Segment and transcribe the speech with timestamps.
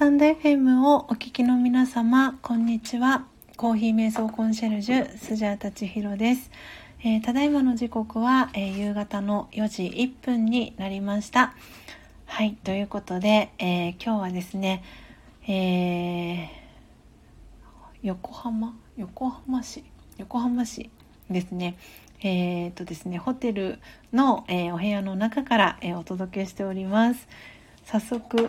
[0.00, 3.26] タンド FM をお聞きの皆様、こんにちは。
[3.58, 6.50] コーヒー瞑想コンシェルジュ、スジャータチヒロです。
[7.04, 11.52] えーただいまの時刻は、えー夕方の4時1分になりました。
[12.24, 14.82] はい、ということで、えー今日はですね、
[15.46, 16.48] えー
[18.02, 18.74] 横浜？
[18.96, 19.84] 横浜市？
[20.16, 20.88] 横浜市
[21.28, 21.76] ですね。
[22.22, 23.78] えーっとですね、ホテル
[24.14, 27.28] の、えーお部屋の中から、えーお届けしております。
[27.84, 28.48] 早速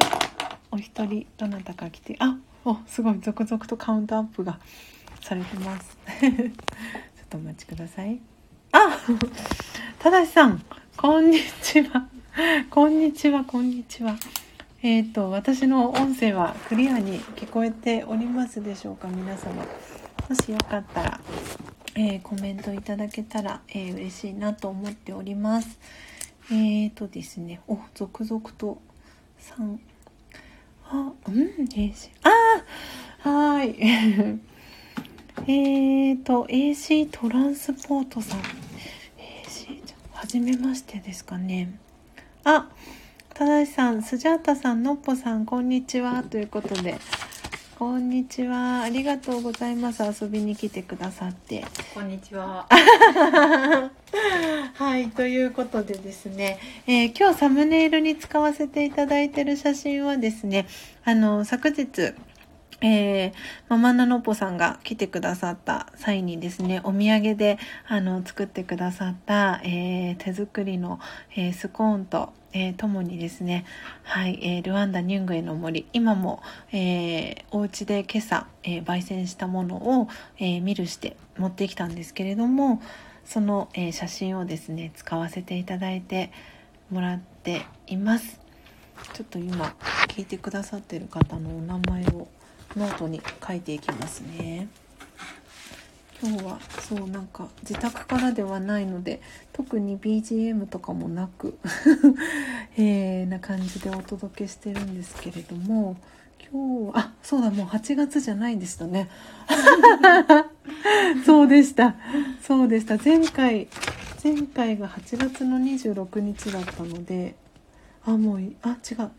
[0.72, 4.60] お一人どなたか来てあおすごい続々とカウントアップが
[5.22, 5.98] されてます。
[6.20, 6.32] ちょっ
[7.30, 8.20] とお待ちください。
[8.72, 8.98] あ
[10.00, 10.64] ただしさん
[10.98, 12.08] こんにちは。
[12.70, 14.16] こんにちはこんにちは。
[14.84, 19.08] えっ、と私の音声はクリアに聞こえておりますでしょうか？
[19.10, 19.66] 皆様。
[20.30, 21.20] もしよかったら、
[21.96, 25.78] えーコメントいただけたら、えー嬉しいなと思っております。
[26.50, 28.82] えーとですねお続々と
[29.42, 29.78] 3
[30.94, 32.10] あ、うん、AC。
[32.24, 34.40] あーはーい。
[35.48, 38.40] えーと、AC トランスポートさん。
[38.42, 41.80] AC、じゃはじめましてですかね。
[42.44, 42.70] あ、
[43.34, 46.24] ただしさん、スジャータさん、のっぽさん、こんにちは。
[46.24, 47.00] ということで、
[47.82, 48.84] こんにちは。
[48.84, 50.04] ありがとうございます。
[50.04, 51.66] 遊びに来てくださって。
[51.96, 52.68] こんにちは。
[54.76, 60.68] はい、ということでですね、えー今日サムネイルに使わせていただいている写真はですね、
[61.04, 62.14] あの、昨日、
[62.82, 63.34] えー
[63.68, 71.00] ママナノポさんが来てくださった際にですね、お土産で、あの、作ってくださった、えー手作りの、
[71.36, 73.66] えースコーンと、えーともにですね、
[74.04, 76.42] はい、えールワンダニュングエの森、今も、
[76.72, 82.82] えーお家で今朝、えー焙煎したものを、えーミルして持ってきたんですけれども、
[83.26, 86.32] その、えー写真をですね使わせていただいて
[86.90, 88.40] もらっています。
[89.14, 89.74] ちょっと今
[90.10, 92.28] 聞いてくださってる方のお名前を
[92.76, 94.68] ノートに書いていきますね。
[96.24, 99.22] 今日はそうなんか自宅からではないので
[99.62, 101.56] 特に BGM とかもなく、
[102.78, 105.98] えーな感じでお届けしてるんですけれども
[106.52, 109.08] 今日はあそうだもう8月じゃないんでしたね。
[111.26, 111.96] そうでした。
[112.42, 112.98] そうでした。
[112.98, 113.68] 前回
[114.24, 117.36] 前回が8月の26日だったので
[118.04, 118.98] あもうあ違う。
[118.98, 119.12] 8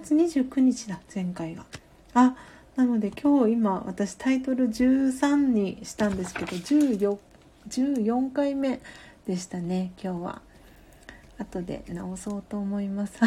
[0.00, 1.64] 月29日だ前回が。
[2.14, 2.36] あ
[2.76, 7.18] なので今日今私タイトル13にしたんですけど14
[7.68, 8.80] 14回目
[9.28, 10.42] でしたね今日は。
[11.38, 13.20] 後で直そうと思います。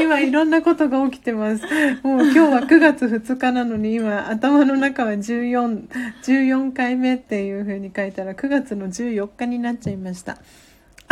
[0.00, 1.64] 今いろんなことが起きてます。
[2.02, 5.88] もう今日は9月2日なのに今頭の中は14
[6.22, 10.38] 14回目っていう風に書いたら9月の14日になっちゃいました。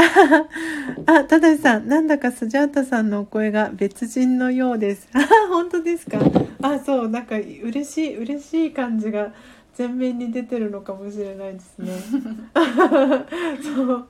[1.06, 5.09] あ、ただしさん、なんだかスジャータさんのお声が別人のようです。
[5.12, 6.19] あ、 本当ですか？
[6.62, 9.33] あ、そう、なんか嬉しい、嬉しい感じが
[9.77, 11.93] 前面に出てるのかもしれないですね。
[13.62, 14.09] そう、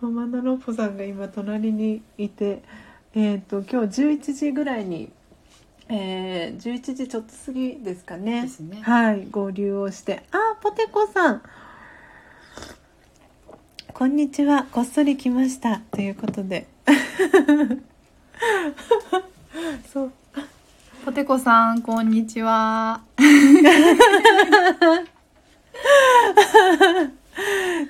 [0.00, 2.62] ママナロッポさんが今隣にいて、
[3.14, 5.10] えっ、と今日11時ぐらいに、
[5.88, 8.42] えー、11時ちょっと過ぎですかね。
[8.60, 11.42] ねはい、合流をして、あ、ポテコさん。
[13.94, 16.66] こんにちは、こっそり来ましたということで。
[19.92, 20.12] そう、
[21.04, 23.02] ポテコさん、こんにちは。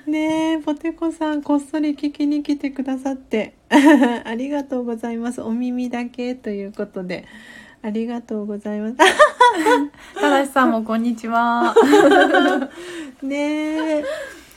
[0.05, 3.55] ねえ、ポテコさん、こっそり聞きに来てくださって。
[3.69, 5.41] ありがとうございます。
[5.41, 7.25] お耳だけということで。
[7.81, 8.97] ありがとうございます。
[10.19, 11.73] ただしさんもこんにちは。
[13.23, 14.03] ねえ。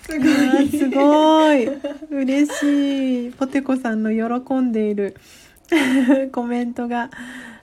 [0.06, 0.68] すごい。
[0.68, 1.68] すごい。
[2.10, 3.32] 嬉しい。
[3.32, 5.16] ポテコさんの喜んでいる
[6.32, 7.10] コメントが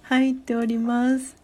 [0.03, 1.35] 入っております。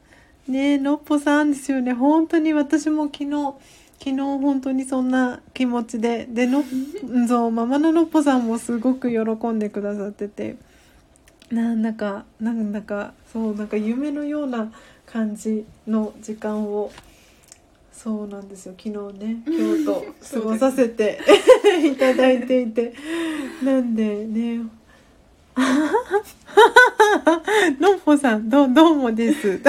[0.48, 1.94] ねえ、のっぽさんですよね。
[1.94, 3.54] 本当に私も昨日、
[4.00, 6.28] 昨日本当にそんな気持ちで。
[6.30, 6.64] で、の、
[7.28, 10.58] そう、ママののっぽさんもすごく喜んでくださってて。
[11.50, 14.72] なんだか、なんだか、そう、なんか夢のような
[15.06, 16.92] 感じの時間を
[18.02, 18.76] そうなんですよ。
[18.82, 21.20] 昨日ね今日と過ごさせて
[21.84, 22.94] いただいていて。
[23.62, 24.60] なんでね
[27.78, 29.60] のっぽさんどどうもです。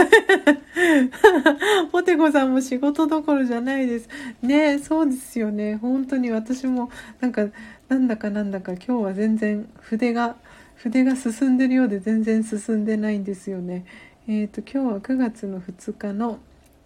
[1.90, 4.08] ポテコさんも仕事どころじゃないです。
[4.42, 5.74] ねそうですよね。
[5.82, 6.88] 本当に私も
[7.20, 7.48] なんか
[7.88, 10.36] なんだかなんだか今日は全然筆が
[10.76, 13.84] 筆が進んでるようで全然進んでないんですよね。
[14.28, 16.38] えっ、と今日は9月の2日の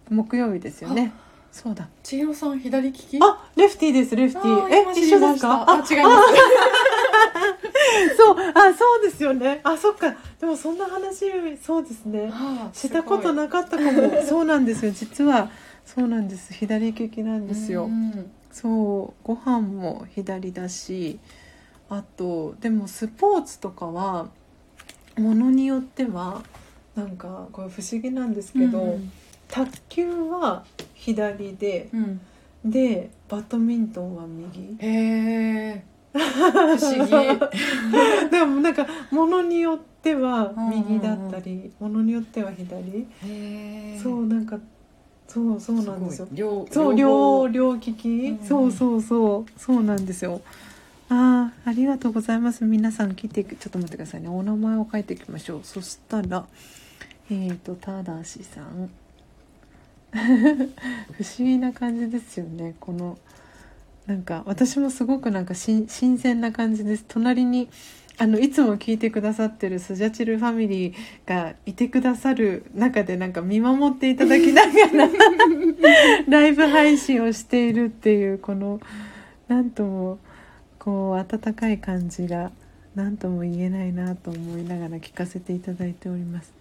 [0.09, 1.13] 木曜日ですよね
[1.55, 1.87] そうだ。
[2.03, 3.17] 千尋さん、左利き？
[3.21, 4.43] あレフティーですレフティ。
[4.43, 5.65] ーあー今え一緒ですか？
[5.65, 5.93] あ、違います。
[8.17, 9.61] そうあそうですよね。
[9.63, 10.13] あそっか。
[10.41, 11.31] でもそんな話
[11.63, 12.29] そうですね。
[12.73, 13.91] したことなかったかも。
[14.27, 14.91] そうなんですよ。
[14.91, 15.49] 実は
[15.85, 16.51] そうなんです。
[16.53, 17.89] 左利きなんですよ。
[18.51, 19.25] そう。
[19.25, 21.19] ご飯も左だし
[21.89, 24.27] あとでもスポーツとかは
[25.17, 26.43] ものによっては
[26.95, 29.09] なんかこれ不思議なんですけど、うん
[29.47, 32.21] 卓球は左で、うん、
[32.63, 34.75] でバドミントンは右。
[34.79, 35.83] へえ
[36.13, 37.39] 不思議。
[38.31, 43.07] でもなんかものによっては右だったりもの、によっては左。
[44.01, 44.59] そうなんか
[45.27, 46.27] そうそうなんですよ。
[46.31, 49.59] 両そう両両利き、うん、そうそうそう。
[49.59, 50.41] そうなんですよ。
[51.09, 52.63] ああありがとうございます。
[52.63, 54.29] 皆さん来てちょっと待ってくださいね。
[54.29, 55.59] お名前を書いていきましょう。
[55.63, 56.45] そしたら
[57.29, 58.89] えっ、ー、とただしさん
[61.17, 63.17] 不思議な感じですよねこの
[64.07, 67.69] なんか私もすごくなんか新鮮な感じです隣に
[68.17, 70.93] あのいつも聞いてくださってるスジャチルファミリー
[71.25, 74.71] がいてくださる中でなんか見守っていただきなが
[75.05, 75.09] ら
[76.29, 78.79] ライブ配信をしているっていうこの
[79.49, 80.19] なんとも
[80.79, 82.51] こう温かい感じが
[82.95, 86.53] 何とも言えないなと思いながら聞かせていただいております。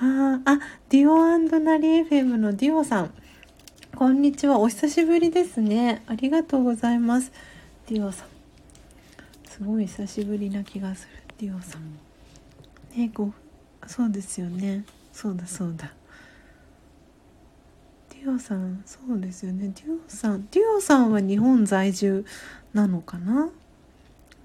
[0.00, 0.58] ああ、
[0.88, 3.14] ディオナリ FM のディオさん。
[3.94, 4.58] こんにちは。
[4.58, 6.02] お久しぶりですね。
[6.06, 7.30] ありがとうございます。
[7.88, 8.28] ディオさん。
[9.44, 11.22] すごい久しぶりな気がする。
[11.38, 11.98] ディオさん。
[12.98, 13.32] ね、こ
[13.84, 14.84] う、そうですよね。
[15.12, 15.92] そうだそうだ。
[18.10, 19.68] ディオさん、そうですよね。
[19.68, 22.24] ディオさん、ディオさんは日本在住
[22.72, 23.50] なのかな？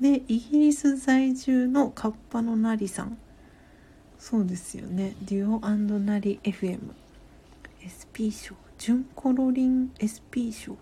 [0.01, 3.17] で、イギリス在住のカッパのなりさん。
[4.29, 5.15] そうですよね。
[5.21, 6.79] デュオナリ FM
[7.79, 10.75] SP 賞純コロリン SP 賞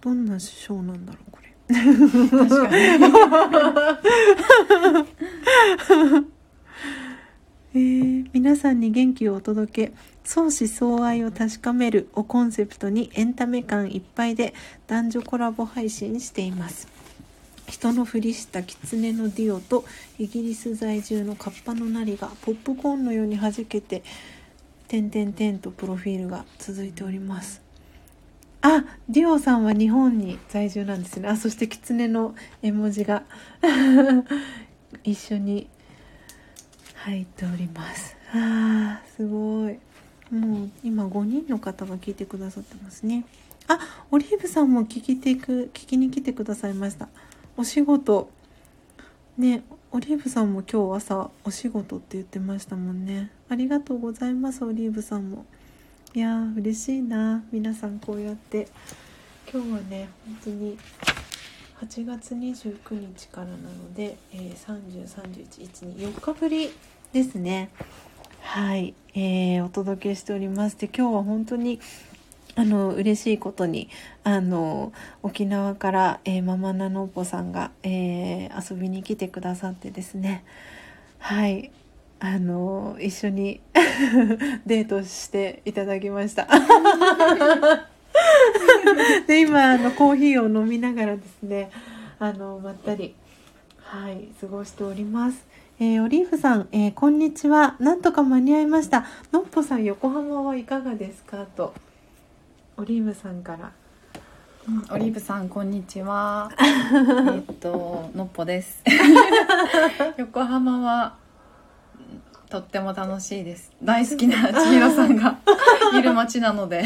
[0.00, 1.52] どんな賞なんだろうこれ。
[1.74, 2.74] 確かに。
[7.74, 9.92] えー、皆さんに元気をお届け。
[10.24, 14.54] 相思相愛を確かめるをコンセプトにエンタメ感いっぱいで
[14.86, 16.97] 男女コラボ配信しています。
[17.68, 19.84] 人のふりした狐のディオと
[20.18, 24.02] イギリス在住のカッパのなりがポップコーンのように弾けて
[24.88, 27.62] 点々点とプロフィールが続いております。
[28.60, 31.28] あディオさんは日本に在住なんですね。
[31.28, 33.22] あそして狐の絵文字が
[35.04, 35.68] 一緒に
[36.94, 38.16] 入っております。
[38.32, 39.78] あーすごい。
[40.34, 43.24] もう今5人の方が聞いてくださってますね。
[43.68, 43.78] あ
[44.10, 47.08] オリーブさんも聞きてく聞きに来てくださいました。
[47.58, 48.30] お仕事。
[49.36, 53.32] ねオリーブさんも今日朝お仕事って言ってましたもんね。
[53.48, 55.44] ありがとうございますオリーブさんも。
[56.14, 58.68] いやー嬉しいな皆さんこうやって。
[59.52, 60.78] 今日はね本当に
[61.80, 66.70] 8月29日からなので、えー、303114日ぶり
[67.12, 67.70] ですね。
[68.40, 70.78] はい、えー、お届けしております。
[70.78, 71.80] で今日は本当に
[72.58, 73.88] あの嬉しいことに
[74.24, 80.44] あの沖縄から、えー、ママナノッポさんが、えー、遊びに来てくださってですね
[81.20, 81.70] はい
[82.18, 83.60] あの一緒に
[84.66, 86.48] デートしていただきました
[89.28, 91.70] で今あのコーヒーを飲みながらですね
[92.18, 93.14] あのまったり
[93.76, 95.46] はい過ごしております
[95.78, 97.76] えー、オリーフさん、えー、こんにちは。
[97.78, 99.06] なんとか間に合いました。
[99.30, 101.46] のっぽさん、横浜はいかがですか？
[101.54, 101.72] と。
[102.78, 103.72] オリーブさんから、
[104.68, 106.50] うん、オリーブさんこんにちは。
[106.58, 108.82] えっとのっぽです。
[110.16, 111.16] 横浜は
[112.48, 113.72] とっても楽しいです。
[113.82, 115.38] 大好きな千尋さんが
[115.98, 116.84] いる街なので。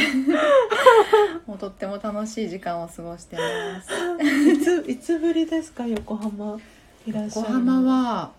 [1.47, 3.91] もうとっても楽しい時間を過ごしてます。
[4.51, 5.87] いついつぶりですか？
[5.87, 6.57] 横浜
[7.07, 8.31] いらっしゃる横浜は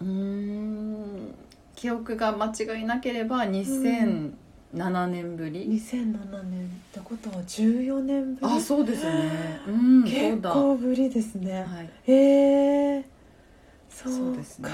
[0.00, 1.34] うん
[1.76, 2.46] 記憶が間
[2.76, 4.32] 違いなければ2000、
[4.74, 8.52] 7年ぶり？2007年ってことは14年ぶり？
[8.52, 13.04] あそうですね、うん、結構ぶりですね、はい、ええー、
[13.88, 14.68] そうですね。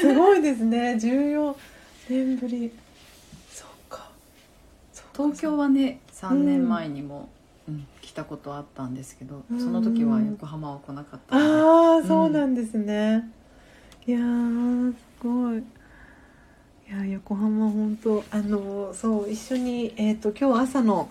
[0.00, 0.94] すごいですね。
[0.94, 1.56] 14
[2.08, 2.70] 年ぶり。
[3.50, 4.08] そうか。
[5.16, 7.28] 東京はね3年前にも、
[7.66, 13.28] うん、うん、来たことあったんですけど、その時は横浜は来なかったああそうなんですね、
[14.06, 15.62] いやすごい
[16.88, 21.10] いや横浜本当あのそう一緒に、えーと、今日朝の、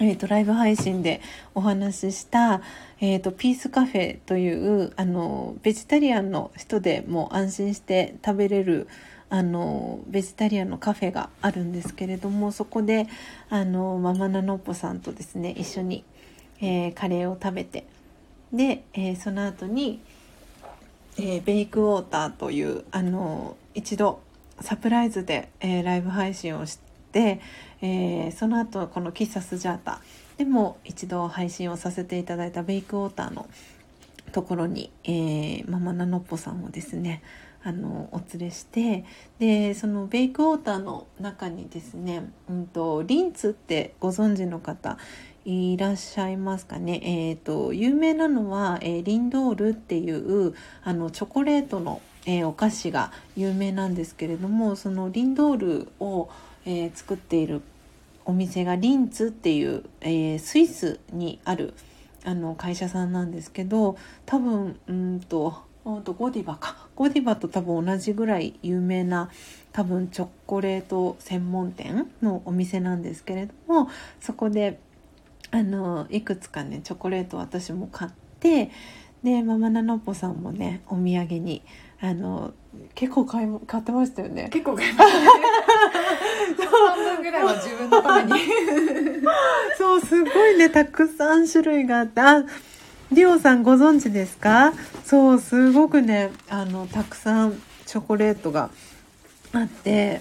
[0.00, 1.20] えーと、ライブ配信で
[1.54, 2.62] お話しした、
[3.02, 8.88] えーと、ピースカフェというあのベジタリアンの人でも安心して食べれる
[9.28, 13.06] あのベジタリアンのカフェがあるんですけれどもそこで
[13.50, 16.02] あのママナノッポさんとですね一緒に、
[16.62, 17.84] えー、カレーを食べて
[18.54, 20.00] で、えー、その後に
[21.18, 24.22] えーベイクウォーターというあの一度
[24.60, 26.78] サプライズで、えーライブ配信をし
[27.12, 27.40] て、
[27.80, 30.00] えーその後この喫茶スジャータ。
[30.36, 33.46] でも一度配信をさせていただいたベイクウォーターの
[34.32, 37.22] ところに、えーママナノッポさんをですね
[37.62, 39.04] あのお連れして
[39.38, 44.96] でそのベイクウォーターの中にですね、うん、とリンツってご存知の方
[45.44, 56.28] いらっしゃいますかね、えー、と有名なのは、えーリンドールっていうあのチョコレートの、えーお菓子が有名なんですけれどもそのリンドールを、
[56.64, 57.62] えー作っている
[58.24, 61.74] お店がリンツっていう、えースイスにある
[62.24, 63.96] あの会社さんなんですけど
[64.26, 65.70] 多分うんと
[66.04, 66.76] とゴディバか。
[66.94, 69.30] ゴディバと多分同じぐらい有名な
[69.72, 73.88] 多分チョコレート専門店のお店なんですけれども
[74.20, 74.78] そこで
[75.50, 78.10] あのいくつかねチョコレート私も買っ
[78.40, 78.70] て
[79.22, 81.62] でママナノッポさんもねお土産に
[82.02, 82.52] あの
[82.94, 84.48] 結構買い買ってましたよね。
[84.50, 85.26] 結構買いましたね。
[86.70, 88.40] 半分ぐらいは自分のために。
[89.76, 92.44] そうすごいねたくさん種類があってあ
[93.12, 94.72] リオさんご存知ですか？
[95.04, 98.70] そうすごくねあのたくさんチョコレートが
[99.52, 100.20] あって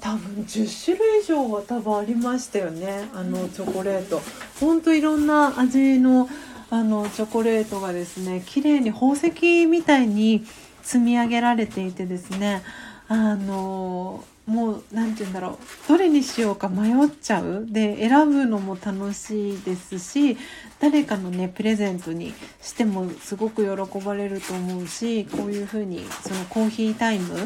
[0.00, 4.20] 多分10種類以上は多分ありましたよねあのチョコレート。
[4.60, 6.28] ほんといろんな味の
[6.70, 10.44] あのチョコレートがですね綺麗に宝石みたいに
[10.90, 12.62] 積み上げられていてですね
[13.06, 15.50] あのもう何て言うんだろ
[15.86, 17.64] うどれにしようか迷っちゃう。
[17.68, 20.36] で選ぶのも楽しいですし
[20.80, 27.36] 誰かのねプレゼントにしてもすごく喜ばれると思うしこういう風にそのコーヒータイム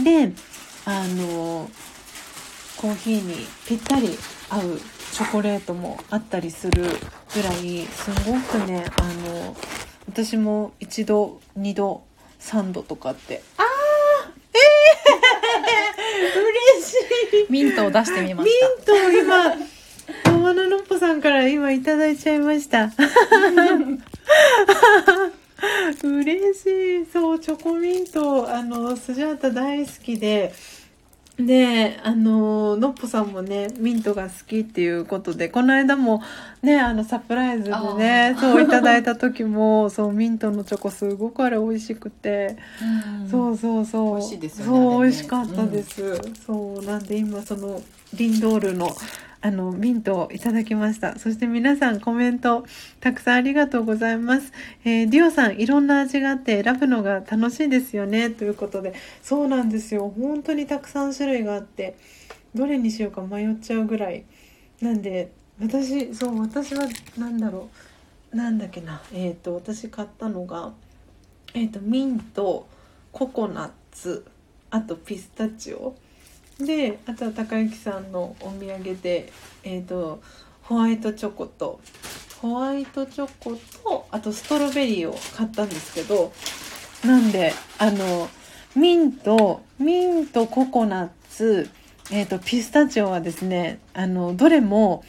[0.00, 0.32] で
[0.84, 1.68] あの
[2.76, 3.34] コーヒーに
[3.66, 4.10] ぴったり
[4.50, 4.80] 合う
[5.12, 9.56] チョコレートもあったりするぐらいすごくねあの
[10.06, 12.04] 私も一度二度
[12.44, 13.42] 三度とかって。
[13.56, 13.66] あー。
[14.52, 16.40] えー、
[16.78, 16.94] 嬉し
[17.48, 17.52] い。
[17.52, 18.68] ミントを出してみまミした。
[18.68, 19.56] ントを今
[20.36, 22.92] ママナノッポさんから今いただいちゃいました。
[26.02, 26.66] 嬉し
[27.02, 27.06] い。
[27.10, 30.52] そうチョコミントあのスジャータ大好きで
[31.38, 36.22] であののっぽさんもねミントが好きっていうことでこの間も
[36.62, 43.28] ねあのサプライズでねそういただいた時もそうミントのチョコすごくあれ美味しくて、うん。
[43.28, 44.18] そうそうそう。
[44.18, 47.82] 美味しいですよねそう美味しかったです、そうなんで今その
[48.14, 48.94] リンドールの
[49.44, 51.18] あのミントをいただきました。
[51.18, 52.64] そして皆さんコメント
[53.00, 54.50] たくさんありがとうございます、
[54.86, 58.30] えー、ディオさんいろんな味があって選ぶのが楽しいですよね。
[58.30, 60.10] ということでそうなんですよ。
[60.18, 61.94] 本当にたくさん種類があって
[62.54, 64.24] どれにしようか迷っちゃうぐらい。
[64.80, 67.68] なんで私そう私はなんだろ
[68.32, 68.36] う。
[68.36, 69.02] なんだっけな。
[69.12, 70.72] えっ、と私買ったのが
[71.52, 72.66] えっ、とミント
[73.12, 74.24] ココナッツ
[74.70, 75.94] あとピスタチオ。
[76.58, 79.32] であとは高之さんのお土産で
[79.64, 80.22] えっ、と
[80.62, 81.80] ホワイトチョコと
[82.40, 86.32] ホワイトチョコとあとストロベリーを買ったんですけど
[87.04, 88.28] なんであの
[88.76, 91.68] ミントミントココナッツ
[92.10, 95.04] えっ、とピスタチオはですねあのどれも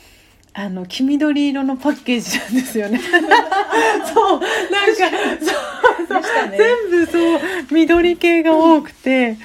[0.53, 2.97] あの黄緑色のパッケージなんですよね。
[3.03, 5.09] そうなんか
[6.07, 7.39] そうね全部そう
[7.71, 9.35] 緑系が多くて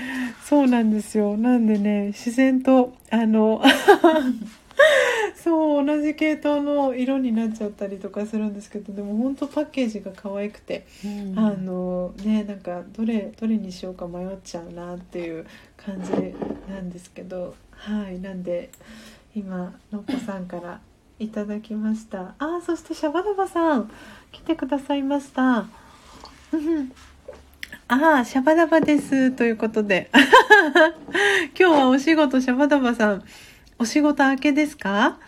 [0.50, 1.36] そうなんですよ。
[1.36, 3.62] なんでね自然とあの
[5.36, 10.86] そう同じ系統の色になっちゃったりとかするんですけどでも本当パッケージが可愛くて、
[11.36, 16.10] あのねなんかどれどれにしようか迷っちゃうなっていう感じ
[16.68, 18.70] なんですけどはいなんで
[19.36, 20.80] 今のっぽさんから
[21.20, 22.34] いただきました。
[22.40, 23.88] あーそしてシャバダバさん
[24.32, 25.68] 来てくださいました。
[26.52, 26.90] うん
[27.92, 30.10] ああシャバダバですということで。
[31.58, 33.24] 今日はお仕事シャバダバさん。
[33.80, 35.18] お仕事明けですか？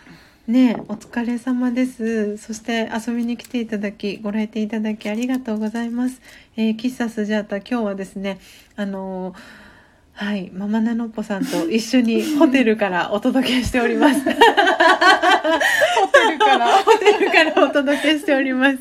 [0.47, 2.37] ねえお疲れ様です。
[2.37, 6.21] そして遊びに来ていただきご来店いただきありがとうございます、
[6.55, 8.39] えー、喫茶スジャータ今日はですね
[8.77, 9.62] あのー
[10.13, 14.25] はいママナノッポさんと一緒にホテルからお届けしておりますホ
[16.07, 18.77] テルからホテルからお届けしております。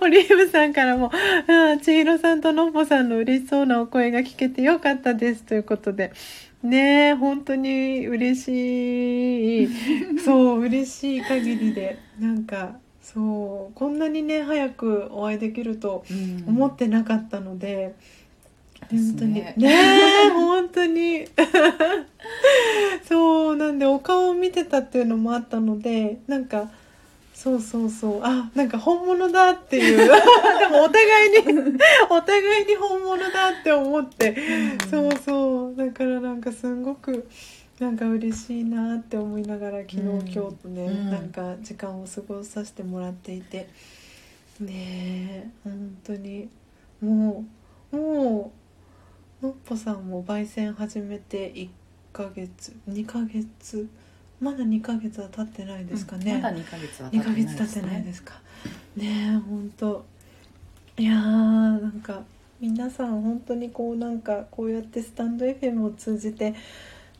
[0.00, 6.12] オリーブさんからも、あ千尋さんとのっぽさんの嬉しそうなお声が聞けてよかったですということで。
[6.62, 9.68] ねえ、本当に嬉しい。
[10.24, 11.98] そう、嬉しい限りで。
[12.18, 16.04] なんか、そう、こんなにね、早くお会いできると
[16.46, 18.15] 思ってなかったので、です
[18.90, 19.34] 本当に。
[19.34, 19.54] ね。
[20.34, 21.26] 本当に。
[23.08, 26.70] そうなんでお顔を見てたっていうのもあったのでなんか
[27.34, 28.20] そうそうそう。
[28.24, 29.98] あなんか本物だっていう。
[30.08, 30.08] で
[30.68, 31.78] もお互互いに
[32.08, 34.34] お互いに本物だって思って、
[34.90, 35.76] そうそう。
[35.76, 37.28] だからなんかすんごく
[37.78, 41.10] なんか嬉しいなって思いながら昨日、うん今日とね、うん。
[41.10, 43.68] なんか時間を過ごさせてもらっていて。
[44.58, 46.48] ねえ本当に。
[47.02, 47.44] も
[47.92, 48.65] うもう
[49.46, 51.68] のっぽさんも焙煎始めて1
[52.12, 53.88] ヶ月2ヶ月
[54.40, 58.34] まだ2ヶ月は経ってないですかね、まだ2ヶ月は2ヶ月経ってないですすか。
[58.96, 60.04] ねえ本当
[60.98, 62.24] いやーなんか
[62.58, 66.56] 皆さん本当にこうなんかこうやってスタンド FM を通じて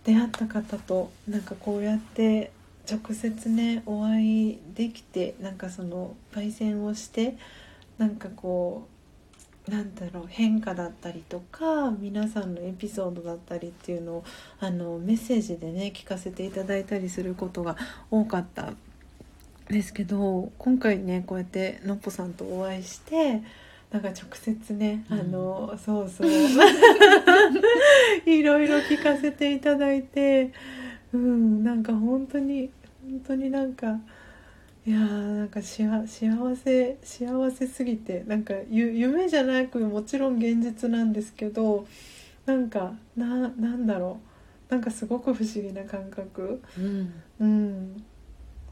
[0.02, 2.50] 出会った方となんかこうやって
[2.90, 7.36] 直接ねお会いできてなんかその焙煎をして
[7.98, 8.95] なんかこう
[9.68, 14.24] なんだろう変化だったりとか皆さんのエピソードだったりっていうのを
[14.60, 17.76] あのメッセージでね聞かせていただいたりすることが
[18.10, 18.74] 多かった
[19.68, 23.42] ですけど今回ねこうやってのっぽさんとお会いして
[23.90, 26.30] なんか直接ね、うんあのそうそう
[28.26, 30.52] いろいろ聞かせていただいて
[31.12, 32.70] うんなんか本当に
[33.02, 33.98] 本当になんか
[34.86, 41.86] いやーなんか幸せ幸せすぎてなんかゆ夢じゃなくもちろん現実なんですけど
[42.44, 44.20] なんかななんだろ
[44.68, 44.72] う。
[44.72, 46.60] なんかすごく不思議な感覚。
[46.76, 47.12] うん。
[47.38, 48.04] うん。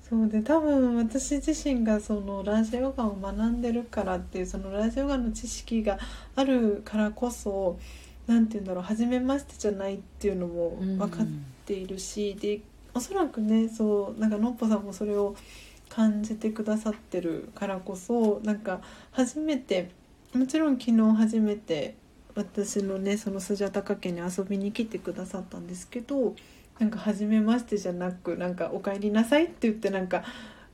[0.08, 5.98] そうで多分私自身がそのラージヨガを学んでるからっていうそのラージヨガの知識が
[6.36, 7.78] あるからこそ
[8.26, 11.26] なんて言うんだろう初めましてじゃないっていうのも分かっ
[11.64, 12.60] ているし、で
[12.92, 15.34] おそらくねそうなんかのっぽさんもそれを
[15.94, 18.80] 感じてくださってるからこそなんか
[19.12, 19.90] 初めて
[20.34, 21.94] もちろん昨日初めて
[22.34, 26.34] 私のねそのスジャタカ家に遊びに来てくださったんですけど
[26.80, 30.24] なんか初めましてじゃなくなんか「お帰りなさい」って言ってなんか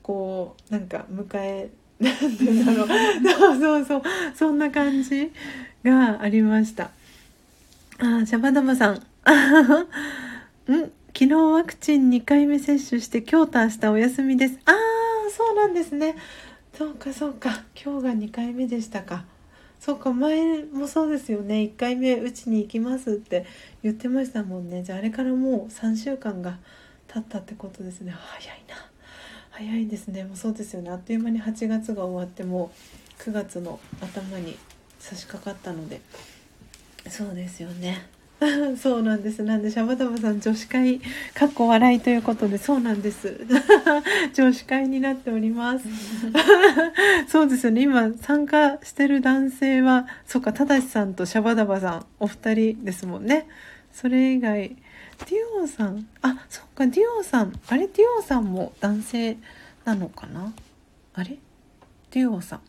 [0.01, 2.87] こうなんか迎えなんて言うんだろう。
[3.29, 4.01] そうそうそう。
[4.35, 5.31] そんな感じ
[5.83, 6.89] がありました。
[7.99, 8.95] あシャバダバさん。
[8.97, 9.01] ん
[11.13, 14.57] 昨日ワクチン2回目接種して今日と明日お休みです。
[14.65, 16.15] ああそうなんですね。
[16.77, 17.63] そうかそうか。
[17.81, 19.23] 今日が2回目でしたか。
[19.79, 21.55] そうか前もそうですよね。
[21.55, 23.45] 1回目うちに行きますって
[23.81, 24.83] 言ってましたもんね。
[24.83, 26.59] じゃああれからもう3週間が
[27.07, 28.11] 経ったってことですね。
[28.11, 28.75] 早いな。
[29.51, 30.23] 早いですね。
[30.25, 30.91] もうそうですよね。
[30.91, 32.71] あっという間に8月が終わっても
[33.19, 34.57] う9月の頭に
[34.99, 36.01] 差し掛かったので。
[37.09, 38.05] そうですよね。
[38.81, 39.43] そうなんです。
[39.43, 40.99] なんでシャバダバさん女子会
[41.35, 43.45] かっこ笑いということでそうなんです。
[44.33, 45.85] 女子会になっております。
[47.29, 47.83] そうですよね。
[47.83, 53.47] 今参加してる男性はそうか正さんとシャバダバさんお二人ですもんね。
[53.93, 56.07] それ以外デュオさん。
[56.23, 57.53] あそうかデュオさん。
[57.67, 59.37] あれデュオさんも男性
[59.85, 60.51] なのかな？
[61.13, 61.37] あれ？
[62.09, 62.61] デュオさん。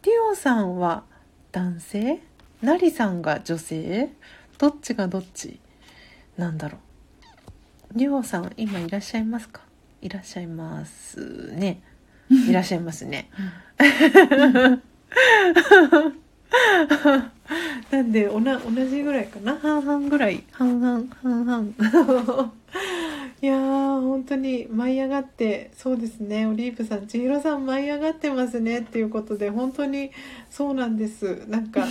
[0.00, 1.04] デュオさんは
[1.52, 2.22] 男性？
[2.62, 4.10] ナリさんが女性？
[4.58, 5.58] どっちがどっち
[6.36, 6.78] なんだろ
[7.94, 7.98] う？
[7.98, 9.62] デュオさん今いらっしゃいますか？
[10.02, 11.82] いらっしゃいますね。
[12.30, 13.30] いらっしゃいますね。
[17.90, 19.56] なんでおな同じぐらいかな？
[19.56, 20.44] 半々ぐらい。
[20.52, 22.52] 半々半々。
[23.42, 30.10] いやー本当に舞い上がってそうですねオリーブさん千尋さん舞い上がってますねっていうことで本当に
[30.50, 31.86] そうなんですなんか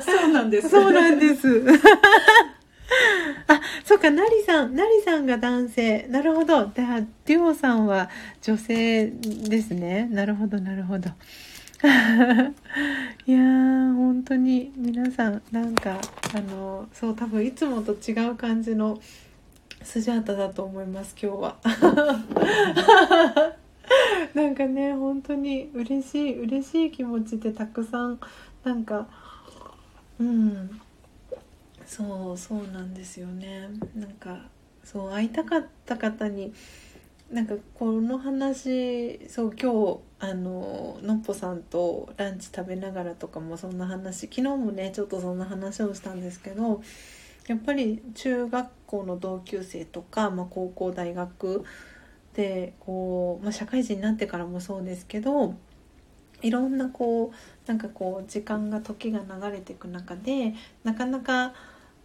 [0.00, 1.64] そうなんですそうなんです。
[3.46, 6.06] あ、そうか、なりさん、なりさんが男性。
[6.08, 6.66] なるほど。
[6.66, 8.08] で、あデュオさんは
[8.42, 10.08] 女性ですね。
[10.10, 11.10] なるほど、なるほど。
[13.26, 15.98] いやー、本当に皆さん、なんか、
[16.34, 19.00] あの、そう、多分いつもと違う感じの
[19.82, 21.56] スジャータだと思います、今日は。
[24.34, 28.20] なんかね、本当に嬉しい、嬉しい気持ちでたくさん、
[28.64, 29.08] なんか、
[30.18, 30.80] うん。
[31.90, 34.38] そうそうなんですよねなんか
[34.84, 36.54] そう会いたかった方に
[37.32, 46.80] なんかこの話そう今日あののっぽさんとランチ食べながらとかもそんな話昨日もねちょっとそんな話をしたんですけど
[47.50, 51.64] やっぱり中学校の同級生とか、まあ、高校大学
[52.32, 55.56] でこう、まあ、社会人になってからもそうですけど
[56.42, 61.54] いろんなこうなんかこう時間が時が流れていく中でなかなか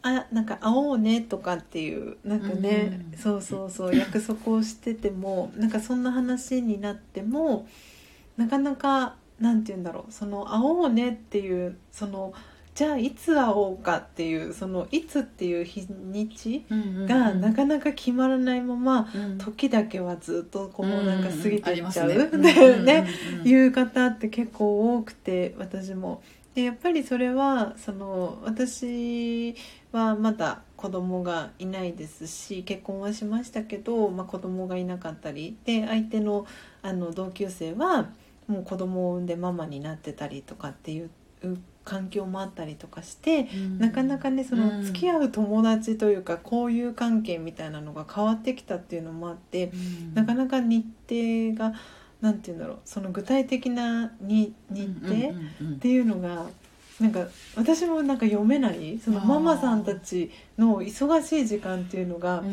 [0.01, 3.19] あなんか会おうねとかっていうなんかね、うん。
[3.19, 7.67] そうそうそう約束をしててもなんかそんな話になっても
[8.35, 12.33] なかなかなんて言うんだろうその会おうねっていうその
[12.75, 19.37] じゃあいつ会おうかっていうそのいつっていう日にちうんがなかなか決まらないまま、うん。
[19.37, 23.07] 時だけはずっとこうなんか過ぎていっちゃう、んんありますだよね、
[23.45, 26.21] いう方って結構多くて私も。
[26.53, 29.55] でやっぱりそれはその私
[29.91, 35.57] はまだ子供がいないですし結婚はしましたけど、まあ、子供がいなかったり。
[35.65, 36.45] で相手の
[36.81, 38.09] あの同級生は
[38.47, 41.09] もう子供を産んでママになってたりとかっていう
[41.85, 49.71] 環境もあったりとかしてなかなかねその付き合う友達というか交友関係みたいなのが変わってきたっていうのもあって
[50.15, 51.77] なかなか日程が
[52.21, 55.13] なんて言うんだろうその具体的なに日程
[55.75, 56.47] っていうのが
[56.99, 62.43] なんか私もなんか読めないそのママさんたちの忙しい時間っていうのが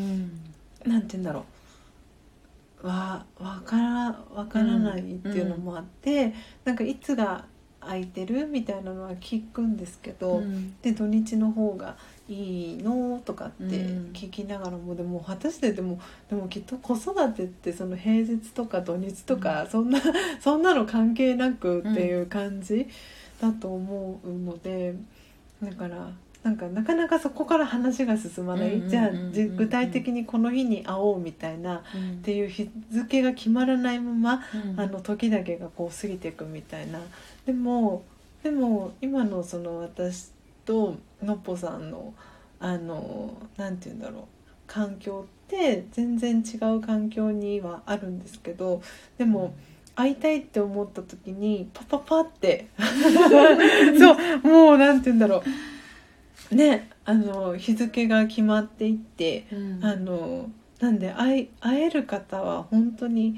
[0.85, 1.45] なんて言うんだろ
[2.83, 6.33] うわわからわからないっていうのもあって、
[6.65, 7.45] なんかいつが
[7.83, 10.41] 空いてるみたいなのは聞くんですけど、
[10.81, 11.95] で土日の方が
[12.29, 13.63] いいのとかって
[14.13, 19.99] 聞きながらも、でも果たしてでもでもきっと子育てってその平日とか土日とか、そんな
[20.39, 22.87] そんなの関係なくっていう感じ
[23.41, 24.95] だと思うので
[25.61, 26.11] だから
[26.43, 31.81] なんかなかなかそこから話が進まない、うんうんうんうんじゃあじ具体的にこの日に会おうみたいなっ
[32.21, 34.43] ていう日付が決まらないまま、
[34.77, 36.99] あの時だけがこう過ぎていくみたいな
[37.45, 38.03] でも
[38.43, 40.31] でも今のその私
[40.65, 42.13] とのっぽさんの
[42.59, 44.23] あのなんて言うんだろう
[44.67, 48.81] 環境って全然違う環境にはあるんですけど
[49.17, 49.53] でも
[49.95, 52.67] 会いたいって思った時にパパパって
[53.99, 55.43] そうもうなんて言うんだろ
[56.51, 56.55] う。
[56.55, 59.45] ねあの日付が決まっていって
[59.81, 63.37] あのなんで会える方は本当に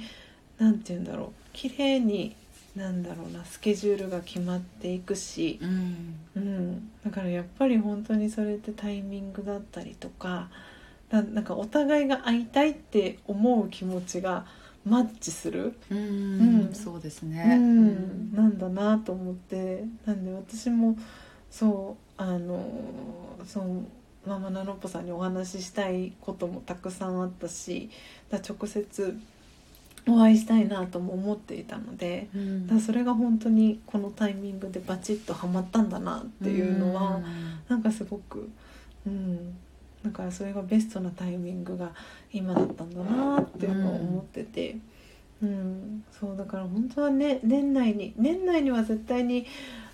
[0.57, 2.35] なんて言うんだろう綺麗に
[2.75, 10.49] なんだろうなスケジュールが決まっていくし、うん、だからやっぱり本当にそれってタイミングだったりとか
[11.09, 14.45] ななんかお互いが会いたいって思う気持ちが
[14.85, 16.69] マッチする、うん。
[16.73, 19.83] そうですうねん、なんだなと思って。
[20.05, 20.95] なんで私も
[21.49, 22.63] そうあの
[23.45, 23.87] そう
[24.27, 27.89] ママナノッポさんにお話ししたいこともたくさんあったし
[28.29, 29.17] だ直接
[30.07, 37.21] お会いしたいなとも思っていたのでだからそれが本当にこのタイミングでバチッとはまったんだなっていうのは、
[37.67, 38.49] なんかすごく
[39.05, 39.55] うん。
[40.03, 41.91] だからそれがベストなタイミングが
[42.31, 44.77] 今だったんだなっていうのを思ってて、
[45.41, 46.03] うん。
[46.11, 49.47] そうだから本当はね年内に年内には絶対に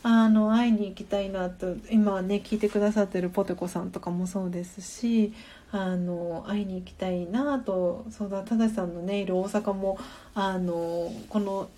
[0.04, 5.34] あの会いに行きたいなと今ね聞いてくださってるポテコさんとかもそうですし
[5.72, 9.98] あの会いに行きたいなとそうだ正さんのねいる大阪も
[10.34, 11.70] あのこの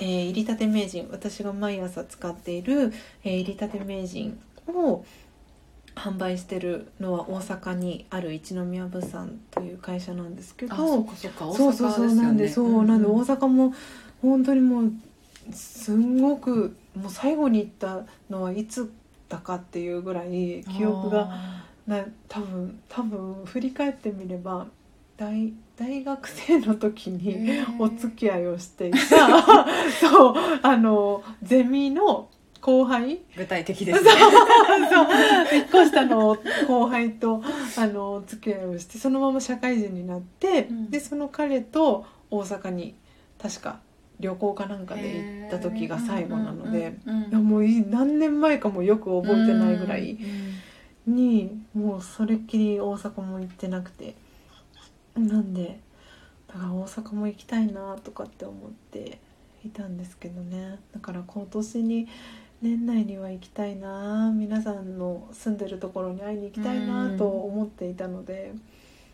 [0.00, 5.04] えー、入りたて名人私が毎朝使っている、えー、入りたて名人を
[5.94, 13.72] 販売してるのは大阪にある一宮物産という会社なんですけどあそっかそっか大そうそうそうなんでそうなんで大阪も
[14.20, 14.92] 本当にもう
[15.52, 18.92] すんごくもう最後に行ったのはいつ
[19.28, 24.66] だかっていうぐらい記憶がな多分多分振り返ってみれば
[25.16, 28.98] 大大学生の時にお付き合いをしていた
[30.00, 32.28] そうあのゼミの
[32.60, 33.18] 後輩。
[33.36, 34.20] 具体的でそうすね
[34.90, 37.42] そう1個下の後輩と
[37.76, 40.90] あのお付き合いをしてそのまま社会人になって、うん。
[40.90, 42.94] でその彼と大阪に
[43.38, 43.80] 確か
[44.18, 46.96] 旅行かなんかで行った時が最後なので、
[47.32, 50.18] もう何年前かもよく覚えてないぐらい
[51.06, 54.14] にもうそれっきり大阪も行ってなくて。
[55.16, 55.78] なんで
[56.48, 59.20] だから大阪も行きたいなとかって思って
[59.64, 60.80] いたんですけどね。
[60.92, 62.08] だから今年に
[62.60, 64.32] 年内には行きたいな。
[64.34, 68.54] 皆さんの住んでるところに会いに行きたいなと思っていたので、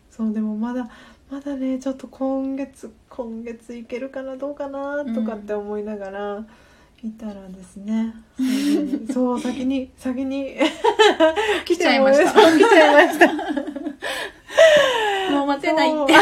[0.09, 0.89] そうでもまだ
[1.29, 6.45] まだねちょっと今月今月行けるかなどうかなとかって思いながら。
[7.03, 8.13] いたらですね。
[9.11, 10.55] そう先に先に。
[11.65, 12.31] 来ちゃいました。
[12.31, 13.27] 来ちゃいました。
[15.31, 16.13] もう待てないって。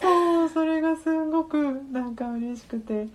[0.00, 3.08] そうそれがすごくなんか嬉しくて。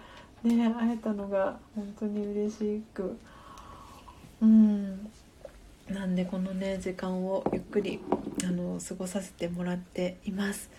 [0.43, 3.17] ね会えたのが本当に嬉しく。
[4.41, 5.09] うん
[5.89, 7.99] なんでこのね時間をゆっくり
[8.43, 10.69] あの過ごさせてもらっています。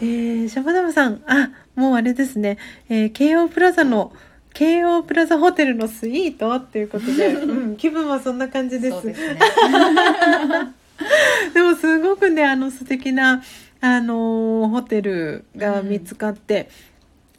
[0.00, 4.12] えー、シャバダムさんあもうあれですね、えー、京王プラザの
[4.54, 9.06] 京王プラザホテルのスイートっていうことで、 うん、気分はそんな感じです。
[9.06, 9.38] ですね
[11.54, 13.42] でもすごくねあの素敵な
[13.80, 16.70] あのーホテルが見つかって、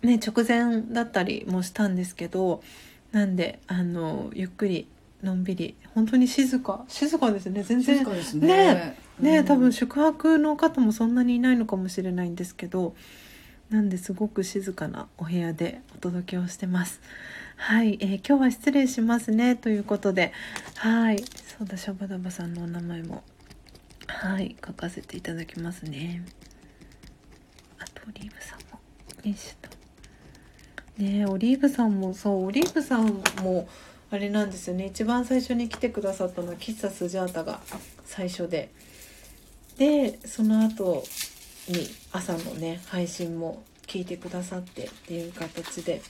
[0.01, 2.61] ね直前だったりもしたんですけど
[3.11, 4.87] なんであのゆっくり
[5.23, 6.85] のんびり本当に静か。
[6.87, 7.63] 静かですね。
[7.63, 7.97] 全然。
[7.97, 8.95] 静かですね。
[9.19, 9.45] ね、うん。
[9.45, 12.93] 多分宿泊の方もそんなにいないのかもしれないんですけど
[13.71, 17.01] なんですごく静かなお部屋でお届けをしてます。
[17.55, 19.55] はい、えー今日は失礼しますね。
[19.55, 20.33] ということで。
[20.75, 21.17] はい。
[21.57, 23.23] そうだシャバダバさんのお名前も。
[24.05, 24.55] はい。
[24.63, 26.23] 書かせていただきますね。
[27.79, 28.79] あとオリーブさんも。
[29.23, 29.77] よいしょと
[31.01, 33.67] ねえオリーブさんもそうオリーブさんも
[34.09, 34.85] あれなんですよね。
[34.85, 37.59] 一番最初に来てくださったのは喫茶スジャータが
[38.05, 38.69] 最初で。
[39.77, 41.03] でその後
[41.67, 46.01] に朝のね配信も聞いてくださってっていう形で。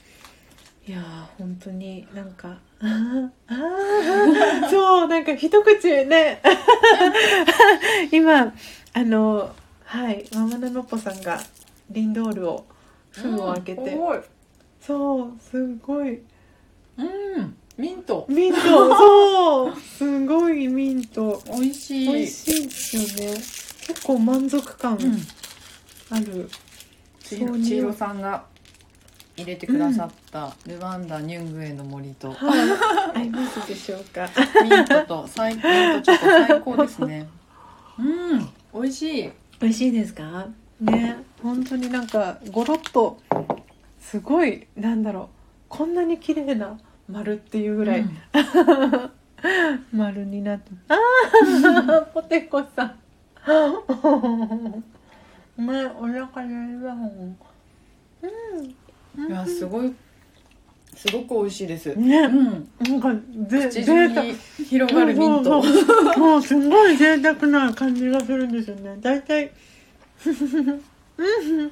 [0.88, 4.70] いやー本当になんかあーあー。
[4.70, 6.42] そうなんか一口ね。
[8.12, 8.54] 今
[8.94, 11.42] あのはいママナノッポさんが
[11.90, 12.66] リンドールを
[13.10, 14.24] 封を開けて、うん
[14.80, 16.22] そうすごい。
[16.98, 18.26] うんミント。
[18.28, 18.60] ミント。
[18.62, 19.76] そう。
[19.80, 21.42] すごいミント。
[21.52, 22.08] 美味しい。
[22.08, 23.34] 美味しいですよね。
[23.88, 25.18] 結構満足感うん。
[26.10, 26.50] ある、
[27.24, 28.46] ちいろちいろさんが
[29.36, 32.32] 入れてくださったルワンダニュングエの森と。
[32.34, 32.56] は
[33.14, 33.20] い。
[33.20, 34.28] 合いますでしょうか。
[34.64, 35.64] ミントと最ミン
[36.02, 37.28] トちょっと最高ですね。
[38.00, 38.04] う
[38.38, 38.50] ん。
[38.74, 39.32] 美味しい。
[39.60, 40.48] 美味しいですか？
[40.82, 41.18] ね。
[41.44, 43.20] 本当になんかゴロッと
[44.00, 45.28] すごいなんだろう。
[45.70, 48.18] こんなに綺麗な丸っていうぐらい、うん。
[49.94, 50.72] 丸になって。
[50.90, 52.96] ああ ポテコさん。
[55.58, 56.88] ねお腹にいる
[59.18, 59.28] うん。
[59.28, 59.94] いやすごい。
[60.96, 61.96] すごく美味しいです。
[61.96, 62.18] ね。
[62.22, 62.70] うん。
[62.80, 63.14] なんか
[63.48, 64.34] ぜ口中に
[64.68, 65.62] 広がるミント。
[66.18, 68.98] もうすごい贅沢な感じがするんですよね。
[69.00, 69.52] 大体。
[70.26, 70.32] う
[71.22, 71.72] ん。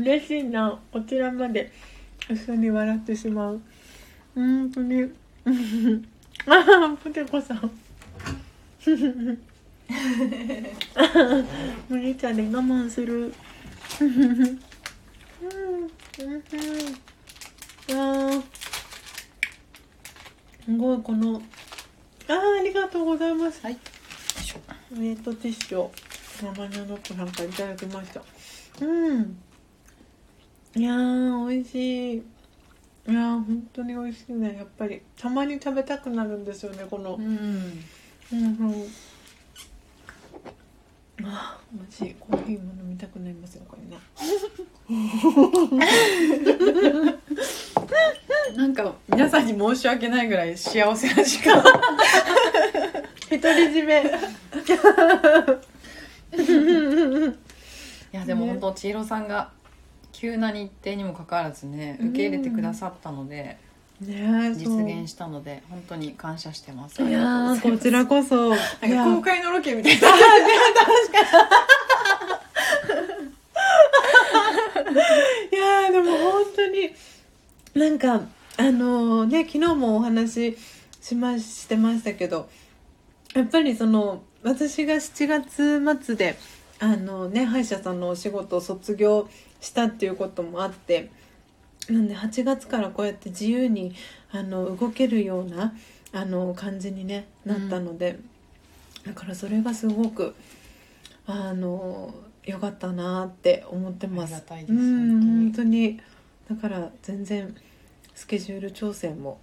[0.00, 1.70] 嬉しいなこちらまで
[2.28, 3.60] 一緒に笑ってしまう。
[4.34, 5.10] 本当に。
[6.46, 6.54] あ
[6.94, 7.70] あポテコさん。
[11.88, 13.32] 麦茶で我慢する。
[14.00, 14.58] うん。
[17.90, 18.42] うん。
[20.64, 21.42] すごいこの。
[22.28, 23.60] あーありがとうございます。
[23.62, 23.78] はい。
[24.92, 25.92] ウェイトティッシュを。
[26.42, 28.22] ママのノックさんからいただきました。
[28.80, 29.47] うん
[30.78, 32.18] いやー美味しい。
[32.18, 32.22] い
[33.08, 34.54] やー本当に美味しいね。
[34.58, 37.16] やっぱりたまに食べたくなるんですよねこの。
[37.16, 37.24] うん。
[37.24, 38.86] うんうん
[41.24, 43.98] あー美味しいコーヒーも飲みたくなりますよこれね。
[48.56, 51.56] なんか皆さんに申し訳ないぐらい幸せな時間。
[53.28, 54.04] 独り占め。
[58.12, 59.50] いやでもね本当千尋さんが
[60.18, 63.56] 急な日程にもかかわらずね受け入れてくださったので、
[64.00, 67.00] ねえ実現したので本当に感謝してます。
[67.00, 68.52] いやーこちらこそ。
[68.52, 69.04] いなんや。
[69.04, 70.08] か公開のロケみたいな。
[70.08, 70.10] い
[75.54, 76.90] やーでも本当に
[77.74, 78.22] なんか
[78.56, 80.58] あのね昨日もお話し
[81.00, 82.48] しましてましたけど
[83.34, 86.36] やっぱりその私が7月末で
[86.80, 89.28] あのね歯医者さんのお仕事を卒業
[89.60, 91.10] したっていうこともあって
[91.88, 93.94] なんで8月からこうやって自由に
[94.30, 95.74] あの動けるような
[96.12, 98.18] あの感じに、ね、なったので、
[99.06, 100.34] だからそれがすごく
[101.26, 104.34] あの良かったなって思ってます。
[104.48, 106.00] ありが本本当に。
[106.48, 107.54] だから全然
[108.14, 109.38] スケジュール調整も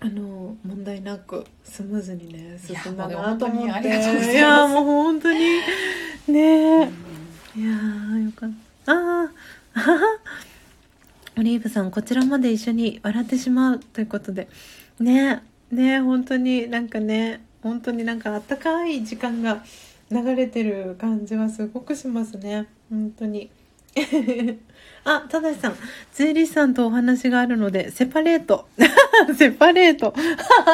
[0.00, 3.88] あの問題なくスムーズにね進んだなと思って。
[3.88, 4.32] います。
[4.32, 5.38] いやもう本当に
[6.28, 6.82] ね。
[6.82, 9.28] え、いやーよかったあー。
[9.74, 10.20] あ
[11.38, 14.48] オリーブさんこちらまで一緒に笑ってしまうということで。
[14.98, 19.62] ねね本当になんかね本当になんかあったかい時間が
[20.10, 22.66] 流れてる感じはすごくしますね。
[22.90, 23.50] 本当に。
[25.04, 25.76] あただしさん
[26.12, 28.68] 税理士さんとお話があるのでセパレート。
[29.36, 30.14] セパレート。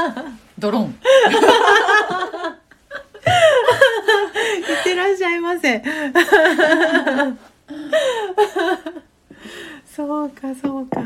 [0.58, 0.86] ドローン。
[0.86, 0.90] い
[4.80, 5.82] ってらっしゃいませ
[9.94, 11.00] そうかそうか。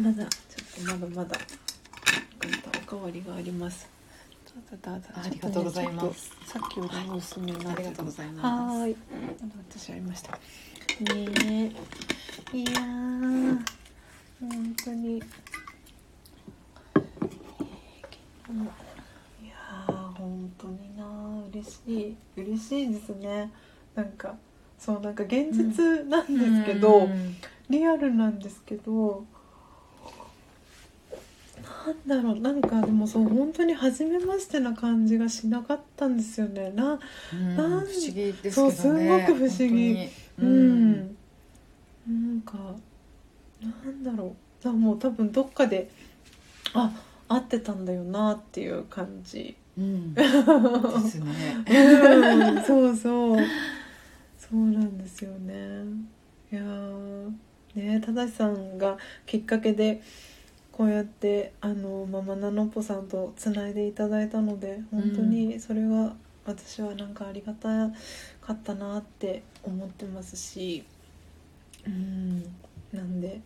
[0.00, 1.38] まだちょっとまだまだ。
[2.82, 3.88] おかわりがあります。
[4.84, 6.30] ありがとうございます。
[6.46, 8.40] さっきよりも薄めになってありがとうございます。
[8.40, 8.96] はーい。
[9.70, 10.32] 私ありました。
[10.32, 10.38] ね
[12.52, 12.56] え。
[12.56, 13.58] いやー
[14.40, 15.18] 本当に。
[15.18, 21.04] いやー本当にな
[21.52, 22.16] 嬉しい。
[22.36, 23.50] 嬉しいですね。
[23.94, 24.34] なんか
[24.84, 27.36] そうなんか現実なんですけど、うん。
[27.70, 29.24] リアルなんですけど
[31.86, 36.72] なんだろうなんかでもそう本当に初めましてな感じがしなかったんですよね。
[36.74, 36.98] な
[37.32, 39.94] うんなん不思議ですけどねそうすごく不思議。
[39.94, 40.50] 本う当に。
[40.50, 41.16] ん、
[42.08, 42.58] なんか
[43.62, 44.64] なんだろう。
[44.64, 45.88] だからもう多分どっかで
[46.74, 46.90] あ
[47.28, 49.54] 合ってたんだよなっていう感じ。
[49.78, 50.12] うん。
[50.14, 51.56] ですね。
[51.68, 53.38] うんそうそう
[54.52, 55.54] そうなんですよね。
[56.52, 57.32] いやー
[57.74, 60.02] ね正さんがきっかけで
[60.72, 66.14] こうやってあのママナノッポさんとつないでいただいたので本当にそれは
[66.46, 67.90] 私はなんかありがた
[68.40, 70.84] かったなって思ってますし
[71.86, 72.42] うん
[72.92, 73.40] なんで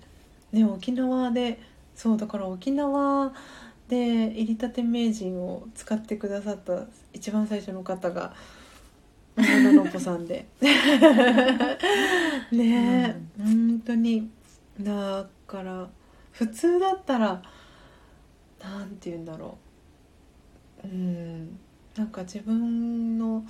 [0.53, 1.61] ね沖縄で
[1.95, 3.33] そうだから沖縄
[3.89, 8.35] で入りたて名人を使ってくださった一番最初の方が
[9.37, 10.47] ママナノッポさんで。
[10.61, 10.67] ね。
[12.53, 14.31] え、本当に。
[14.81, 15.89] だから
[16.33, 17.43] 普通だったら
[18.63, 19.59] なんて言うんだろ
[20.83, 20.89] う。
[20.89, 21.59] うん。
[21.97, 23.45] なんか自分の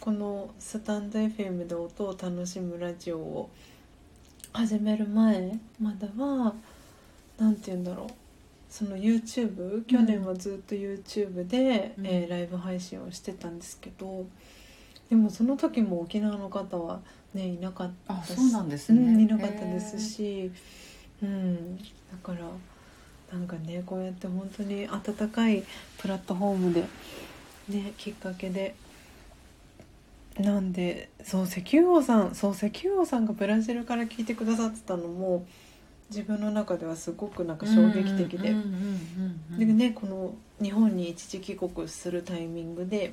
[0.00, 3.50] このスタンド FM で音を楽しむラジオを
[4.52, 6.54] 始める前までは
[7.38, 8.06] なんて言うんだろう。
[8.68, 12.06] その YouTube 去年はずっと YouTube で、うん。
[12.06, 14.26] えーライブ配信をしてたんですけど
[15.12, 16.98] でもその時も沖縄の方は
[17.34, 19.12] ねいなかったしあそうなんですね。
[19.12, 20.50] うんいなかったですし、
[21.22, 21.82] うん、だ
[22.22, 22.38] から
[23.30, 25.64] なんかねこうやって本当に温かい
[25.98, 26.80] プラットフォームで
[27.68, 28.74] ねきっかけで
[30.38, 35.44] なんでそう石油王さんそう石油王さんがブラジルから聞いてくださってたのも
[36.08, 38.56] 自分の中ではすごくなんか衝撃的で。
[39.58, 43.12] でねこの日本に一時帰国するタイミングで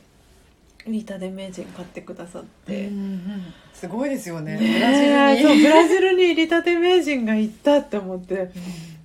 [0.87, 3.53] リータで名人買ってくださって、うんうん。
[3.73, 4.57] すごいですよね。
[4.57, 5.53] ねブラジルに。
[5.53, 8.51] そうブラジルにリタテ名人が行ったって思って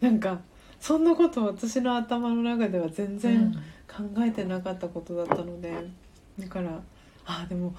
[0.00, 0.40] なんか
[0.80, 3.52] そんなこと私の頭の中では全然
[3.88, 5.72] 考えてなかったことだったので
[6.38, 6.80] だから
[7.26, 7.74] あでも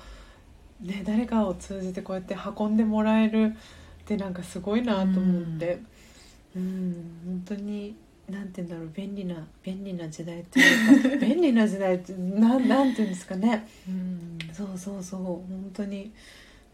[0.81, 3.53] ね誰かを通じてこうやって運んでもらえる
[4.01, 5.73] ってなんかすごいなと思って。
[5.75, 7.95] うん本当に
[8.29, 13.67] なんて言うんだろう便利な便利な時代っていうか 便利な時代ってなんなんて言うんですかね。
[13.87, 14.37] うん。
[14.51, 15.21] そうそうそう。
[15.21, 16.11] 本当に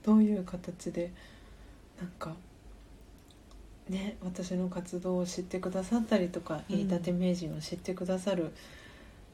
[0.03, 1.11] どういう形で
[1.99, 2.35] なんか
[3.89, 6.79] ね私の活動を知ってくださったりとかうん。
[6.79, 8.51] 飯舘名人を知ってくださる、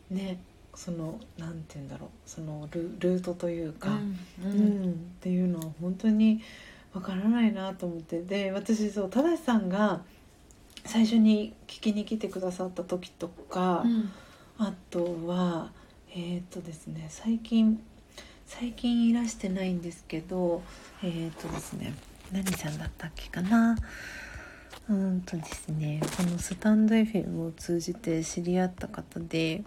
[0.09, 0.39] ね
[0.73, 2.09] そのなんて言うんだろう。
[2.25, 3.99] そのルルートというか、
[4.43, 4.85] ううん。
[4.89, 4.91] ん。
[4.91, 6.41] っていうのは本当に
[6.93, 8.21] わからないなと思って。
[8.21, 10.03] で私そう正さんが
[10.87, 14.11] 最初に聞きに来てくださった時とか、うん。
[14.59, 15.71] あとは
[16.15, 17.79] えっ、とですね最近
[18.47, 20.63] 最近いらしてないんですけど
[21.03, 21.93] えっ、とですね
[22.31, 23.77] 何さんだったっけかな？
[24.89, 29.63] うーんとですねこのスタンド FM を通じて知り合った方で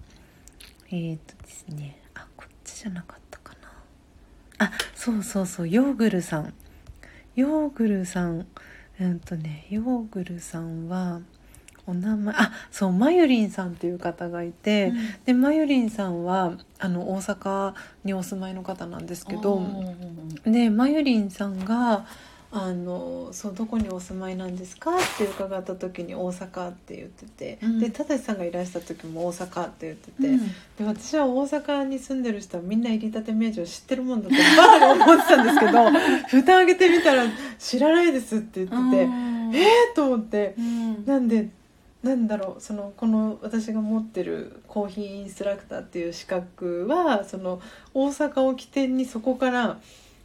[0.90, 3.54] えっ、とですねあこっちじゃなかったか
[4.58, 4.66] な？
[4.66, 6.52] あそうそうそうヨーグルさん。
[7.36, 8.46] ヨーグルさん
[9.00, 11.20] うんとねヨーグルさんは
[11.86, 14.92] お名前あそうまゆりんさんっていう方がいて、
[15.24, 19.62] でまゆりんさんはあの大阪にお住まいの方なんですけど、う
[20.50, 22.06] んでまゆりんさんが
[22.52, 27.78] あのそうどこにお住まいなんですかって伺った時に大阪って言ってて、うん。
[27.78, 30.48] で正さんがいらした時も大阪って言ってて、うん。
[30.48, 35.90] で私は大阪に住んでる人はみんな入りたて名城知ってるもんだとバカに思ってたんですけど
[36.28, 37.24] 蓋開けてみたら
[37.56, 39.54] 知らないですって言ってて、うん。
[39.54, 41.06] えー、と思ってうん。
[41.06, 41.50] なんで
[42.02, 47.60] なんだろうそのこの私が持ってるコーヒーインストラクターっていう資格はその
[47.94, 49.78] 大阪を起点にそこから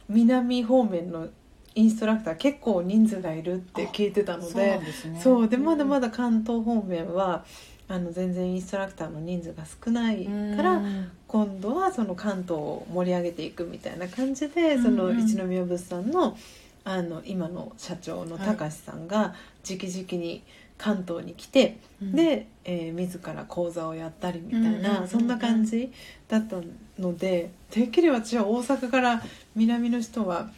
[0.08, 1.28] 南方面の
[1.76, 4.82] インストラクター結構人数がいるって聞いてたのそうなで
[5.22, 7.44] そうでまだまだ関東方面は
[7.86, 11.10] あの全然インストラクターの人数が少ないからうん。
[11.28, 16.36] 今度はその関東を盛り上げていくみたいな感じでその一宮物産の
[16.84, 19.34] あの今の社長の高橋さんが
[19.68, 20.42] 直々に
[20.78, 25.08] 関東に来て、で、えー自ら講座をやったりみたいなん。
[25.08, 25.90] そんな感じ
[26.28, 26.56] だった
[26.98, 29.22] のでてっきり私は大阪から
[29.56, 30.48] 南の人は。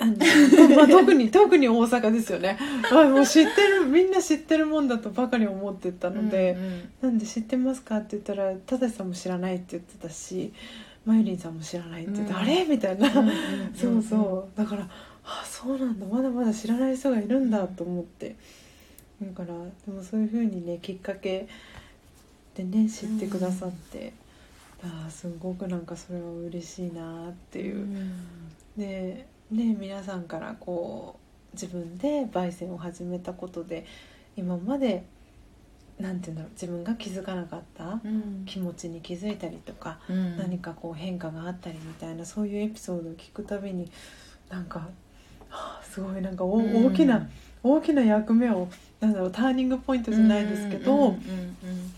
[0.00, 2.58] まあ、特に特に大阪ですよね、
[2.90, 6.58] まあ、もう知ってるみんな知ってるもんだとばかり思ってたので、
[7.00, 10.52] なんで知ってますかって言ったら正さんも知らないって言ってたし
[11.06, 12.38] まゆりんさんも知らないって言って、うん。
[12.38, 12.64] あれ？
[12.64, 13.34] みたいな、うんうんうん
[13.74, 14.58] そうそう。
[14.58, 14.88] だから
[15.24, 16.06] あそうなんだ。
[16.06, 18.34] まだまだ知らない人がいるんだと思って。
[19.22, 19.54] だから
[19.86, 21.46] でもそういうふうにねきっかけ
[22.56, 24.12] でね知ってくださって、
[24.82, 27.86] あーすごくなんかそれは嬉しいなっていう。
[28.76, 31.16] でね皆さんからこ
[31.52, 33.86] う自分で焙煎を始めたことで
[34.36, 35.04] 今まで
[35.98, 38.44] なんていうんだろう自分が気づかなかったうん。
[38.46, 40.36] 気持ちに気づいたりとか、うん。
[40.36, 43.90] 何かこう変化があったりみたいなそういうエピソードを聞くたびに
[44.50, 47.28] なんか、はあすごいなんかお大きな、
[47.62, 48.68] 大きな役目を
[49.00, 51.16] なんだろうターニングポイントじゃないですけど、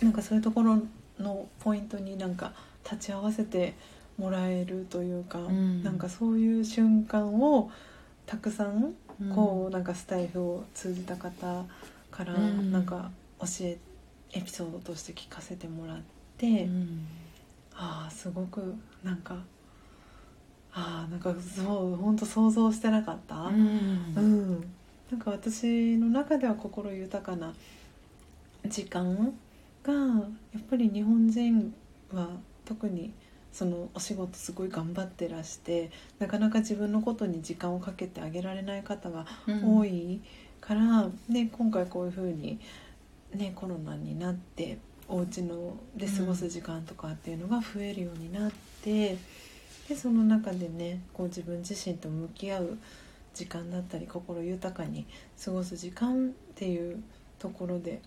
[0.03, 0.83] なんかそういうところ
[1.19, 2.53] のポイントになんか
[2.85, 3.75] 立ち会わせて
[4.19, 5.83] もらえるというか、ん。
[5.83, 7.71] なんかそういう瞬間を
[8.27, 9.35] たくさんうん。
[9.35, 11.65] こうなんかスタイフを通じた方
[12.11, 12.73] からうん。
[12.73, 13.11] なんか
[13.41, 13.79] 教え
[14.33, 15.99] エピソードとして聞かせてもらっ
[16.39, 17.07] て、うん。
[17.75, 19.37] ああすごくなんか
[20.73, 24.65] ああなんかそう本当想像してなかった、ううんん。
[25.11, 27.53] なんか私の中では心豊かな
[28.69, 29.33] 時間
[29.83, 31.75] がやっぱり日本人
[32.13, 32.29] は
[32.65, 33.13] 特に
[33.57, 39.25] そのお仕事すごい頑張ってらしてなかなか自分のことに時間をかけてあげられない方が
[39.65, 40.21] 多い
[40.61, 42.61] から、ね、今回こういうふうに、
[43.33, 44.77] ね、コロナになって
[45.09, 48.53] お家ので過ごす時間とかっていうのが増えるようになっ
[48.83, 49.17] て、
[49.89, 52.79] でその中でねこう自分自身と向き合う
[53.33, 55.07] 時間だったり心豊かに
[55.43, 57.03] 過ごす時間っていう
[57.39, 58.03] ところで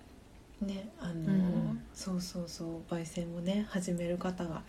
[0.61, 1.81] ねあの、うん。
[1.95, 4.61] そうそうそう焙煎をね始める方が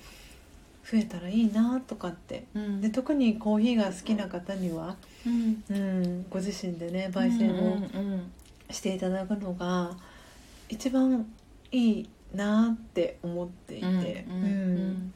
[0.90, 2.44] 増えたらいいなとかって。
[2.54, 2.80] うん。
[2.80, 5.62] で特にコーヒーが好きな方には、うん。
[5.70, 8.32] うん、ご自身でね焙煎をうん
[8.70, 9.96] していただくのが
[10.68, 11.26] 一番
[11.72, 15.12] いいなって思っていて、うん。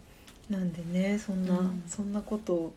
[0.48, 1.82] なんでねそんな、うん。
[1.88, 2.74] そんなことを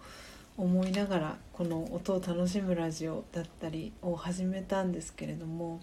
[0.57, 5.79] 思いながらこの音を楽しむラジオだったりを始めたんですけれども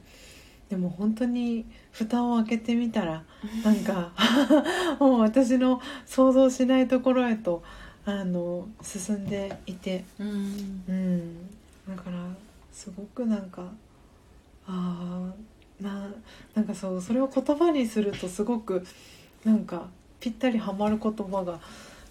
[0.68, 3.22] でも本当に蓋を開けてみたら
[3.64, 4.12] なんか
[4.98, 7.62] もう私の想像しないところへと
[8.06, 10.04] あの進んでいて。
[10.18, 10.82] うん。
[10.88, 11.36] うん、
[11.88, 12.18] だから
[12.72, 13.70] すごくなんか
[14.66, 16.08] あーな
[16.54, 18.84] なんかそうそれを言葉にするとすごく
[19.44, 19.88] なんか
[20.20, 21.60] ぴったりはまる言葉が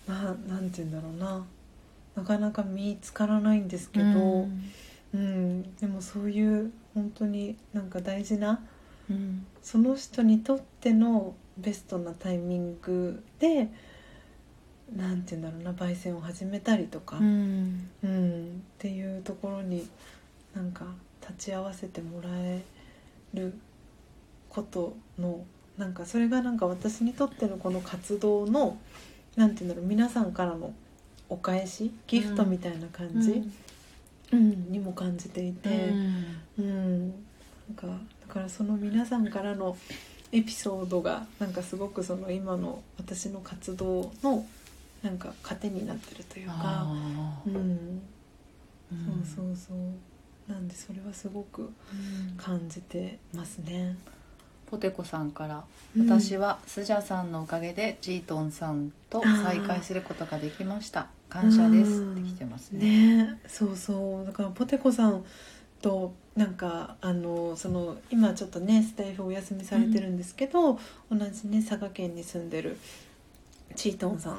[0.08, 1.46] ななんて言うんだろうな。
[2.16, 4.48] なかなか見つからないんですけど、
[5.14, 5.76] うん。
[5.78, 8.62] でもそういう本当になんか大事な
[9.10, 13.70] うんその人にとってのベストなタイミングで
[14.96, 17.18] なんて言うんだろうな焙煎を始めたりとか。
[17.18, 19.88] うんうん、っていうところに
[20.54, 20.86] なんか
[21.22, 22.62] 立ち会わせてもらえ
[23.34, 23.54] る
[24.50, 25.46] ことの
[25.78, 28.78] なんかそれがなんか私にとってのこの活動の
[29.36, 30.74] なんていうんだろう皆さんからの
[31.30, 33.54] お返しギフトみたいな感じ、うん
[34.34, 35.90] にも感じていて、
[36.58, 37.10] うん。
[37.10, 37.14] なん。
[37.76, 39.78] かだからその皆さんからの
[40.32, 44.46] エピソードがなんかすごくその今の私の活動の
[45.02, 46.88] なんか糧になってるというか。
[47.46, 48.02] うん、うん。
[49.26, 49.78] そうそうそう。
[50.52, 51.70] なんでそれはすごくうん。
[52.38, 53.96] 感じてますね、
[54.70, 55.64] ポテコさんから
[55.96, 56.10] 「うん。
[56.10, 63.26] 私はスジャさんのおかげでジートンさんと再会することができました感謝です」って来てますね。
[63.26, 64.26] ねそうそう。
[64.26, 65.24] だからポテコさん
[65.82, 70.80] となんかあのその今ちょっとねスタイフお休みされてるんですけど、
[71.12, 72.78] 同じね佐賀県に住んでる
[73.76, 74.38] チートンさんっ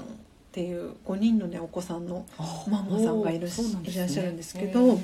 [0.52, 2.24] ていう5人のねお子さんの
[2.68, 4.94] ママさんがいるいらっしゃるんですけど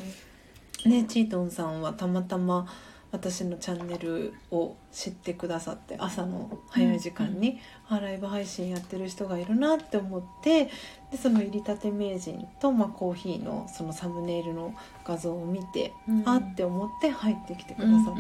[0.86, 2.66] ねチートンさんはたまたま
[3.12, 7.58] 私のチャンネルを知ってくださって朝の早い時間に、
[7.88, 10.70] あライブ配信やってる人がいるなって思って
[11.11, 16.22] でその入りたて名人と、まあ、コーヒーのそのサムネイルの画像を見て、うん。
[16.24, 18.16] あって思って入ってきてくださっ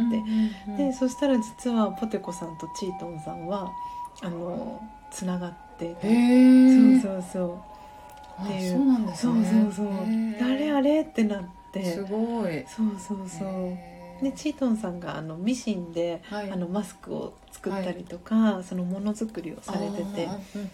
[0.66, 3.70] て、でそしたら実はポテコさんとチートンさんは
[4.22, 4.82] あの
[5.12, 7.58] つながってて、そうそうそう。
[8.38, 8.72] あっていう。
[8.72, 10.44] そうなんですそうねそうそう、へー。
[10.44, 11.02] あれあれ？
[11.02, 11.84] ってなって。
[11.84, 12.64] すごい。
[12.66, 13.78] そうそうそう
[14.22, 16.50] でチートンさんがあのミシンで、はい。
[16.50, 20.28] あのマスクを作ったりとか、そのものづくりをされてて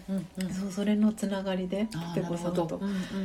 [0.09, 2.79] うんうんうんそうそれのつながりでペコさんと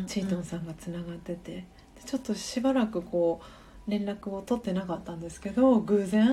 [0.07, 1.53] チートンさんがつながってて。
[1.53, 1.65] で
[2.05, 6.29] ちょっとしばらくこう連絡を取ってなかったんですけど偶然。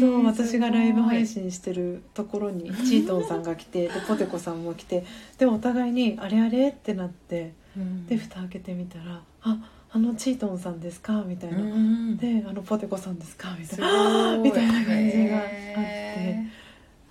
[0.00, 5.04] そう私がライブ配す信してるところにチートンさんが来てでポテコさんも来て
[5.38, 11.58] でお互いに「あれあれ?」ってなってごいで蓋開けてみたら「ああのチートンさんですか?」みたいな。
[11.58, 12.16] うん。
[12.16, 13.56] であのポテコさんですか？
[13.58, 15.50] みたいすな みたいな感じがあって。
[15.50, 16.46] へ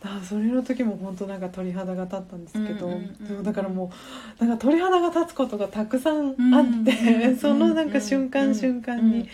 [0.08, 3.92] あそれの時も本当なんか鳥肌が立ったんですけど、うだからも
[4.40, 9.30] うなんか鳥肌が立つことがたくさんあって、そのなんか瞬間うん瞬間うんに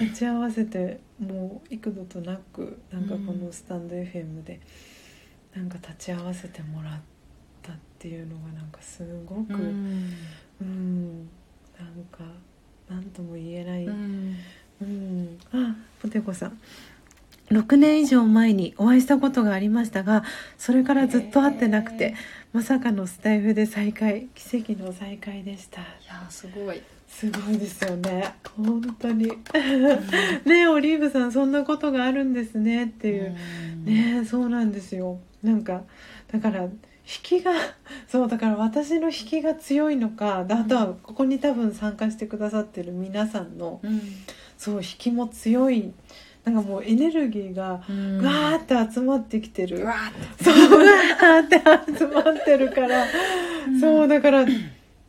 [0.00, 4.58] 立ち会わせてもう幾度となくなんかこのスタンド FM で
[5.54, 7.00] なんか立ち会わせてもらっ
[7.62, 9.56] たっていうのがなんかすごく、う
[10.60, 11.28] うんん。
[11.78, 12.24] なんか
[12.90, 13.86] 何とも言えない。
[13.86, 14.36] うん。
[14.82, 16.58] うん、あポテコさん。
[17.50, 20.22] 6年以上前にお会いしたことがありましたが
[20.56, 22.14] それからずっと会ってなくて
[22.52, 25.80] まさかのスタイフで再会奇跡の再会でした。
[25.80, 26.82] いやすごい。
[27.08, 28.34] すごいですよね。
[28.56, 29.26] 本当に。
[30.44, 33.36] ねオリーブさんそんなことがあるんですねっていう、
[33.84, 35.18] ねそうなんですよ。
[35.42, 35.82] なんか
[36.32, 36.68] だから
[37.10, 37.52] 引きが
[38.06, 44.00] そうだから私の引きが強いのかであとはここに多分参加してくださってる皆さんのうん。
[44.56, 45.92] そう引きも強い
[46.44, 48.24] なんかもうエネルギーがうん。
[48.24, 50.44] わーって集まってきてる、うわーって。
[50.44, 53.06] そうわーって集まってるから、
[53.78, 54.46] そうだから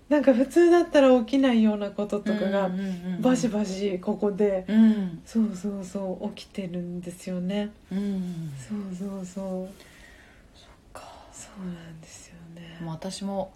[0.09, 2.79] なんか普通だったら起きないようなこととかがうんうん
[3.15, 5.21] うんバシバシここでうん。
[5.25, 7.71] そうそうそう起きてるんですよね。
[7.91, 8.51] うん。
[8.57, 9.67] そうそうそう。
[9.67, 9.90] か
[11.55, 12.77] そうなんですよね。
[12.81, 13.53] もう私も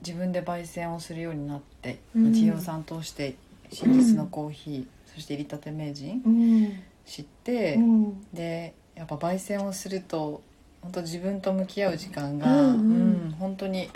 [0.00, 2.32] 自分で焙煎をするようになってうん。
[2.32, 3.36] 千尋さん通して
[3.70, 6.82] 真実のコーヒー、そして入りたて名人うん。
[7.06, 8.26] 知って、うん。
[8.32, 10.42] でやっぱ焙煎をすると
[10.82, 13.24] 本当自分と向き合う時間が、うんうん。
[13.24, 13.88] うん本当に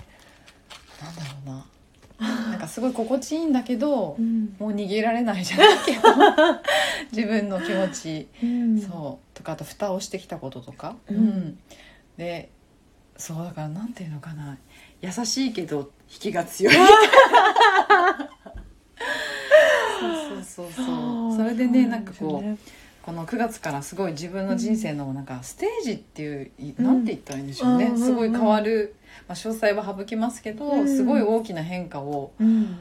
[1.03, 1.67] なんだろうな。
[2.19, 4.57] なんかすごい心地いいんだけど、うん。
[4.59, 6.01] もう逃げられないじゃないけど
[7.13, 8.81] 自分の気持ち、うん。
[8.81, 9.37] そう。
[9.37, 11.59] とかあと蓋をしてきたこととか、うん。
[12.17, 12.49] で
[13.19, 14.59] そうだからなんていうのかな。
[15.01, 16.75] 優しいけど引きが強い。
[16.75, 16.83] そ
[20.09, 21.37] うそうそうそう。
[21.37, 22.59] それでねなんかこう
[23.03, 26.85] この9月からすごい自分の人生のなんかステージっていう、いうん。
[26.85, 28.97] なんて言ったらいいんでしょうね、うんすごい変わる、
[29.29, 30.89] まあ、詳細は省きますけど、うん。
[30.89, 32.77] すごい大きな変化をうん。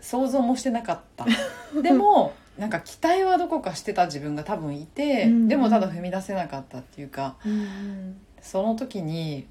[0.00, 1.26] 想像もしてなかった。
[1.80, 9.46] でもなんか期待はどこかしてた自分が多分いて、うんでもただ踏み出せなかったっていうかうんその時に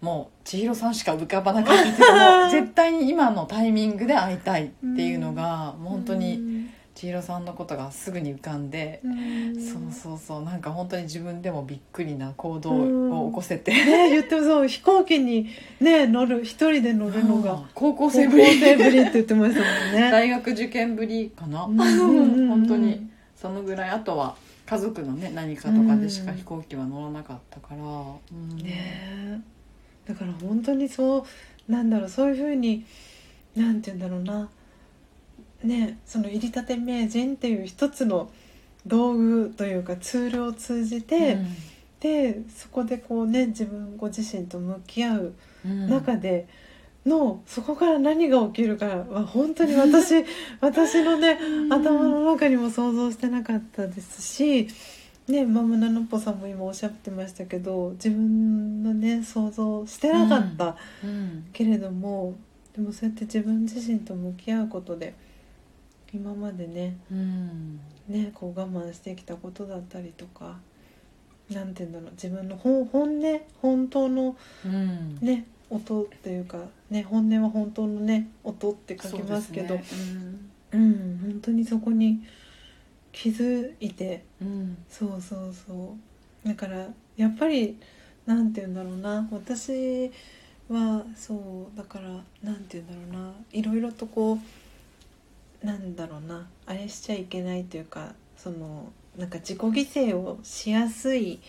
[0.00, 9.54] もう千尋さんしか浮かばなかったっていうか もう絶対に今のタイミングで会いたいっていうのが、もう本当に千尋さんのことがすぐに浮かんで、うん。
[9.56, 15.48] そうそうそうなんか本当に自分でもびっくりな行動を起こせて、ね言ってもそう飛行機に
[15.80, 18.76] ね乗る一人で乗るのが高校高校生ぶりって
[19.14, 20.10] 言ってましたもんね。
[20.12, 21.80] 大学受験ぶりかな、うん。
[21.80, 21.86] うん。
[21.86, 22.48] うん。
[22.48, 23.08] 本当に。
[23.34, 23.90] そのぐらい。
[23.90, 24.36] あとは
[24.66, 28.56] 家族のね何かとかでしか飛行機は乗らなかったから、うん。
[28.58, 29.40] ね
[30.06, 30.08] え。
[30.08, 31.26] だから本当にそ
[31.68, 32.84] うなんだろうそういうふうに
[33.54, 34.48] なんて言うんだろうな。
[35.62, 38.30] ねその入りたて名人っていう一つの
[38.86, 41.38] 道具というかツールを通じて、
[42.00, 45.34] でそこでこうね自分ご自身と向き合う
[45.64, 45.88] うん。
[45.88, 46.46] 中で
[47.06, 50.24] の、そこから何が起きるかは本当に私
[50.60, 51.38] 私のね
[51.70, 54.68] 頭の中にも想像してなかったですし、
[55.28, 61.46] ね、マムナノッポさんも今おっしゃってましたけど自分のね想像してなかったうん。
[61.52, 62.34] けれども、
[62.74, 65.14] でもそうやって自分自身と向き合うことで
[66.12, 67.80] 今までねうん。
[68.08, 70.58] ねこう我慢してきたことだったりとか
[71.50, 75.18] なんて言うんだろう自分の本本音本当のうん。
[75.20, 76.58] ね音っていうか
[76.94, 79.68] ね本音は本当のね音って書きますけど。
[79.68, 80.20] そうですね。
[80.72, 81.18] うん。
[81.22, 82.24] 本当にそこに
[83.12, 84.24] 気づいて。
[84.40, 84.48] うん。
[84.48, 85.96] うんそうそうそ
[86.44, 86.48] う。
[86.48, 86.86] だから
[87.16, 87.76] やっぱり
[88.26, 89.28] なんて言うんだろうな。
[89.32, 90.10] 私
[90.68, 92.08] はそうだから
[92.42, 93.32] なんて言うんだろうな。
[93.52, 94.38] いろいろとこ
[95.62, 96.46] うなんだろうな。
[96.66, 101.40] あれしちゃいけないというかそのなんか自己犠牲をしやすい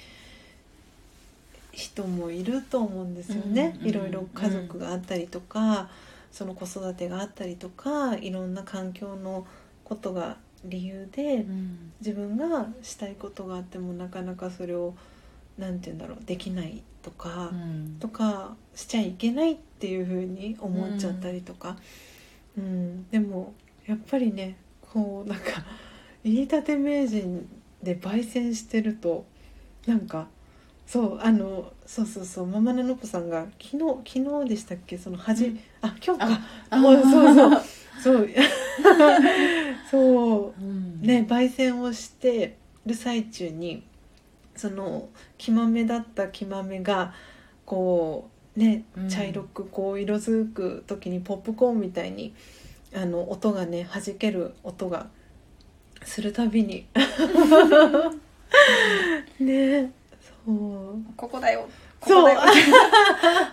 [1.76, 5.89] 人もいると思うんですよね、うんいろいろ家族があったりとか、
[6.32, 9.45] その子育てがあったりとかいろんな環境の
[9.84, 11.91] ことが理由で、うん。
[11.99, 14.95] 自分がしたいことがあってもなかなかそれを
[15.57, 17.97] なんて言うんだろうできないとか、うん。
[17.99, 21.78] とかしちゃいけないっていう風に思っちゃったりとか、
[22.57, 23.07] うん。
[23.09, 23.53] でも
[23.86, 25.63] やっぱりねこうなんか
[26.23, 27.47] 入りたて名人
[27.84, 29.26] で焙煎してると
[29.86, 30.28] なんか
[30.88, 33.79] そうあのそうそうそうママナノッポさんが昨日
[34.19, 34.97] 昨日でしたっけ？
[34.97, 35.59] そのはじ、うん。
[35.81, 36.39] あ今日か。
[36.69, 37.61] あもうそうそう。
[38.01, 38.29] そう。
[39.89, 40.61] そう。
[40.61, 41.01] うん。
[41.01, 43.81] ね焙煎をしてる最中に
[44.55, 47.13] その木豆だった木豆が
[47.65, 49.09] こうねうん。
[49.09, 52.33] 茶色くこう色づく時にポップコーンみたいに
[52.93, 55.07] あの音がね弾ける音が
[56.03, 56.86] するたびに。
[59.39, 59.81] ね。
[59.81, 59.91] そう
[60.45, 61.67] ここだよ。
[61.99, 62.41] ここだよ。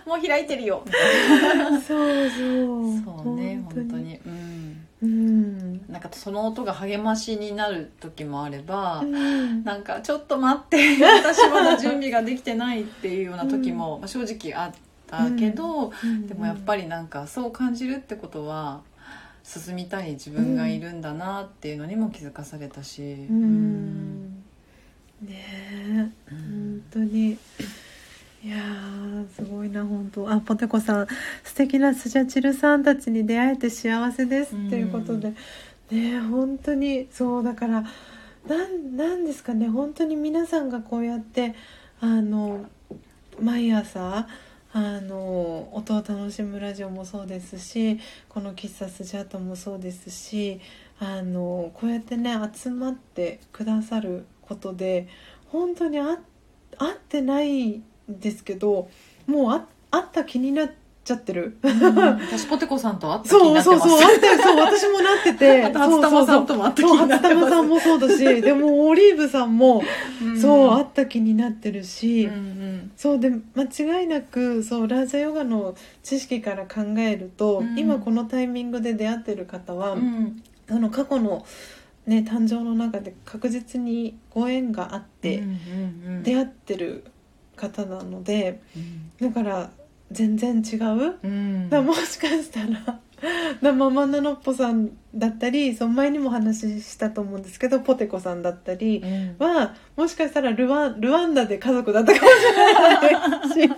[0.05, 0.83] もう開いてるよ。
[1.87, 2.43] そうそ
[2.85, 3.23] う。
[3.25, 4.19] そうね本当に。
[4.25, 4.87] うん。
[5.01, 5.91] うん。
[5.91, 9.63] なんかその音が励ましになる時もあれば、うん。
[9.63, 14.71] なんかちょっと待って私まだ準備ができてないっていうような時も、まあ正直あっ
[15.07, 15.91] たけど、
[16.27, 18.81] でもやっぱりりなんかそう感じるってことは
[19.43, 24.42] 進みたい自分がいるんだなっていうのにも気づかされたし、うん
[25.31, 26.81] え、うん。
[26.81, 27.37] 本当に。
[28.43, 30.29] いやーすごいな本当。
[30.29, 31.07] あポテコさん
[31.43, 34.53] 素敵なスジャチルさんたちに出会えて幸せです。
[34.53, 35.35] っていうことで、ね
[35.91, 37.07] え本当に。
[37.11, 37.85] そうだから
[38.47, 39.69] なんなんですかね。
[39.69, 41.55] 本当に皆さんがこうやって
[42.01, 42.65] あの
[43.39, 44.27] 毎朝
[44.73, 50.59] あの音を楽しむラジオもそうですしこの喫茶スジャートもそうですし
[50.99, 55.07] あのこうやってね集まってくださることで
[55.51, 56.19] 本当にあ
[56.77, 58.87] 会ってないんですけど
[59.27, 60.71] もうあ会った気になっ
[61.03, 61.57] ちゃってる。
[61.61, 65.61] 私ポテコさんと会った気にそうなってますそうそう、あったそう、私もなってて。
[65.63, 69.83] 初玉さんとも会った気になってますそう、初玉さんもそうだし、でもオリーブさんも、
[70.23, 81.45] うんそう、会った気になってるし、うんうんそうで間違いなくそうラージャヨガの知識から考えると、うん今このタイミングで出会ってる方は、うんその過去の、
[82.05, 85.43] ね、誕生の中で確実にご縁があって、
[86.23, 87.05] 出会ってる
[87.55, 88.79] 方なのでう
[89.25, 89.29] ん。
[89.29, 89.69] だから
[90.11, 91.69] 全然違う、うん。
[91.69, 92.99] だもしかしたら
[93.71, 99.45] ママナノッポさんだったりその前にも話したと思うんですけどポテコさんだったりうん。
[99.45, 102.31] はもしかしたらルワンルワンダで家族だったかも
[103.49, 103.73] しれないし。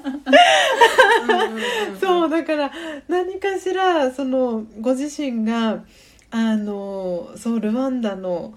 [2.00, 2.72] そうだから
[3.08, 5.84] 何かしらそのご自身が
[6.38, 8.54] あのそうルワンダの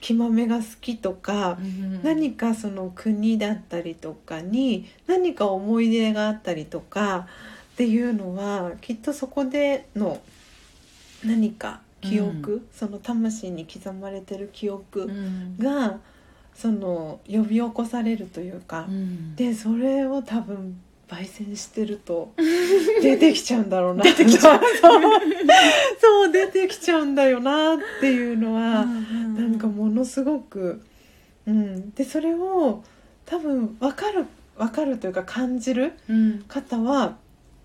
[0.00, 7.26] 木豆が好きとか、うん何かその国だったりとかに何か思い出があったりとか
[7.72, 10.20] っていうのはきっとそこでの
[11.24, 15.58] 何か記憶、その魂に刻まれてる記う憶ん。
[15.58, 15.98] が、
[16.54, 18.86] その呼び起こされるというか。
[18.88, 19.34] うん。
[19.34, 22.32] でそれを多分焙煎してると
[23.00, 24.02] 出てきちゃうんだろうな。
[24.02, 24.60] 出てきちゃう。
[24.80, 25.02] そう
[26.00, 30.82] そう出てきちゃうんだよなっていうのは、なんかものすごく、
[31.46, 32.82] うん、でそれを
[33.24, 34.26] 多分分かる
[34.56, 36.44] 分かるというか感じるうん。
[36.48, 37.16] 方は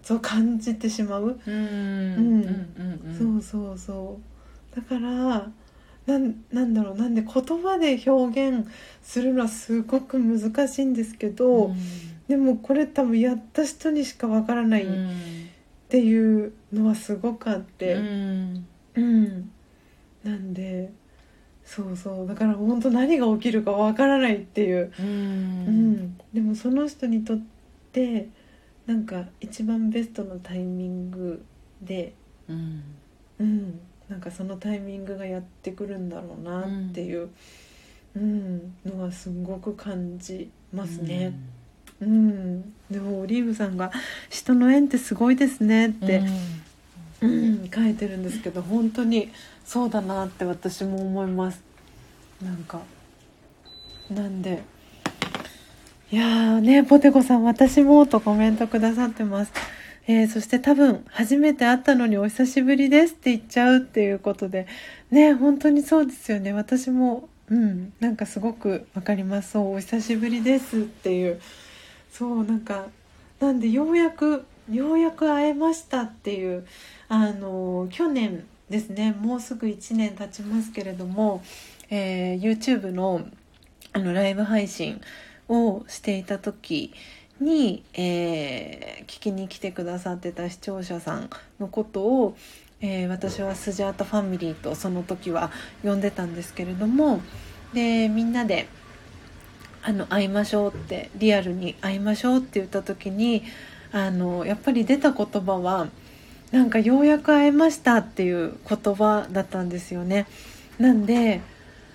[0.04, 1.54] そう感じてしまう、うん。
[1.54, 3.04] うん。
[3.06, 4.20] うんそうそうそ
[4.74, 4.76] う。
[4.76, 5.50] だから
[6.08, 6.96] なんなんだろう。
[6.96, 8.68] なんで言葉で表現
[9.04, 11.72] するのはすごく難しいんですけど、
[12.32, 15.50] でもこれ多分やった人にしかわからないっうん
[15.90, 18.66] ていうのはすごくあってうん。
[18.96, 19.52] うん、
[20.24, 20.94] なんで
[21.66, 22.28] そうそう。
[22.28, 26.18] だから本当何が起きるかわからないっていう、ううんん。
[26.34, 27.40] でもその人にとっ
[27.92, 28.30] て
[28.86, 31.44] なんか一番ベストのタイミング
[31.82, 32.14] で、
[32.48, 32.84] うん。
[33.42, 37.28] うん、なんかそのタイミングがやってくるんだろうなっていう、
[38.16, 38.74] うん。
[38.86, 41.26] のはすごく感じますね。
[41.26, 41.61] うん、
[42.02, 43.92] でもオリーブさんが
[44.30, 46.24] 「人の縁ってすごいですね」って、
[47.22, 49.30] うん書いてるんですけど本当に
[49.64, 51.62] そうだなって私も思います。
[52.44, 52.82] なんか
[54.10, 54.64] なんで
[56.12, 59.52] いやーねポテコさん私もとコメントくださってます。
[60.08, 64.66] えーそして多分初めて会ったのにお久しぶりですって言っちゃうっていうことで
[65.12, 66.54] ね本当にそうですよね。
[66.54, 69.52] 私もうんなんかすごくわかります。
[69.52, 71.40] そうお久しぶりですっていう
[72.12, 72.88] そうなんか
[73.40, 76.66] なんでようやくようやく会えましたっていう
[77.10, 81.42] あの去年ですねもうすぐ1年経ちますけれども、
[81.90, 83.22] えー YouTube の
[83.94, 85.02] あのライブ配信
[85.50, 86.94] をしていた時
[87.42, 92.38] に、えー聞きに来てくださってた視聴者さんのことを、
[92.80, 95.52] えー私はスジャータファミリーとその時は
[95.84, 97.22] 呼んでたんですけれども
[97.74, 98.68] でみんなで
[99.84, 103.44] あの会いましょうってリアルに会いましょうって言った時に
[103.92, 105.88] あのやっぱり出た言葉は
[106.52, 110.28] なんかようやく会えましたっていう言葉だったんですよね。
[110.80, 111.42] なんで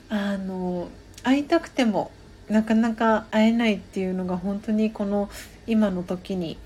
[0.09, 0.89] あの
[1.22, 2.11] 会いたくても
[2.49, 5.28] なかなか会えないっていうのが本当にこの
[5.66, 6.57] 今の時に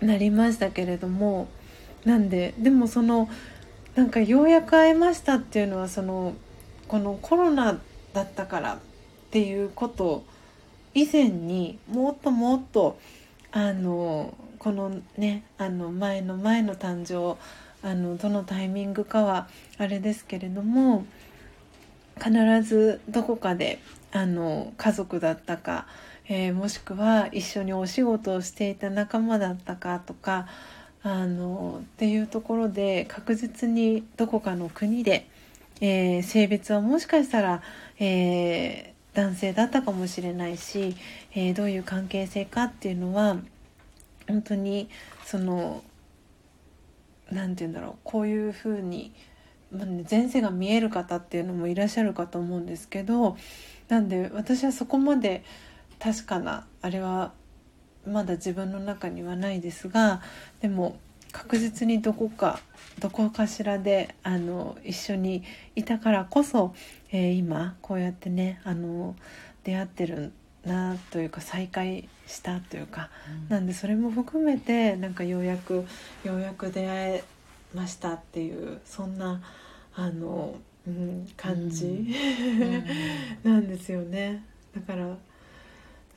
[0.00, 1.48] なりましたけれども
[2.04, 3.28] なんででもその
[3.94, 6.34] なんかようやく会えましたっていうのはその
[6.88, 7.78] このコロナ
[8.12, 8.78] だったから
[9.30, 10.24] っていうこと
[10.92, 12.98] 以前にもっともっと
[13.52, 17.38] あのこのねあの前の前の誕生
[17.86, 19.46] あのどのタイミングかは
[19.78, 21.06] あれですけれども
[22.16, 23.78] 必ずどこかで
[24.10, 25.86] あの家族だったか、
[26.28, 30.48] えーもしくは一緒にお仕事をしていた仲間だったかとか
[31.04, 35.28] あのっていうところで確実にどこかの国で、
[35.80, 37.62] えー性別はもしかしたら、
[38.00, 40.96] えー男性だったかもしれないし、
[41.34, 43.36] えーどういう関係性かっていうのは
[44.28, 44.88] 本当に
[45.24, 45.82] その
[47.30, 49.12] 何て言うんだろうこういうふうに
[49.72, 53.36] まあね、前世が見える方っていうのもいらっしゃるかと思うんですけど
[53.88, 55.44] なんで私はそこまで
[56.00, 57.32] 確かなあれは
[58.06, 60.22] まだ自分の中にはないですが
[60.60, 60.98] でも
[61.32, 62.58] 確実にどこか
[62.98, 65.44] どこかしらであの一緒に
[65.76, 66.74] いたからこそ、
[67.12, 69.16] えー今こうやってねあの
[69.64, 70.32] 出会ってる
[70.64, 73.10] なというか再会したというか
[73.48, 75.84] なんでそれも含めてなんかようやく
[76.24, 77.24] ようやく出会え
[77.74, 79.40] ましたっていうそんな
[79.94, 80.54] あの、
[80.86, 82.06] うん、感じ、
[83.42, 84.44] なんですよね。
[84.74, 85.16] だから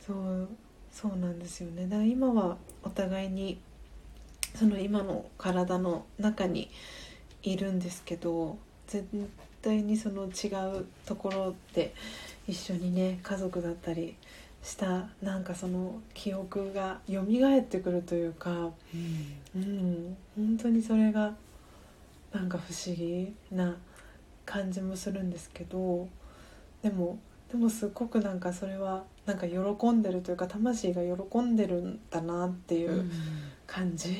[0.05, 0.49] そう
[0.91, 1.83] そうなんですよね。
[1.87, 3.59] だから今はお互いに
[4.55, 6.69] その今の体の中に
[7.41, 9.07] いるんですけど絶
[9.63, 10.47] 対にその違
[10.79, 11.93] うところで
[12.47, 14.15] 一緒にね家族だったり
[14.61, 18.69] したなんかその記憶が蘇ってくるというか、
[19.55, 21.33] うん、本当にそれが
[22.31, 23.75] なんか不思議な
[24.45, 26.07] 感じもするんですけど
[26.81, 27.19] でも
[27.51, 33.09] でもすっごくなんかそれはなんか喜んでるというか魂が喜んでるんだなっていう
[33.67, 34.17] 感じ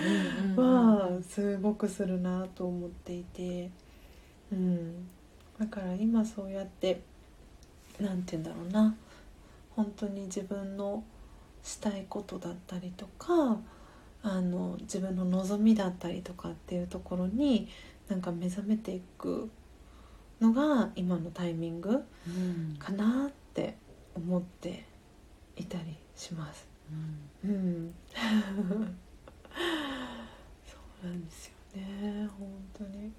[0.56, 3.70] はすごくするなと思っていて、
[4.52, 5.08] うん、
[5.58, 7.00] だから今そうやって
[8.00, 8.94] なんて言うんだろうな。
[9.76, 11.04] 本当に自分の
[11.62, 13.58] したいことだったりとか
[14.22, 17.68] あの自分の望みだったりとかっていうところに
[18.08, 19.50] なんか目覚めていく
[20.40, 22.04] のが今のタイミング
[22.78, 23.76] かなって
[24.14, 24.84] 思って
[25.56, 26.68] いたりします。
[27.44, 27.94] うん、
[30.66, 33.12] そうなんですよね本当に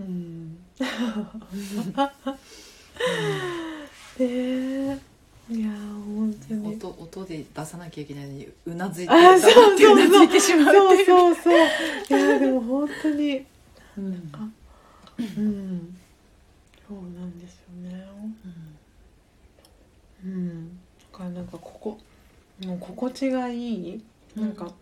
[0.00, 0.58] うん。
[4.18, 4.98] ね
[5.48, 6.74] いや本当に。
[6.74, 10.24] 音音で出さなきゃいけないのにうなずいてあそうそうそう。
[10.24, 10.74] いてしまう。
[10.74, 11.54] そうそうそう。
[11.54, 11.58] い
[12.10, 13.44] やでも本当に。
[13.96, 14.30] うん。
[14.32, 14.48] あ
[15.18, 15.96] うん。
[16.88, 18.06] そうなんですよね。
[20.24, 20.68] うん。
[21.12, 21.98] だからなんかここ
[22.64, 24.72] もう心地がいいなんか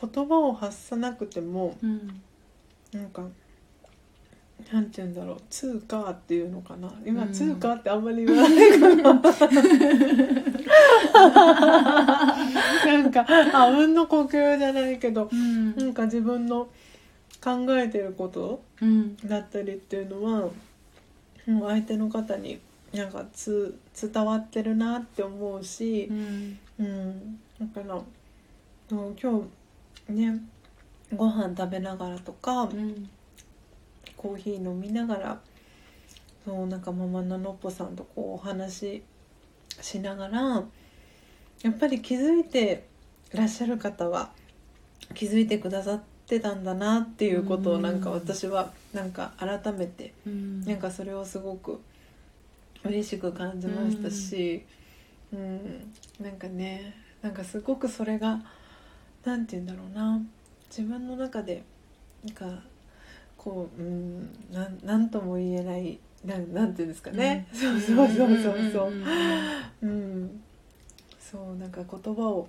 [0.00, 2.22] 言葉を発さなくてもうん。
[2.92, 3.26] なんか
[4.72, 5.36] なんて言うんだろう。
[5.50, 6.92] 通貨っていうのかな。
[7.04, 7.32] 今、うん。
[7.32, 9.12] 通貨ってあんまり言わないかな。
[12.86, 15.76] なんかあうんの呼吸じゃないけどうん。
[15.76, 16.68] なんか自分の
[17.42, 19.16] 考えてることうん。
[19.16, 20.50] だったりっていうのは
[21.46, 22.60] もう相手の方に
[22.92, 26.58] なんかつ伝わってるなって思うしう、ん。
[26.78, 28.00] うん、だから
[28.90, 29.14] 今
[30.06, 30.40] 日ね
[31.14, 33.08] ご飯食べながらとかうん
[34.22, 35.40] コーヒー飲みながら
[36.44, 39.02] そうなんかママののっぽさんとこうお話し
[39.80, 40.62] しながら
[41.62, 42.86] やっぱり気づいて
[43.32, 44.30] らっしゃる方は
[45.14, 48.16] 気づいてくださってたんだなっていうことをなんかうん。
[48.16, 50.64] 私はなんか改めてうん。
[50.64, 51.80] なんかそれをすごく
[52.84, 54.64] 嬉しく感じましたし、
[55.32, 55.92] うん。
[56.20, 58.40] なんかねなんかすごくそれが
[59.24, 60.20] なんて言うんだろうな。
[60.68, 61.62] 自分の中で
[62.24, 62.62] なんか
[63.42, 68.92] こう、うん、なんなんとも言えないなんなんて言うんですかね、そうそうそうそうそう。
[69.82, 70.40] うん、
[71.18, 72.48] そうなんか言葉を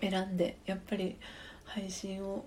[0.00, 1.16] 選んでやっぱり
[1.64, 2.44] 配信を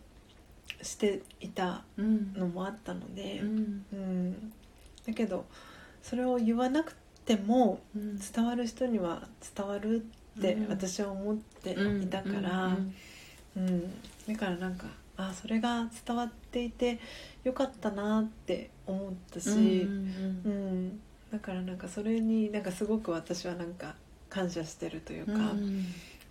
[0.82, 3.86] していたうんのもあったので、うん。
[3.92, 4.54] うん、
[5.06, 5.46] だけど
[6.02, 6.96] それを言わなく
[7.26, 10.06] てもうん伝わる人には伝わる
[10.38, 10.70] ってうん。
[10.70, 12.78] 私は思っていたから、
[13.58, 13.94] うん。
[14.26, 14.86] だからなんか
[15.18, 17.00] あそれが伝わっていて
[17.44, 21.00] よかったなって思ったし、うん
[21.32, 23.96] だからなんかそれになんかすごく私はなんか
[24.30, 25.34] 感謝してるというか、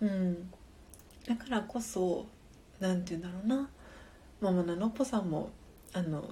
[0.01, 0.49] うん
[1.27, 2.25] だからこそ
[2.79, 3.69] なんて言うんだろうな。
[4.39, 5.49] ママナノッポさんも
[5.93, 6.23] あの、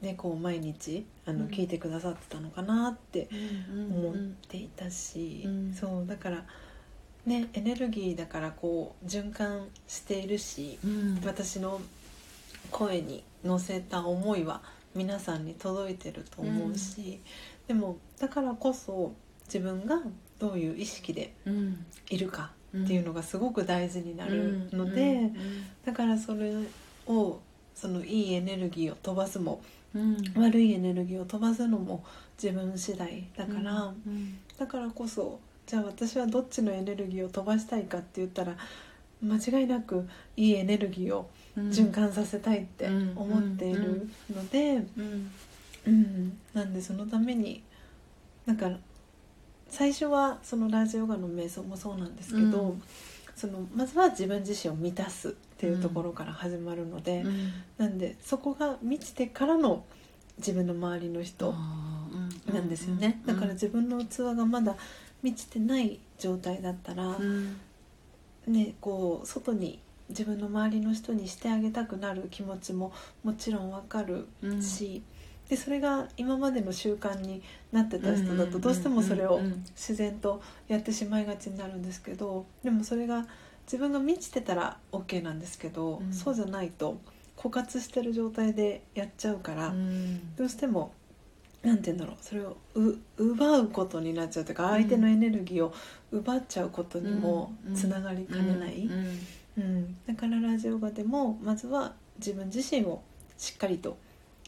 [0.00, 1.50] ね、こう毎日あの、うん。
[1.50, 3.28] 聞いてくださってたのかなって
[3.70, 4.14] 思思っ
[4.48, 5.74] ていたし、うん。
[5.74, 6.44] そうだから
[7.26, 10.78] ねエネルギーだからこう循環しているし
[11.24, 11.80] 私の
[12.70, 14.62] 声に乗せた思いは
[14.94, 17.20] 皆さんに届いてると思うし、
[17.68, 19.12] でもだからこそ
[19.46, 20.00] 自分が
[20.38, 21.32] どういう意識で
[22.08, 25.30] いるかっていうのがすごく大事になるので、
[25.84, 26.52] だからそれ
[27.06, 27.40] を
[27.74, 29.62] そのいいエネルギーを飛ばすも
[30.36, 32.04] 悪いエネルギーを飛ばすのも
[32.40, 33.92] 自分次第だから、
[34.58, 38.56] だからこそじゃあ私はどっちのエネルギーを飛ばしたいかって言ったら
[39.22, 44.82] 間違いなくいいエネルギーを循環させたいって思っているので、
[45.86, 47.62] うん、なんでそのために
[48.46, 48.70] なんか
[49.68, 52.82] 最初はそのラジオガの瞑想もそうなんですけど、うん。
[53.36, 57.52] そのまずは自分自身を満たすっっていうところから始まるので、うん。
[57.76, 59.84] なんでそこが満ちてからの
[60.38, 61.54] 自分の周りの人
[62.46, 64.74] なんですよね、だから自分の器がまだ
[65.22, 67.56] 満ちてない状態だったら、うん。
[68.46, 69.80] ねこう外に
[70.10, 72.92] 自分の周りの人にしてあげたくなる気持ちも
[73.24, 74.62] もちろんわかるうん。
[74.62, 75.02] し、
[75.48, 77.42] でそれが今までの習慣に
[77.72, 83.26] なってた人だとどうしてもそれをうん自然とやってしまいがちになるんですけどでもそれが
[83.64, 86.12] 自分が満ちてたら OK なんですけど、うん。
[86.12, 87.00] そうじゃないと
[87.36, 90.36] 枯渇してる状態でやっちゃうから、うん。
[90.36, 90.92] どうしても
[91.62, 95.74] なんて言うんだろうそれをう奪うことになっちゃうというか相手のエネルギーを
[96.10, 98.88] 奪っちゃうことにもつながりかねない、
[99.60, 99.70] うん。
[99.70, 103.02] うん、だからラジオガでもまずは自分自身を
[103.38, 103.96] しっかりと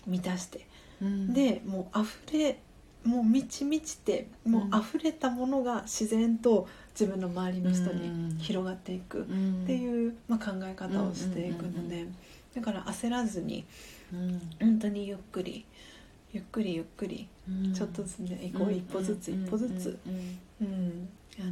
[0.06, 0.66] 満たして、
[1.00, 1.32] うん。
[1.32, 2.58] でもう溢れ
[3.04, 9.62] もう満ち満ちてもう溢れたものが自然と自分の周りの人に広がっていくうん。
[9.64, 12.06] っていう、まあ、考え方をしていくので、
[12.54, 13.64] だから焦らずに
[14.12, 14.40] うん。
[14.60, 15.64] 本当にゆっくり
[16.32, 17.72] ゆっくりゆっくりうん。
[17.72, 20.38] ちょっとずつね一個一歩ずつ一歩ずつ、うん。
[20.60, 21.08] うん、
[21.40, 21.50] あの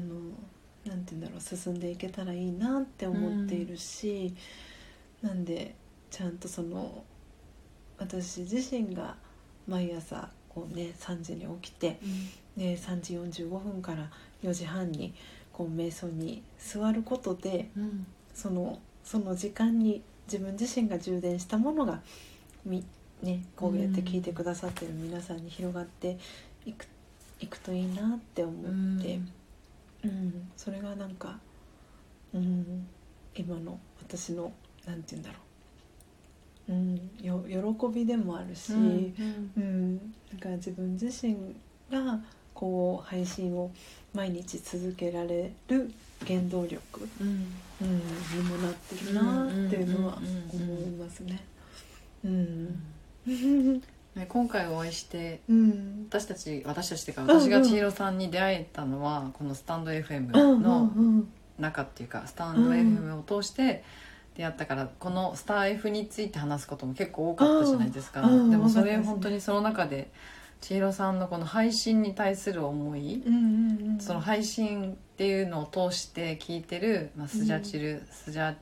[0.86, 4.34] なんて言うんだろう進んでいけたらいいなって思っているし、
[5.22, 5.74] なんで
[6.10, 7.04] ちゃんとその
[7.98, 9.16] 私自身が
[9.68, 11.98] 毎朝こうね3時に起きて
[12.56, 14.10] で3時45分から
[14.42, 15.14] 4時半に
[15.52, 18.06] こう瞑想に座ることでうん。
[18.34, 22.00] そのその時間に自分自身が充電したものが
[22.64, 22.84] み、
[23.22, 26.16] ね、こうやって聞いてくださってる皆さんに広がって
[26.64, 26.86] いく
[27.40, 29.16] いくといいなって思って。
[29.16, 29.32] うん、
[30.56, 31.38] それがなんか、
[32.32, 32.86] うん、
[33.34, 34.52] 今の私の
[34.86, 35.38] なんて言うんだろ
[36.68, 39.52] う、うん、よ喜びでもあるし、うん。
[39.56, 40.12] うん。
[40.32, 41.36] だから自分自身
[41.90, 42.20] が
[42.54, 43.70] こう配信を
[44.14, 45.92] 毎日続けられる
[46.26, 47.52] 原動力、うん。
[47.80, 51.42] うん、にもなってるなっていうのはうんうんうんうん思いますね。
[52.24, 52.82] うん
[54.14, 56.06] ね今回お会いしてうん。
[56.08, 61.28] 私たち私たちっていうかうんうん私が千尋さんに出会えたのはこのスタンド FM うんのうん。
[61.58, 63.84] 中っていうかスタンド FM を通して
[64.36, 68.22] 出会ったからこのスター F について話すことも結構多かったじゃないですか。
[68.22, 70.10] うんでもそれ本当にその中で
[70.60, 78.54] 千尋さんのこの配信に対する思いうんうんうんその配信っていうのを通して聞いてる、まあ、スジャチル、スジャ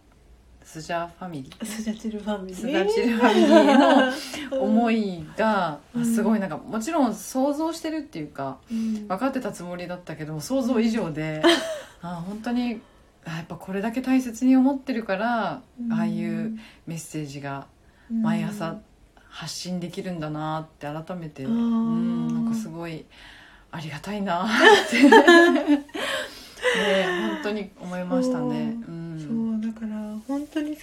[0.70, 1.64] スジャファミリー。
[1.64, 2.56] スジャチルファミリー？
[2.56, 6.04] スジャチルファミリーの思い、いがうん。
[6.14, 6.40] すごい。
[6.40, 9.08] なんかもちろん想像してるっていうかうん。
[9.08, 11.42] 分かってたつもりだったけども想像以上で
[12.02, 12.82] あ本当に
[13.24, 15.90] あやっぱこれだけ大切に思ってるからうん。
[15.92, 17.66] ああいうメッセージが
[18.12, 18.76] 毎朝
[19.30, 23.06] 発信できるんだなって改めてううんんなんかすごい
[23.70, 24.48] ありがたいなっ
[24.90, 25.02] て。
[26.68, 28.76] ね本当に思いましたね。
[28.86, 28.90] う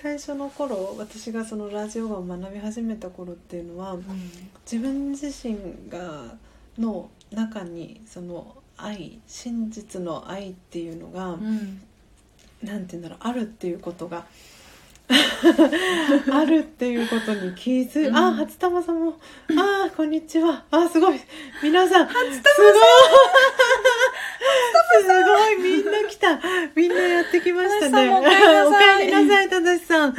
[0.05, 3.97] 最初の頃私がそのラジオを学び始めた頃っていうのは
[4.63, 5.57] 自分自身
[5.89, 6.35] が
[6.77, 11.81] の中にその愛真実の愛っていうのが、うん。
[12.61, 14.25] なんて言うんだろうあるっていうことが
[16.31, 18.15] あるっていうことに気づい、うん。
[18.15, 19.19] あ初玉さんも
[19.57, 20.63] あこんにちは。
[20.71, 21.19] あすごい。
[21.61, 22.41] 皆さん初玉さん。
[25.03, 25.57] すごい。
[25.61, 26.39] みんな来た。
[26.75, 28.09] みんなやってきましたね。
[28.17, 28.67] おかえりなさい。
[28.67, 30.15] おかえりなさん。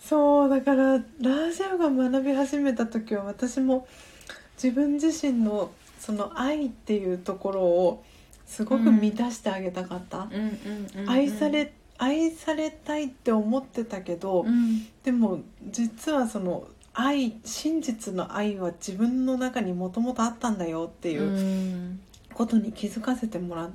[0.00, 3.86] そうだからラジオが学び始めた時は私も
[4.62, 8.04] 自分自身のその愛っていうところを
[8.44, 10.28] すごく満たしてあげたかった、
[11.06, 11.72] 愛され
[12.02, 14.84] 愛されたいって思ってたけど、うん。
[15.04, 15.38] でも
[15.70, 22.00] 実はその愛真実の愛は自分の中にもともとあったんだよっていううん。
[22.34, 23.70] ことに気づかせてもらっ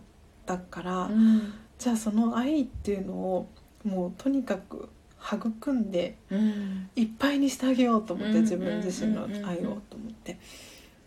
[0.45, 1.53] たから、うん。
[1.79, 3.49] じゃあその愛っていうのを
[3.85, 4.89] もうとにかく
[5.23, 6.89] 育んでうん。
[6.97, 8.41] いっぱいにしてあげようと思ってうん。
[8.41, 10.37] 自分自身の愛をと思って。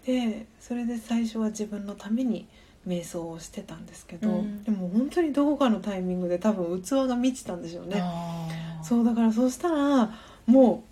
[0.06, 2.48] でそれで最初は自分のために
[2.86, 4.64] 瞑想をしてたんですけど、うん。
[4.64, 8.02] でも本当にどこかのタイミングで多分器が満ちたんでしょうね。
[8.82, 10.10] そうだからそうしたら
[10.46, 10.84] も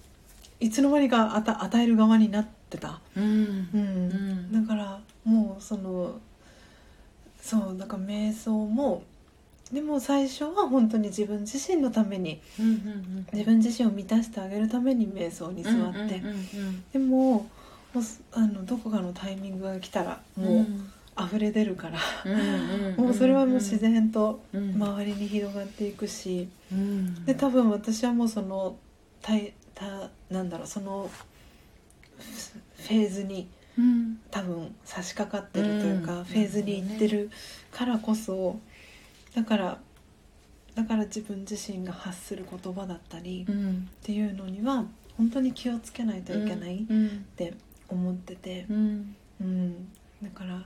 [0.61, 3.25] ういつの間にか与与える側になってた、うん。
[3.25, 4.51] うん。
[4.53, 4.67] うん。
[4.67, 6.19] だからもうその
[7.41, 9.03] そうだから瞑想も
[9.73, 17.47] でも最初は本当に自分自身のためにうんうんうん自分自身を満たしてあげるために瞑想に座って、うんうんうんでも
[17.95, 20.45] もうすあのどこかのタイミングが来たらうん。
[20.45, 20.67] もう
[21.27, 21.99] 溢れ出るから、
[22.97, 24.75] もうそれはもう自然とうん。
[24.75, 27.25] 周りに広がっていくし、うん。
[27.25, 28.77] で多分私はもうその
[29.23, 31.25] たいたなんだろうそのフ
[32.83, 34.21] フェーズにうん。
[34.31, 36.25] 多分差し掛かってるというか、うん。
[36.25, 37.31] フェーズに行ってる
[37.73, 38.59] からこそ
[39.35, 39.79] だから
[40.75, 43.89] だから自分自身が発する言葉だったりっうん。
[44.03, 44.85] ていうのには
[45.17, 47.55] 本当に気をつけないといけないっうんて
[47.89, 49.17] 思ってて、うん。
[49.41, 49.89] うん、
[50.23, 50.65] だから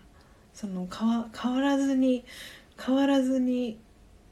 [0.55, 2.25] その変わ変わらずに
[2.79, 3.79] 変わらずに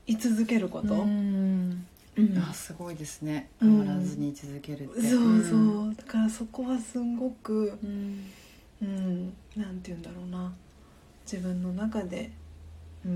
[0.06, 1.86] 居続けること、うん。
[2.16, 2.38] うん。
[2.38, 3.48] あすごいですね。
[3.60, 3.78] うん。
[3.78, 5.02] 変わらずに続けるって。
[5.02, 5.94] そうそう、うん。
[5.94, 8.30] だからそこはすんごく、うん。
[8.82, 9.24] うん、
[9.56, 10.52] なんて言うんだろうな。
[11.24, 12.30] 自分の中で、
[13.04, 13.12] うん。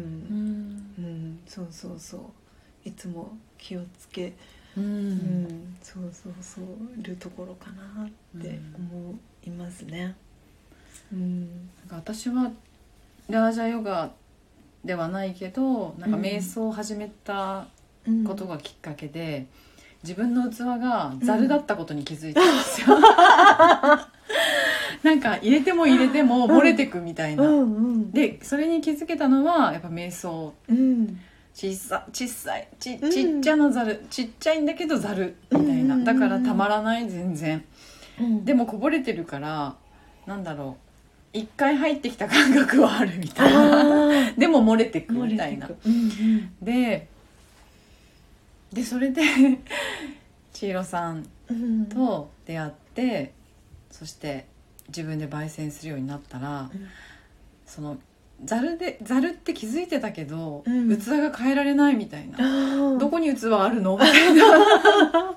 [0.99, 1.05] うん。
[1.05, 2.89] うん、そうそうそう。
[2.89, 4.33] いつも気をつけ、
[4.77, 5.45] ううん。
[5.45, 6.67] んそうそうそう。
[7.03, 10.15] るところかなって思いますね。
[11.13, 11.41] うん。
[11.41, 11.47] な
[11.87, 12.53] んか私は
[13.29, 14.11] ラージャヨガ
[14.85, 17.67] ではないけどなんか瞑想を始めた
[18.07, 18.25] うん。
[18.25, 19.47] ことがきっかけで、
[20.03, 22.89] 自分の器がザルだったことに気づいたんですよ、
[25.03, 30.53] なんか入れても入れても漏れてくみたいな、うんうんでそれに気づけたのはやっぱ瞑想。
[30.69, 31.19] うん。
[31.55, 33.11] 小さ小さいちうん。
[33.11, 36.05] ちっちゃなザル、ちっちゃいんだけどザルみたいな、うん。
[36.05, 37.65] だからたまらない全然。
[38.21, 38.45] うん。
[38.45, 39.77] でもこぼれてるから
[40.27, 40.84] なんだろう
[41.35, 44.33] 一回入ってきた感覚はあるみたいな。
[44.39, 45.67] でも漏れてくみたいな。
[45.67, 45.79] てく。
[45.87, 47.09] うんで
[48.73, 49.23] でそれで
[50.53, 51.87] 千尋さんうんうん。
[51.87, 53.33] と出会って
[53.91, 54.47] そして
[54.89, 56.89] 自分で焙煎するようになったらうん。
[57.67, 57.99] その
[58.43, 60.97] ざるでざるって気づいてたけど、うん。
[60.99, 62.99] 器が変えられないみたいな。
[62.99, 63.97] どこに器あるの？
[63.97, 65.37] みたいな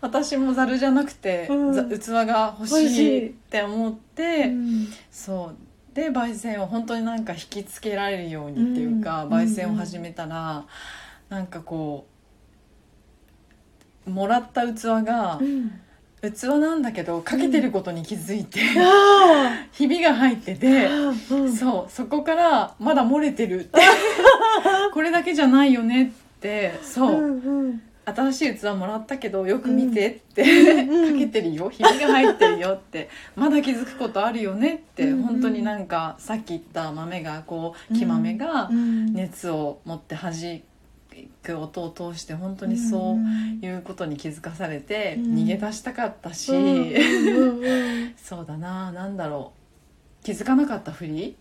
[0.00, 1.72] 私もざるじゃなくて、うん。
[1.72, 3.28] ざ器が欲しいい。
[3.28, 4.88] って思って、うん。
[5.10, 5.94] そう。
[5.94, 9.32] で焙煎を本当になんか引きつけられるようにっていうか、うん。
[9.32, 10.64] 焙煎を始めたら、
[11.28, 12.06] なんかこ
[14.06, 15.80] うもらった器がうん
[16.32, 20.88] 器なんだけどかけてることに気づいて、あ ひびが入ってて、
[21.58, 23.80] そうそこからまだ漏れてるって。
[24.92, 27.82] これだけじゃないよねってそう、うんうん。
[28.06, 31.70] 新しい器もらったけどよく見てって、うんかけてるよ。
[31.70, 33.08] ひびが入ってるよって。
[33.34, 39.14] まだ気づくことあるよねって、うん本当になんかさっき言った豆がこう木豆がうん。
[39.14, 40.32] 熱を持って弾
[41.44, 45.34] く音を通して本当にそういうことに気づかされてうん。
[45.36, 46.50] 逃げ出したかったし、
[48.16, 50.24] そうだななんだろう。
[50.24, 51.36] 気づかなかったふり？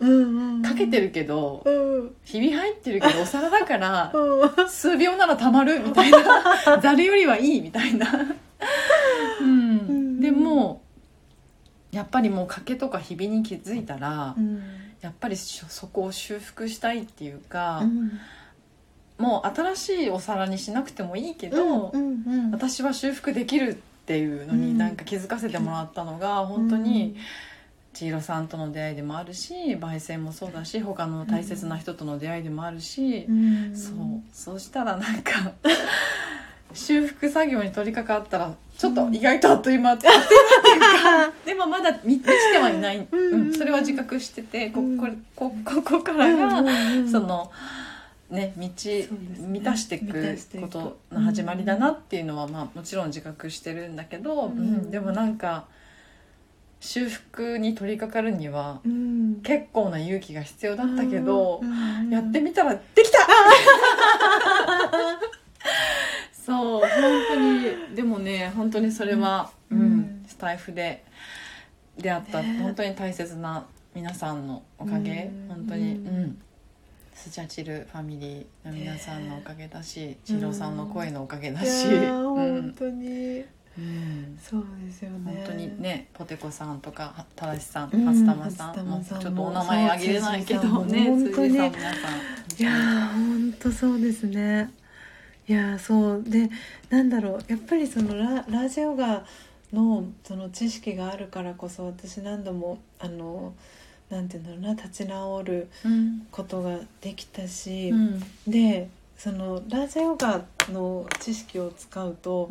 [0.64, 2.16] かけてるけどうん。
[2.26, 4.70] ひび入ってるけどお皿だからうん。
[4.70, 5.80] 数秒ならたまる？
[5.80, 6.20] みたいな。
[6.82, 8.08] ざるよりはいいみたいな、
[9.42, 10.18] うん。
[10.18, 10.20] ん。
[10.20, 10.82] でも
[11.92, 14.62] やっぱりもう欠けとかひびに気づいたら、うん。
[15.02, 18.12] やっぱりしそこを修復したいっていうか、うん
[19.18, 27.16] もう新しいお皿にしなくてもいいけど、うんうん私は修復できるっていうのになんか気づかせてもらったのが本当に
[27.94, 33.76] 千尋さんとの出会いでもあるし焙煎もそうだし他の大切な人との出会いでもあるし、うん。
[33.76, 33.96] そう。
[34.32, 35.54] そうしたらなんか
[36.74, 47.12] 修復作業に取り掛かったらちょっと意外とあっという間あっていうか でもまだ満ちてはいない、うんうんそれは自覚しててこうんこれこここからが、うんうんうん。
[47.12, 47.52] その
[48.34, 48.64] ね道、
[49.48, 54.58] 満たしていくことの始まりだなっていうのは、まあ、もちろん自覚してるんだけど、うん。
[54.58, 55.66] うんでもなんか
[56.80, 59.36] 修復に取り掛かるにはうん。
[59.44, 62.10] 結構な勇気が必要だったけど、うん。
[62.10, 63.20] やってみたらできた！
[66.46, 66.90] そう本
[67.30, 69.82] 当にでもね本当にそれは、ううん。
[70.00, 71.04] んスタイフで
[71.98, 72.60] 出会った、ね。
[72.62, 73.66] 本当に大切な
[73.96, 75.48] 皆さんのおかげ、うん。
[75.48, 76.38] 本当に、ううんん
[77.16, 82.62] スジャチルファミリーの皆さんのおかげだし、うん千尋さんの声のおかげだし、ーうん。
[82.62, 83.44] 本当に。
[83.78, 84.40] うん。
[84.42, 85.34] そうですよね。
[85.44, 88.06] 本当にねポテコさんとかたらしさんうん。
[88.06, 91.50] 松玉さん,、松玉さんもちょっとお名前あげれないけどね本当に。
[91.50, 91.82] 皆さん。
[92.60, 94.72] いやー本当そうですね。
[95.48, 96.24] いやーそう。
[96.24, 96.50] で
[96.90, 97.44] なんだろう。
[97.48, 99.26] やっぱりそのララジオガ
[99.72, 103.54] のその知識があるからこそ私何度もあの
[104.10, 108.24] なんていうんだろうな立ち直るうんことができたし、うん。
[108.48, 112.50] でそのラージャヨガの知識を使うと、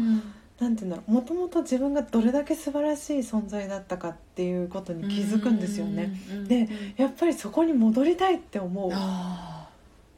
[0.59, 6.13] なんていうんだろうもともと自分がどれだけ素晴らしい存在だったかっていうことに気づくんですよね。
[6.31, 8.91] うんでやっぱりそこに戻りたいって思う。
[8.93, 9.69] あ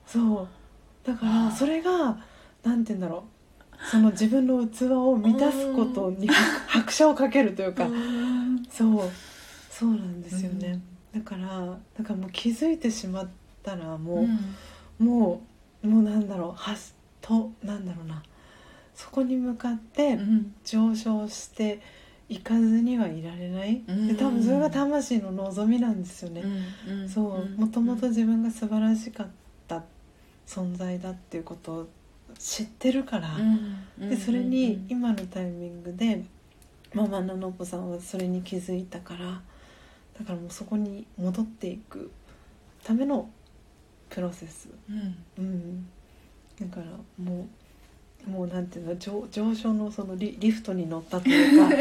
[0.06, 0.48] そう。
[1.06, 2.18] だからそれが
[2.62, 3.34] なんて言うんだろう。
[3.90, 7.84] その自分の器を満たすことに拍車をかけるというーか。
[7.84, 8.62] うん。
[8.70, 9.10] そう。
[9.70, 10.80] そうなんですよね、
[11.14, 13.28] だからだからもう気づいてしまっ
[13.62, 14.26] たらも
[14.98, 15.42] う、も
[15.82, 18.22] うもうなんだろうはすとなんだろうな。
[18.94, 20.54] そこに向かってうん。
[20.64, 21.80] 上昇して
[22.28, 24.08] いかずにはいられない、うん。
[24.08, 26.42] で多分それが魂の望みなんですよね、
[26.88, 27.08] うん。
[27.08, 27.60] そう。
[27.60, 29.26] もともと自分が素晴らしかっ
[29.68, 29.82] た
[30.46, 31.88] 存在だっていうこと
[32.38, 33.36] 知ってるから、
[33.98, 34.08] うん。
[34.08, 34.86] でそれにうん。
[34.88, 36.24] 今のタイミングで
[36.94, 39.42] ママののぼさんはそれに気づいたから
[40.18, 42.10] だからもうそこに戻っていく
[42.82, 43.28] ための
[44.10, 45.16] プロセス、うん。
[45.38, 45.86] うん、
[46.60, 46.86] だから
[47.22, 47.46] もう
[48.30, 51.68] もうなんていうの上上昇のそのリリフトに乗ったというか。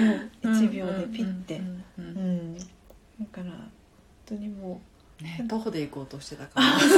[0.00, 1.60] もう1秒でピッて、
[3.20, 3.70] だから本
[4.26, 4.80] 当にも
[5.20, 6.80] うね徒歩で行こうとしてたから。
[6.80, 6.96] そうそ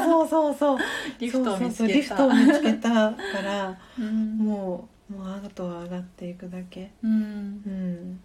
[0.00, 0.78] うそうそうそう
[1.18, 3.78] リフトを見つそうそうそうリフトを見つけたから。
[3.98, 4.38] うん。
[4.38, 6.92] もうもうあとは上がっていくだけ。
[7.02, 7.12] うん。
[7.12, 7.16] う
[7.68, 8.20] ん。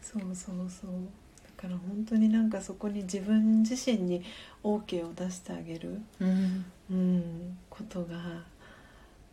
[0.00, 0.90] そうそうそう。
[1.56, 4.22] だから本当になんかそこに自分自身に
[4.62, 6.64] OK を出してあげる、うん。
[6.90, 8.16] うん、ことが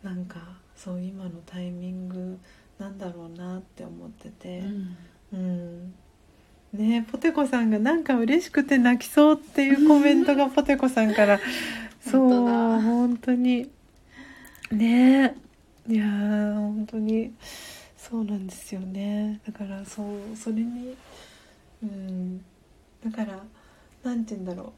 [0.03, 0.39] なんか
[0.75, 2.39] そう今のタイミング
[2.79, 4.63] なんだろうなって思ってて。
[5.31, 5.93] うん。
[6.73, 11.39] ねえポテコさんがなんか嬉しくて泣きそうっていうコメントがポテコさんから。
[12.01, 12.81] そ う本当だ。
[12.81, 13.69] 本当に。
[14.71, 15.46] ねえ
[15.87, 17.33] いやー本当に。
[17.97, 19.41] そうなんですよね。
[19.45, 20.95] だからそうそれに
[21.83, 22.37] うん
[23.03, 23.43] だから
[24.03, 24.71] なんて言うんだろ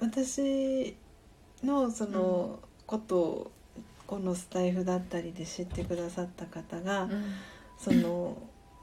[0.00, 0.04] う。
[0.04, 0.96] 私
[1.62, 3.50] のそのことを
[4.06, 7.08] このスタイフだったりで知ってくださった方が、
[7.78, 8.36] その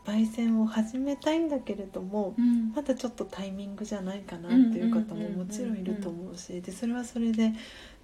[0.08, 2.72] 焙煎を始めたいんだけれどもうん。
[2.74, 7.52] まだちょっとタイミングじゃないかなっていう方ももちろんいると思うしでそれはそれで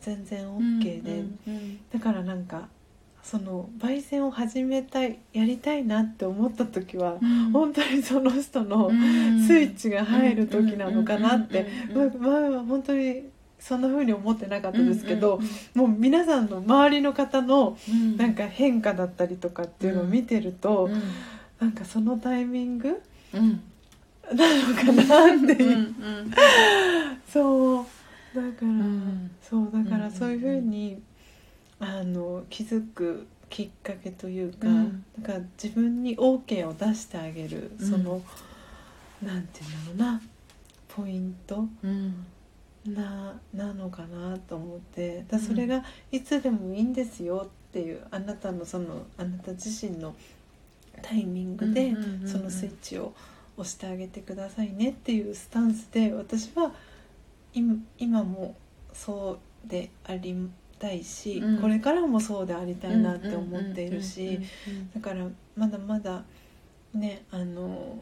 [0.02, 2.68] 全然 OK で、うんだからなんか
[3.22, 7.52] その焙煎を始めたいやりたいなって思った時は、うん。
[7.52, 9.48] 本当にその人のうん。
[9.48, 11.66] スイッチが入る時なのかなって
[12.20, 13.24] 前は本当に
[13.60, 15.40] そんな風に思ってなかったですけど、
[15.74, 21.02] もう皆さんの周りの方のうんなんか変化だったりとかっていうのを見てると、うん
[21.64, 23.02] なんかそのタイミング
[23.34, 23.62] うん。
[24.36, 25.96] なのかなっていう、うん
[27.28, 27.86] そう。
[28.36, 31.02] だから、んそうだかうんらそういうふうに、
[31.80, 35.06] あの気づくきっかけというか,、うん。
[35.22, 37.90] だから自分に OK を出してあげる、うん。
[37.90, 38.22] その
[39.22, 40.22] なんていうんだろうな
[40.90, 42.26] ポイントうん。
[42.86, 50.14] ななのかなと思ってだそれがいつでもいいんですよっていうあなたのそのあなた自身の
[51.04, 51.94] タイミングで
[52.26, 53.14] そのスイッチを
[53.58, 56.72] 押してあげてくださいねっていうスタンスで私は
[57.54, 58.56] 今今も
[58.94, 60.36] そうであり
[60.80, 61.62] たいし、うん。
[61.62, 64.40] これからもそうでありたいなって思っているし
[64.96, 65.26] だから
[65.56, 66.24] まだまだ
[66.94, 67.98] ねあの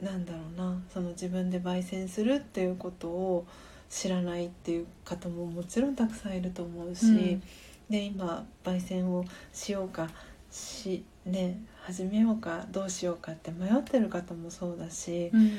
[0.00, 3.46] なんだろうなその自分で焙煎するっていうことを
[3.88, 7.42] 知らないっていう方ももちろんたくさんいると思うし、うん。
[7.90, 10.08] で今焙煎をしようか
[10.50, 15.50] しね始めようかどうしようかって迷ってる方もそうだし、うん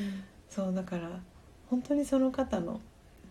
[0.49, 1.09] そうだから
[1.69, 2.80] 本当にその方の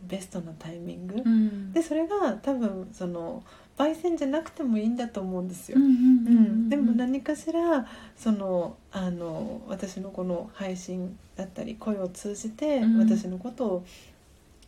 [0.07, 1.72] ベストなタイミング、うん。
[1.72, 3.42] でそれが多分その
[3.78, 5.78] 焙煎じゃなくてもいいんだと思うんですよ。
[6.68, 7.86] でも何かしら
[8.16, 12.99] そのあの私のこの配信だったり声を通じてうん。
[12.99, 13.84] 私のことを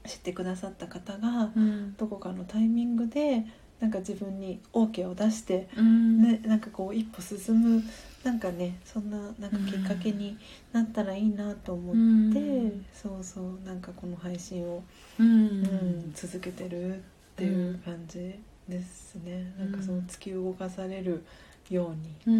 [0.06, 1.94] 知ってくださった方がうん。
[1.96, 3.44] どこかのタイミングで
[3.80, 6.22] なんか自分に OK を出して、うん。
[6.22, 7.82] ね、なんかこう一歩進む
[8.26, 10.36] なんかねそんななんかきっかけに
[10.72, 12.84] なったらいいなと思って、うん。
[12.92, 14.82] そうそうなんかこの配信を、
[15.20, 15.28] うん。
[15.28, 16.98] うん続けてるっ
[17.36, 18.34] ていう感じ
[18.68, 19.70] ですね、うん。
[19.70, 21.22] なんかそう突き動かされる
[21.70, 22.36] ように。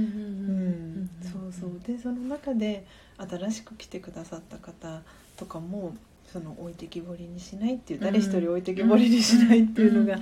[1.22, 1.80] そうそう。
[1.86, 2.84] でその中で
[3.16, 5.02] 新しく来てくださった方
[5.36, 5.94] とかも
[6.26, 10.18] その置いてきぼりにしないっていう、誰一人置いてきぼりにしないっていうのが、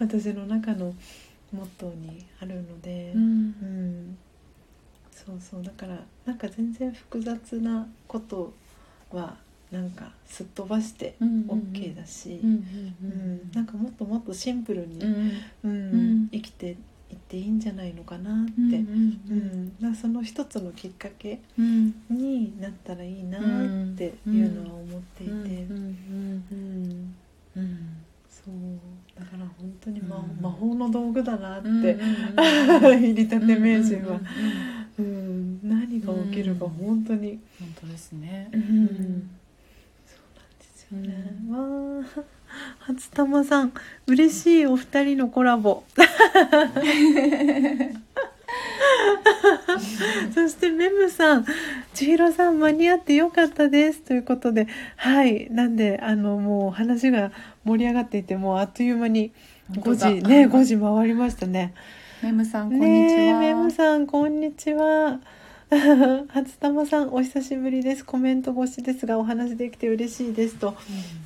[0.00, 0.92] 私の中の
[1.52, 3.22] モットーにあるので、うん。
[3.22, 3.26] う
[3.64, 4.18] ん
[5.24, 5.62] そうそう。
[5.62, 8.52] だからなんか全然複雑なこと
[9.10, 9.36] は
[9.70, 12.40] なんかすっ飛ばしてうん OK だし、
[13.54, 14.98] なんかもっともっとシンプルに、
[15.64, 16.76] うん生きて
[17.10, 21.94] いっていいんじゃないのかなって、うんその一つのきっかけうん。
[22.10, 23.42] になったらいいなっ
[23.96, 25.66] ていうのは思っていて、
[28.28, 28.54] そう。
[29.18, 31.80] だから本当に魔,、うん魔法の道具だなって、うん
[32.80, 34.20] 入りたて名人は
[34.98, 38.48] うん、うん何が起きるか本当に、本当ですね。
[38.52, 39.30] うん。
[40.06, 42.24] そうなんですよね、わあ。
[42.80, 43.72] 初玉さん
[44.06, 45.82] 嬉しいお二人のコラボ。
[50.34, 51.46] そしてメムさん
[51.92, 54.00] 千尋さん間に合ってよかったです。
[54.02, 55.48] ということではい。
[55.50, 57.32] なんであのもう話が
[57.64, 59.32] 盛り上がっていてもうあっという間に
[59.72, 61.74] 5時ね5時回りましたね
[62.24, 63.38] メムさんこんにちは。
[63.38, 65.20] メムさんこんにちは。
[66.28, 68.02] 初玉さんお久しぶりです。
[68.02, 70.74] コメント越しですがお話できて嬉しいですと。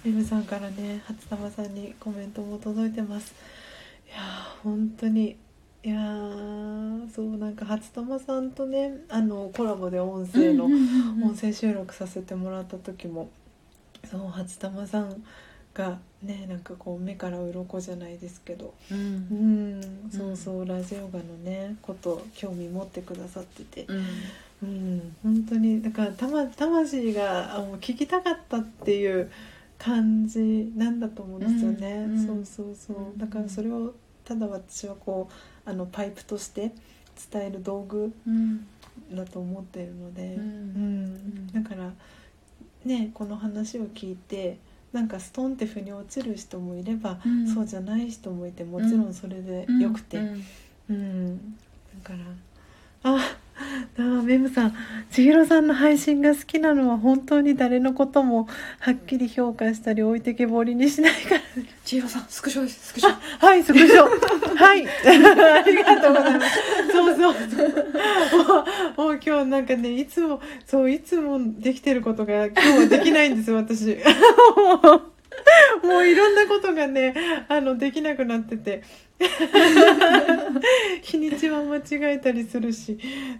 [0.04, 3.32] メムさんからね初玉さんにコメントも届いてます。
[4.08, 5.36] いやー本当に。
[5.84, 13.28] いやーそうなんか初玉さんとねあのコラボで音声の音声収録させてもらった時も
[14.04, 15.22] そう初玉さん
[15.78, 18.74] がねなんかこう目から鱗じゃないですけど。
[18.90, 20.10] ううんん。
[20.10, 23.84] そうそうラジオガのねこと興味持ってくださってて。
[23.88, 24.04] うん。
[24.60, 29.30] うん本当にだからたま魂があもう聞きたかったっていう
[29.78, 32.96] 感じなんだと思うんですよね、うんそうそうそう。
[33.16, 33.94] だからそれを
[34.24, 35.28] ただ私はこ
[35.66, 36.72] うあのパイプとして
[37.30, 38.66] 伝える道具うん。
[39.14, 40.42] だと思っているので、うん。
[40.42, 41.52] うん。
[41.52, 41.92] だから
[42.84, 44.58] ねこの話を聞いて
[44.92, 47.54] なんかストンって腑に落ちる人もいれば、うん。
[47.54, 50.44] そうじゃない人もいてもちろんそれでよくて、うん。
[50.90, 51.58] うん、
[52.02, 52.18] だから
[53.10, 53.36] あ
[53.98, 54.74] あメムさん
[55.10, 58.48] 千尋さんの配信が好きなのは本当に誰のことも
[58.80, 61.40] はっきり評価したり置いてけぼりにしないから
[61.84, 63.10] 千尋さんスクショですスクショ。
[63.38, 64.04] はいスクショ。
[64.56, 64.86] はい。
[64.86, 66.58] ありがとうございます。
[66.92, 67.34] そうそう。
[68.44, 68.64] も
[68.96, 73.98] うもう今日なんかねいつもそういつもできてることが今日はできないんです私。
[75.82, 77.14] もういろんなことがね
[77.48, 78.82] あのできなくなってて
[81.02, 82.98] 日にちは間違えたりするし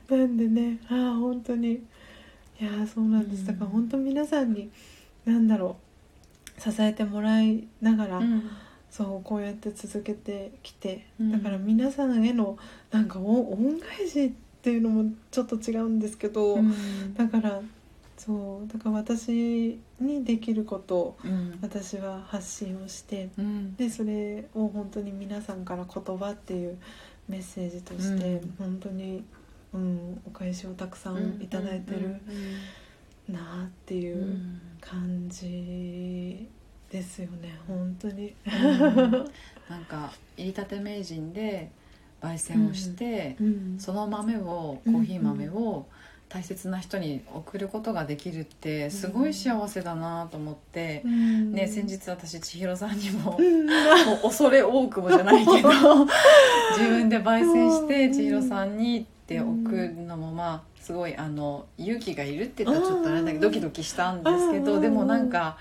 [0.08, 0.78] なんでね。
[0.90, 1.72] ああ本当に。
[1.72, 3.46] いやーそうなんです。
[3.46, 4.70] だから本当皆さんに
[5.24, 5.76] 何だろ
[6.56, 6.60] う。
[6.60, 8.50] 支えてもらいながら、うん。
[8.90, 11.30] そうこうやって続けてきて、うん。
[11.32, 12.58] だから皆さんへの
[12.90, 14.30] なんかお恩返しっ
[14.60, 17.14] ていうのもちょっと違うんですけど、うん。
[17.14, 17.60] だから
[18.28, 21.58] そうだから私にできることをうん。
[21.62, 23.74] 私は発信をしてうん。
[23.74, 26.76] でそれを本当に皆さんから言葉っていう
[27.26, 28.54] メッセージとして、うん。
[28.58, 29.24] 本当に、
[29.72, 32.20] うん、お返しをたくさんいただいてる
[33.30, 34.36] なっていう
[34.78, 36.46] 感じ
[36.90, 38.34] ですよね本当に。
[38.44, 41.70] なんか入りたて名人で
[42.20, 43.76] 焙煎をして、うん。
[43.78, 45.86] その豆をコーヒー豆を
[46.28, 51.52] 大切な人に送ることができるってすごい幸せだなと思って、うん。
[51.52, 53.66] ね、先日私千尋さんにもうん。
[53.66, 53.72] も
[54.22, 55.68] う恐れ多くもじゃないけど
[56.76, 58.12] 自分で焙煎してうん。
[58.12, 64.64] 千尋さんにって送るのもまあすごいあの勇気がいるって言ったらちょっとあれだけどドキドキしたんですけうん。
[64.64, 65.56] どでもなんか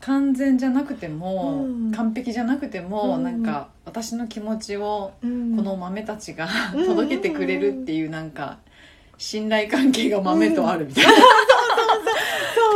[0.00, 1.92] 完全じゃなくてもうん。
[1.92, 3.22] 完璧じゃなくてもうん。
[3.22, 5.56] なんか私の気持ちをうん。
[5.56, 6.86] この豆たちがうん。
[6.86, 8.58] 届けてくれるっていうなんか
[9.20, 11.10] 信頼関係が豆とあるみたいな。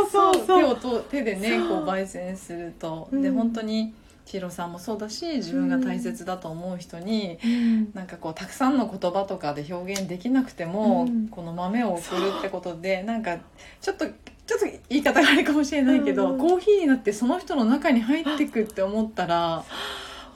[0.07, 3.21] そうそうそう手をと手でねこう焙煎すると、うん。
[3.23, 3.95] で本当に
[4.25, 7.91] 千尋さんもそうだし自分が大切だと思う人に、うん。
[7.95, 11.29] なんかこうたくさんの言葉とかで表現できなくても、うん。
[11.29, 13.39] この豆を送るってことでなんか
[13.81, 16.37] ちょっとちょっと言い方があれかもしれないけど、うん。
[16.37, 19.63] コーヒーになってその人の中に入ってくって思ったら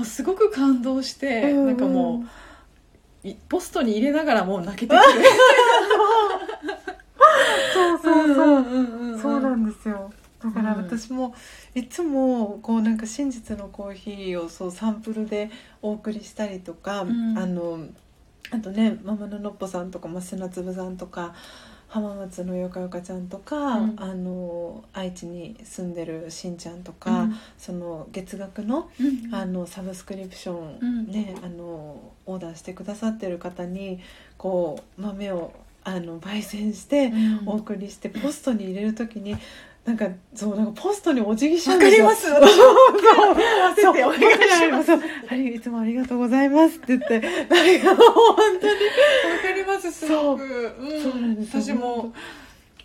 [0.04, 2.28] すごく感動して、なんかもう
[3.24, 5.02] いポストに入れながらもう泣けてくる。
[7.74, 10.12] そうそうそう、そうなんですよ。
[10.44, 10.86] だからうん。
[10.86, 11.36] 私も
[11.76, 15.50] いつもこうなんか真実のコーヒーをそうサンプルで
[15.82, 17.38] お送りしたりとか、うん。
[17.38, 17.88] あの
[18.52, 21.36] あとねママののっぽさんとかま砂粒さんとか
[21.90, 23.96] 浜松のよかよかちゃんとか、うん。
[23.98, 27.36] あの愛知に住んでるしんちゃんとか、うん。
[27.58, 29.36] その月額のうん。
[29.36, 31.08] あのサブスクリプション、うん。
[31.08, 34.00] ねあのオーダーしてくださってる方に
[34.38, 35.52] こう豆を
[35.84, 37.50] あの焙煎してうん。
[37.50, 39.36] お送りしてポストに入れる時に
[39.90, 42.28] なんかそうなんかポストにお辞儀しちゃわうんですよかります。
[43.82, 44.92] そう焦ってお願いします。
[44.92, 47.20] わそういつもありがとうございますって言って
[47.82, 47.98] 本
[48.62, 48.74] 当に
[49.42, 49.92] かります。
[49.92, 50.44] すごく。
[50.44, 52.14] うんそうなんですよ私も。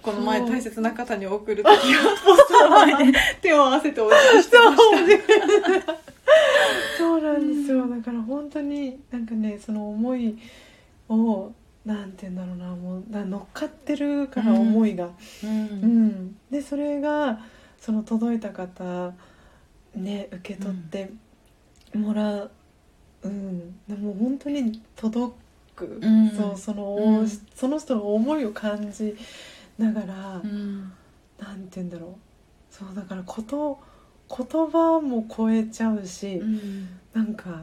[0.01, 5.94] この前大切な方に送る時はポストの前で手を合わせてお辞儀してました。
[6.97, 10.39] そうなんですよだから本当になんかねその思い
[11.10, 11.52] を
[11.85, 14.61] なんて言うんだろうなもうな乗っかってるからうん。
[14.61, 15.11] 思いが、う
[15.43, 16.06] うん。
[16.09, 17.40] ん、でそれが
[17.81, 19.12] その届いた方
[19.94, 21.11] ね受け取って
[21.94, 22.51] もらう、
[23.23, 25.35] うん、でも本当に届
[25.77, 26.31] く、うん。
[26.31, 27.28] そうその、うん。
[27.28, 29.16] その人の思いを感じ
[29.78, 30.93] ながら、うん。
[31.39, 32.11] なんて言うんだろう。
[32.70, 33.78] そうだからこと
[34.28, 36.43] 言葉も超えちゃうし、
[37.12, 37.62] なんか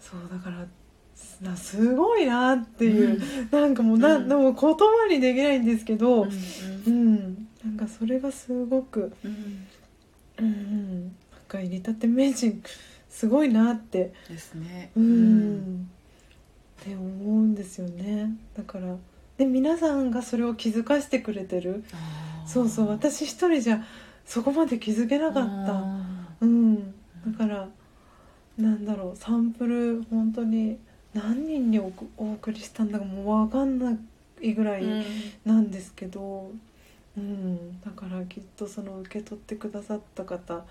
[0.00, 0.66] そうだから
[1.40, 3.20] なすごいなっていう、
[3.50, 4.28] なんかもうな、うん。
[4.28, 6.28] でも言葉にできないんですけど、う
[6.86, 7.48] うんん。
[7.64, 9.66] なんかそれがすごく、うん。
[10.38, 11.12] うんうん、なん
[11.48, 12.62] か入れたて名人
[13.10, 14.90] すごいなって、ですね。
[14.96, 15.88] うん。
[16.80, 18.34] って思うんですよね。
[18.56, 18.96] だから
[19.38, 21.84] で皆さんがそれを気づかせてくれてる。
[22.46, 22.88] そうそう。
[22.88, 23.84] 私一人じゃ
[24.24, 25.84] そこまで気づけなかった。
[26.40, 26.92] うん。
[27.26, 27.68] だから
[28.58, 29.16] なんだろう。
[29.16, 30.78] サンプル本当に
[31.14, 33.98] 何人におくお送りしたんだかもう分かんな
[34.40, 34.82] いぐらい
[35.44, 36.50] なんですけど、
[37.16, 37.80] うん。
[37.80, 40.64] だからきっとその受け取ってくださった方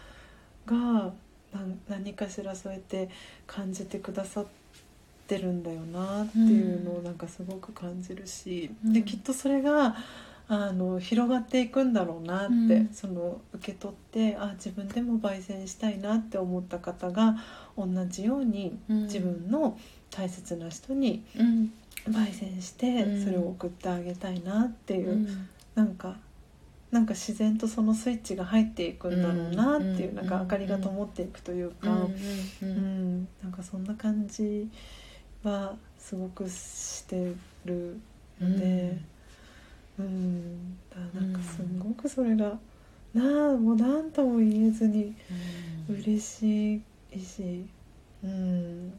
[0.65, 1.13] が
[1.88, 3.09] 何かしらそうやって
[3.45, 4.45] 感じてくださっ
[5.27, 8.93] てるんだよなっていうのをなんかすごく感じるし、うん。
[8.93, 9.95] できっとそれが
[10.47, 12.89] あの広がっていくんだろうなって、うん。
[12.91, 17.38] その受け取ってあ自分でも焙煎したいなって思った方が
[17.77, 19.03] 同じようにうん。
[19.03, 19.77] 自分の
[20.11, 21.71] 大切な人にうん。
[22.07, 23.23] 焙煎してうん。
[23.23, 25.49] それを送ってあげたいなっていう、うん。
[25.75, 26.17] なんか
[26.91, 30.15] なんか自然とそのスイッチが入っていくんだろうなっていう、うん。
[30.15, 34.69] なんか明かりが灯っていくというか、うんうんなんかそんな感じ
[35.43, 37.33] はすごくして
[37.65, 37.97] る
[38.41, 38.97] ので、
[39.97, 40.77] うん。
[40.89, 42.59] だからなんかすごくそれが、
[43.13, 45.15] なあもう何とも言えずに
[45.89, 46.81] 嬉し
[47.13, 47.65] いし、
[48.23, 48.93] うん、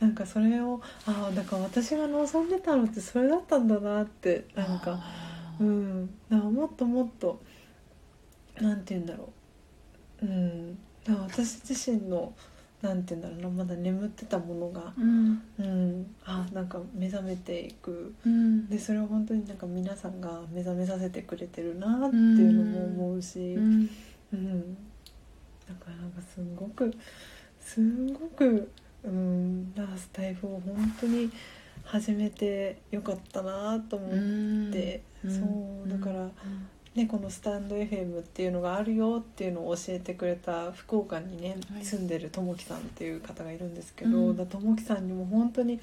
[0.00, 5.00] なんかそれをああだから私が望んでたのってそれだったんだなってなんか。
[5.58, 7.40] うん、だからもっともっと
[8.60, 9.32] なんて言うんだろ
[10.22, 12.34] う、うん、私自身の
[12.82, 13.64] なんて言うんだろうな。
[13.64, 15.42] まだ眠ってたものが、うん。
[15.58, 18.14] うん、あなんか目覚めていく。
[18.24, 18.68] うん。
[18.68, 22.18] でそれを本当になんか皆さんが目覚めさせてくれてるなってい
[22.48, 23.82] うのも思うし、ううん。
[23.82, 23.88] ん。
[25.66, 26.94] だからなんかすごく
[27.60, 27.80] す
[28.12, 28.70] ごく、
[29.06, 31.30] うん、だからスタイフを本当に
[31.84, 35.02] 始めてよかったなと思って。
[35.24, 35.30] そ
[35.86, 36.30] うだから、
[36.94, 41.84] ね、このスタンド FM っていうのがあるよっていうのを教えてくれた福岡にね、はい。
[41.84, 45.80] 住んでるともきさんっていう方がいるんですけど、ともきさんにも本当に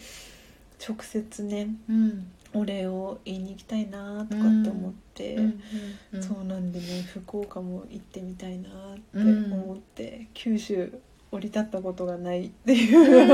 [0.88, 2.32] 直接ねうん。
[2.56, 6.24] お礼を言いに行きたいなとかって思って、うん。
[6.24, 10.94] そうなんでね福岡も行ってみたいなってうん思って、九州
[11.34, 13.28] 降り立ったことがないっていう、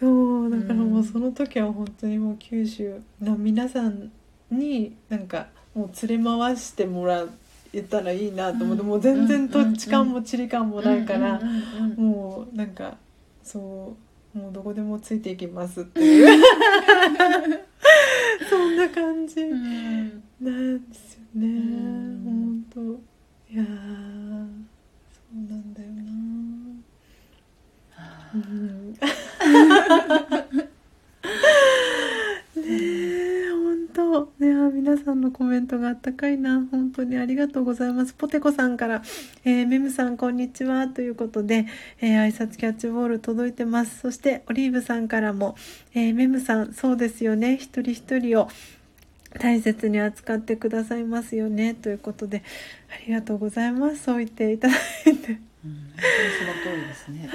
[0.00, 4.10] そうだからもうその時は本当にもう九州の皆さん
[4.50, 7.24] になんかもう連れ回してもら
[7.72, 8.88] えたらいいなと思って、うん。
[8.88, 9.74] もう全然土うん。
[9.74, 11.40] 地感も地理感もないから、
[11.96, 12.96] もうなんか
[13.42, 13.96] そ
[14.34, 16.42] うもうどこでもついていきますっていう。
[18.50, 19.40] そんな感じ。
[19.40, 20.22] うん。
[20.40, 22.22] なんですよね、ん。
[22.24, 22.80] 本当。
[23.48, 23.64] いや
[25.36, 26.02] なんだよな。
[28.34, 28.92] うん。
[28.92, 28.98] ね
[32.56, 34.32] え本当。
[34.38, 36.66] ね皆さんのコメントがあったかいな。
[36.70, 38.14] 本当にありがとうございます。
[38.14, 39.02] ポテコさんから、
[39.44, 40.88] えーメムさんこんにちは。
[40.88, 41.66] ということで、
[42.00, 44.00] えー挨拶キャッチボール届いてます。
[44.00, 45.54] そしてオリーブさんからも、
[45.94, 47.58] えーメムさんそうですよね。
[47.60, 48.48] 一人一人を
[49.38, 52.42] 大切に扱ってくださいますよねということで
[52.90, 54.02] ありがとうございます。
[54.04, 55.38] そう言っていただいて。
[55.64, 55.92] うん
[56.38, 57.28] その通りですね。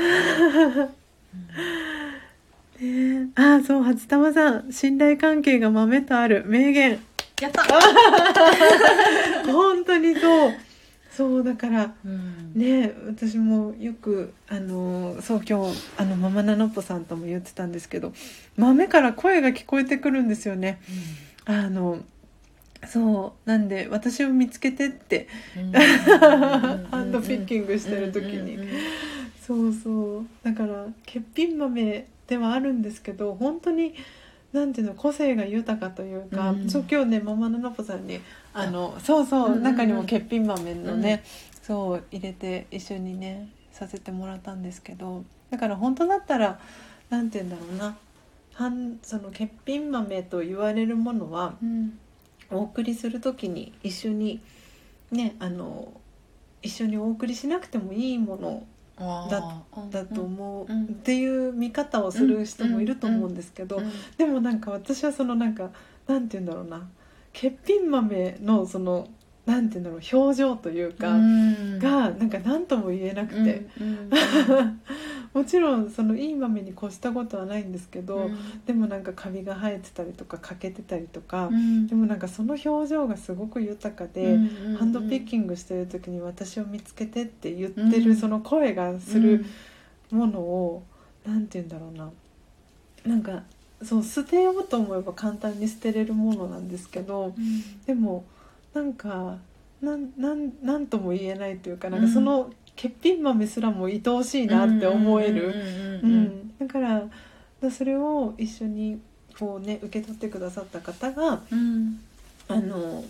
[2.80, 3.42] ねえ。
[3.42, 4.72] ああそう初玉さん。
[4.72, 6.44] 信頼関係が豆とある。
[6.48, 7.00] 名言。
[7.42, 7.64] やった。
[9.52, 10.54] 本当にそう。
[11.12, 12.54] そうだからうん。
[12.56, 18.14] ねえ私もよくあのそう今日あのママナノッポさんとも言ってたんですけど
[18.58, 20.82] 豆から声が聞こえてくるんですよね
[21.46, 22.00] あの
[22.88, 25.72] そうなんで私を見つけてってうん。
[26.92, 28.58] ハンドピッキングしてる時に。
[29.46, 30.26] そうそう。
[30.44, 33.94] だから欠品豆ではあるんですけど本当に
[34.54, 36.70] なんていうの個性が豊かというか、うん。
[36.70, 38.20] そう今日ねママのナポさんに
[38.54, 41.24] あのそうそう、うん中にも欠品豆のね、
[41.60, 41.64] うん。
[41.64, 46.60] そう入れて一緒にねさせてもらったんですけどだから本当だったら
[47.10, 47.98] なんていうんだろうな
[49.02, 51.98] その欠品豆と言われるものはうん。
[52.50, 54.42] お送りする時に一緒に
[55.10, 55.94] ねあの
[56.62, 58.64] 一緒にお送りしなくてもいいもの
[58.98, 59.92] あー。
[59.92, 60.84] だと思う、うん。
[60.84, 63.92] っていう見方をする人もいると思うんですけど、うん。
[64.18, 65.72] でもなんか私はそのなんか
[66.08, 66.88] なんて言うんだろうな。
[67.34, 69.08] 欠品豆のその
[69.46, 71.80] なんて言うんだろう表情というか、うん。
[71.80, 74.10] がなんか何とも言えなくて、うん
[75.34, 78.38] もちろんそのいい豆に越したことはないんですけど、うん。
[78.66, 81.88] でもなんかカビが生えてたりとか欠けてたりとか、うん。
[81.88, 84.36] でもなんかその表情がすごく豊かで。
[84.36, 88.04] うんハンドピッキングしてる時に私を見つけてって言ってうん。
[88.04, 89.46] るその声がする
[90.12, 90.84] ものを、
[91.26, 92.12] なんて言うんだろうな。
[93.06, 93.44] なんか
[93.84, 97.82] そう捨てようと思えば簡単に捨てれるものなんですけどうん。
[97.86, 98.26] でも
[98.74, 99.38] なんか
[99.82, 102.14] なんなんなんとも言えないというかなんかうん。
[102.14, 105.66] その欠品豆すらも愛おしいなって思える、うんうんううん
[106.04, 106.58] うんん。
[106.60, 107.04] だから
[107.62, 109.00] だそれを一緒に2
[109.38, 112.00] こうね受け取ってくださった方がうん。
[112.48, 113.04] あの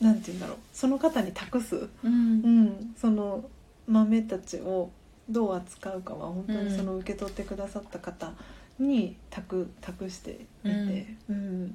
[0.00, 0.56] なんて言うんだろう。
[0.72, 2.64] その方に託す、ううん。
[2.64, 3.44] ん、その
[3.86, 4.90] 豆たちを
[5.28, 6.64] どう扱うかは本当うん。
[6.66, 8.32] にその受け取ってくださった方
[8.78, 10.32] に託託して
[10.64, 11.74] いて、うん。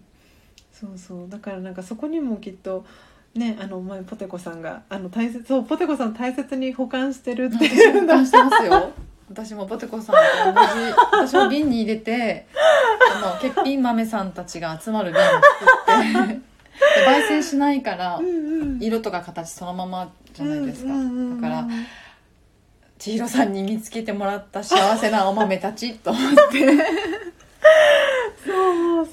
[0.72, 1.30] そうそう。
[1.30, 2.86] だからなんかそこにもきっと
[3.36, 8.02] ねあの前ポテコさんがあの大切そうポテコさん大切に保管してるっていう。
[8.02, 8.92] 保管してますよ。
[9.30, 10.16] 私もポテコさん
[10.54, 10.68] と同じ。
[11.12, 12.46] 私も瓶に入れて
[13.16, 15.42] あの欠品豆さんたちが集まる瓶を作
[16.28, 16.34] って。
[16.34, 16.42] で
[17.08, 18.80] 焙煎しないからうんうん。
[18.82, 21.42] 色とか形そのままじゃないですか、うんうんうんうん。
[21.42, 21.68] だから
[23.00, 26.66] 千尋さんに見つけてもらった幸せなお豆たちと思って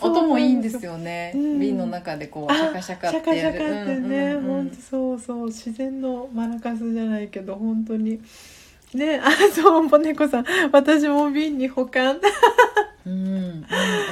[0.00, 1.60] 音もいいんですよね、うん。
[1.60, 5.46] 瓶の中でこうあシャカシャカシャカシャカってね、うんうんうん本当そうそう。
[5.46, 8.20] 自然のマラカスじゃないけど本当に。
[8.94, 10.44] ねあそうポネコさん。
[10.72, 12.20] 私も瓶に保管。
[13.06, 13.66] うんうん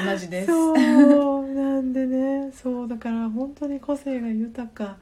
[0.06, 0.46] 同じです。
[0.46, 2.50] そうなんでね。
[2.52, 4.96] そうだから本当に個性が豊か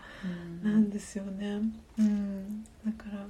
[0.64, 0.72] うん。
[0.72, 1.60] なんですよね。
[1.98, 2.64] うん。
[2.84, 3.26] だから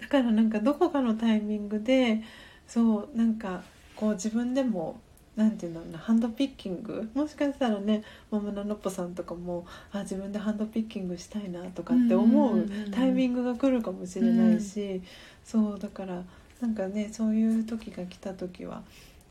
[0.00, 2.22] だからなんかどこかのタイミングで
[2.66, 3.62] そうなんか
[3.94, 5.00] こう自分でも
[5.36, 7.08] なんていうんだろうなハンドピッキング？
[7.14, 15.00] もしかしたらねママナノッポさんとかもあ自分でハンドピッキングしたいなとかって思うタイミングが来るかもしれないし、
[15.44, 16.22] そうだから
[16.60, 18.82] なんかねそういう時が来た時は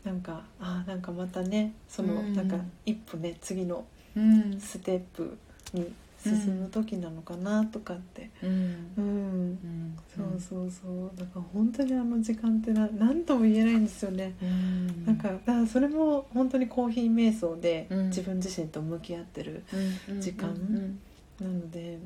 [0.04, 2.34] なんかあなんかまたねその、うん。
[2.34, 3.86] なんか一歩ね次の
[4.18, 4.60] うん。
[4.60, 5.38] ステップ
[5.74, 8.50] に進む時なのかなとかって、うん。
[8.98, 9.04] うん。
[9.04, 9.98] うん。
[10.16, 11.12] そうそうそう。
[11.16, 14.36] だから本当にあの時間ってな何とも言えないんですよね。
[14.42, 15.06] うん。
[15.06, 18.08] なんかだからそれも本当にコーヒー瞑想でうん。
[18.10, 19.64] 自分自身と向き合ってる
[20.10, 20.22] うん。
[20.22, 21.00] 時間うん。
[21.40, 21.98] なので、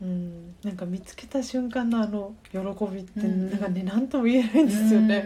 [0.00, 3.50] うん、なんか見つけた瞬間のあの喜びってうん。
[3.50, 5.24] なんかね何とも言えないんですよね。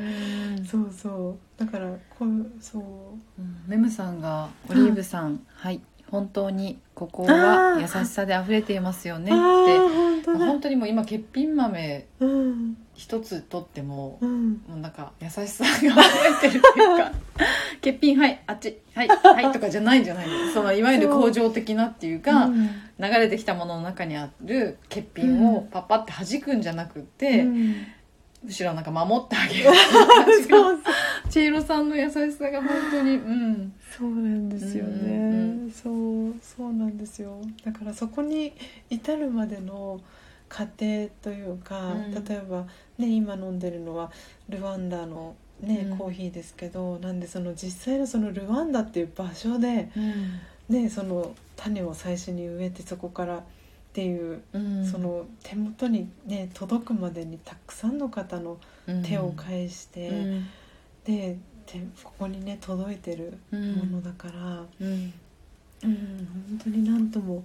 [0.58, 0.64] うん。
[0.64, 1.60] そうそう。
[1.60, 2.28] だからこう
[2.60, 2.82] そう。
[2.82, 3.64] うん。
[3.66, 5.80] メムさんがオリーブさん、はい
[6.10, 9.76] 本当にここは優しさで溢れていますよねあって。
[9.76, 10.38] あ本当だ。
[10.38, 12.76] 本当にもう今欠品豆うん。
[12.94, 14.62] 一つとっても、うん。
[14.66, 17.12] もうなんか優しさが溢れてるっていうか。
[17.82, 18.78] 欠品はいあっち。
[18.94, 20.52] はいはいとかじゃないんじゃないの。
[20.52, 22.68] そのいわゆる恒常的なっていうかうん。
[22.98, 27.76] 流れてきたものの中にある欠品をパッパって弾くんじゃなくて、うん
[28.46, 29.64] むしろなんか守ってあげる。
[30.48, 30.78] そう
[31.28, 33.72] チエロさんの優しさが本当にうん。
[33.98, 35.12] そうなんですよね、う
[35.66, 37.40] んそうそうなんですよ。
[37.64, 38.52] だからそこに
[38.88, 40.00] 至るまでの
[40.48, 42.14] 過程というか、うん。
[42.24, 42.66] 例えば
[42.98, 44.12] ね今飲んでるのは
[44.48, 45.98] ルワンダのね、うん。
[45.98, 49.90] コーヒーですけどなんでその実際のそのルワンダっていう場所で
[50.68, 53.42] ねその種を最初に植えてそこから
[53.96, 54.84] っていう、うん。
[54.84, 58.58] その手元にね届くまでにたくさんの方の
[59.02, 60.46] 手を返して、うん。
[61.04, 63.72] で手ここにね届いてるうん。
[63.76, 64.66] ものだから。
[64.80, 65.14] うん。
[65.82, 65.94] うん、
[66.58, 67.42] 本当に何とも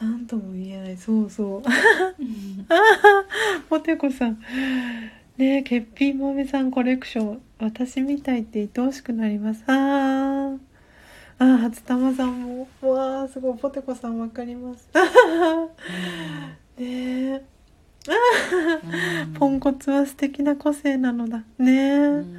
[0.00, 0.96] 何とも言えない。
[0.96, 1.62] そうそう。
[3.70, 4.40] ポテコさん。
[5.36, 9.62] ねえ欠品豆さんコレクション私みたいって愛おしくなります。
[9.68, 10.58] あー
[11.38, 12.68] あー初玉さんも。
[12.82, 13.58] わあすごい。
[13.58, 14.88] ポテコさんわかります。
[16.78, 17.42] ねえ
[19.38, 21.42] ポンコツは素敵な個性なのだ。
[21.58, 22.36] ねえ、うん。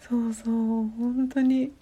[0.00, 1.72] そうそう本当に。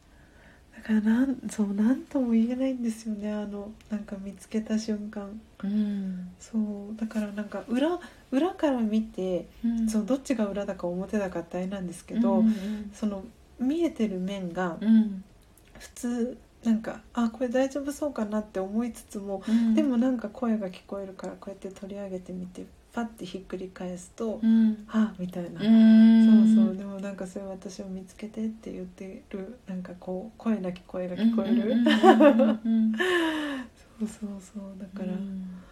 [0.76, 3.32] だからなんそう何とも言えないんですよね。
[3.32, 5.40] あのなんか見つけた瞬間。
[5.62, 6.28] うん。
[6.38, 7.98] そうだからなんか裏
[8.30, 9.88] 裏から見て、うん。
[9.88, 12.90] そうどっちが裏だか表だかってあれなんですけど、うん。
[12.92, 13.24] その
[13.58, 15.24] 見えてる面がうん。
[15.78, 19.74] 普通なんかあこれ大丈夫そうかなって思いつつも、うん。
[19.74, 24.86] でもなんか声が聞こえるからこうやって取り上げてみてパッてひっくり返すと、うん。
[24.88, 26.46] あみたいな、うん。
[26.54, 26.76] そうそう。
[26.76, 31.76] でもなんかそれ私を見つけてって言ってるなんかこう声なき声が聞こえる、
[33.98, 34.62] そうそうそう。
[34.78, 35.62] だから、うん。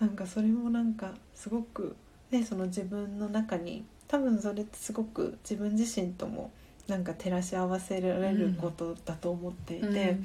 [0.00, 1.94] なんかそれもなんかすごく
[2.30, 6.50] ねその自分の中に多分それってすごく自分自身とも
[6.88, 10.16] なんか照らし合わせられることだと思っていて、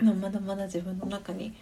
[0.00, 1.54] まあまだまだ自分の中に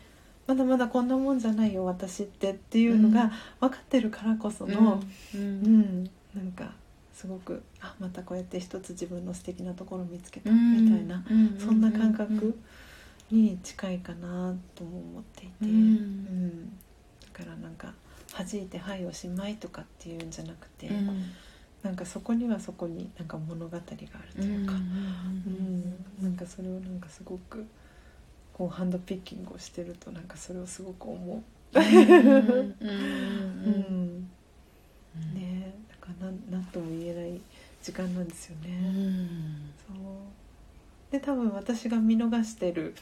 [0.47, 5.03] まだまだこんなもんじゃないよ私ってっていうのが分かってるからこその、
[5.35, 6.03] ううん。
[6.03, 6.05] ん。
[6.35, 6.73] なんか
[7.15, 10.85] すごくあまたこうやって一つ自分の素敵なところを見つけたうん。
[10.85, 11.25] みたいな、
[11.59, 12.59] そんな感覚
[13.31, 15.69] に近いかなとも思っていて、うん。
[15.69, 16.79] うん。
[17.33, 17.95] だからなんか
[18.37, 21.33] 弾いて「はいおしまい」とかっていうんじゃなくて、うん
[21.85, 23.87] なんかそこにはそこになんか物語がある
[24.35, 24.77] というか、う
[25.51, 25.95] ん。
[26.23, 27.67] なんかそれをなんかすごく
[28.55, 31.43] こうハンドピッキングをしてるとなんかそれをすごく思
[31.75, 31.79] う。
[31.79, 31.91] うんう
[32.91, 34.31] ん
[35.35, 35.37] ね。
[35.37, 37.39] えだからなんなんとも言えない
[37.83, 38.79] 時間なんですよね。
[39.87, 41.13] そう。
[41.13, 42.95] で多分私が見逃してる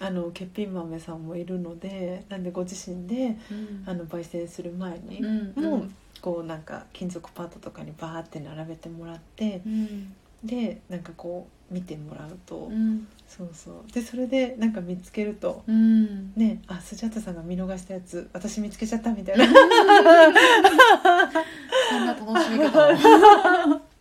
[0.00, 3.84] あの欠品豆さんもいるのでなんでご自身でうん。
[3.84, 5.62] あの焙煎する前にうん。
[5.62, 5.90] もう
[6.22, 10.14] こうなんか金属パッドとかにバーって並べてもらってうん。
[10.44, 13.06] でなんかこう見てもらうと、うん。
[13.28, 13.92] そうそう。
[13.92, 16.32] でそれでなんか見つけるとうん。
[16.34, 19.44] ねあスジャータさんが見逃したやつ私見つけちゃったみたいな。
[21.90, 22.96] そんな楽しみ方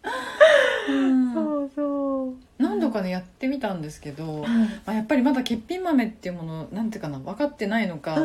[1.34, 4.46] そうそう何度かねやってみたんですけど、
[4.86, 8.18] まあ、やっぱりまだ欠品豆っていうものなんていうかな分かってないのか、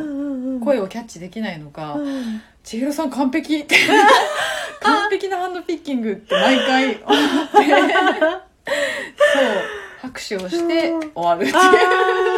[0.63, 2.41] 声をキャッチできないのか、うん。
[2.63, 3.75] 千尋さん完璧って
[4.81, 7.07] 完璧なハンドピッキングって毎回思って
[8.67, 12.36] そう拍手をして終わるっていう。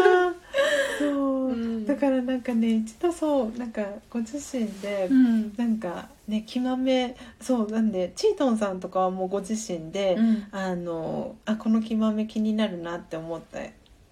[1.99, 5.53] からなんかね一度そうなんかご自身で、うん。
[5.57, 10.47] なんかね木豆そうなんでチートンさんとかはもうご自身で、うん。
[10.51, 13.59] あのあこの木豆気になるなって思った、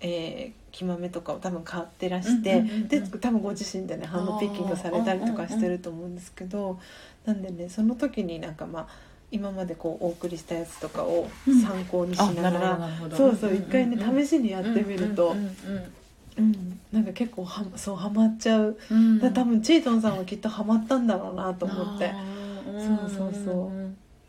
[0.01, 6.79] えー、木豆とかを多分買ってらして、で多分ご自身でねハンドピッキングされたりとかしてると思うんですけど、
[7.25, 8.87] なんでねその時になんかまあ
[9.31, 15.35] 今までこうお送りしたやつとかをうん参考にしあながら、そうそう一回ね、試しにやってみると、
[16.37, 16.79] うん。
[16.91, 19.19] なんか結構はそうハマっちゃう、うん。
[19.19, 22.11] 多分チートンさんはきっとハマったんだろうなと思って。
[22.65, 23.71] そうそうそ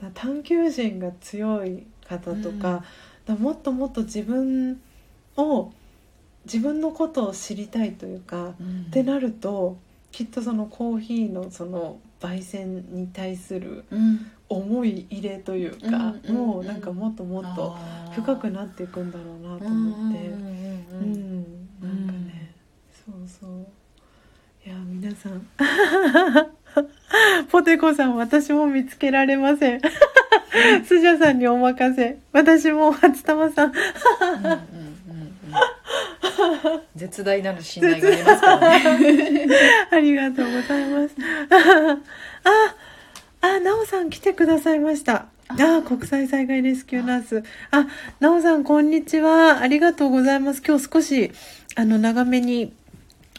[0.02, 0.10] う。
[0.14, 2.84] 探求心が強い方とか,、
[3.28, 3.36] うん。
[3.36, 4.80] だもっともっと自分
[5.36, 5.72] を
[6.44, 8.86] 自分のことを知りたいというか、うん。
[8.88, 9.76] ってなると
[10.10, 14.30] きっとそのコーヒーのその焙煎に対するうん。
[14.50, 17.76] 思い入れというか、うんもうなんかもっともっと
[18.14, 20.28] 深くなっていくんだろうなと思って。
[20.28, 22.04] うんうんうんううん。
[22.04, 22.52] ん、なんかね、
[23.06, 23.66] そうそう。
[24.66, 25.46] いや皆さん。
[27.50, 29.80] ポテコさん私も見つけられません。
[30.84, 32.18] スジャさんにお任せ。
[32.32, 33.72] 私も初玉さん。
[33.72, 33.80] うんうん
[34.44, 34.54] うんう
[36.76, 36.80] ん。
[36.94, 39.46] 絶大なる信頼がありますからね。
[39.90, 41.14] ありがとうございます。
[41.50, 41.98] あ
[43.40, 47.42] あなおさん来てくださいましたあ国際災害レスキューナース。
[47.70, 47.86] あ
[48.20, 49.60] なおさんこんにちは。
[49.60, 50.62] ありがとうございます。
[50.62, 51.32] 今日少し
[51.74, 52.74] あの長めに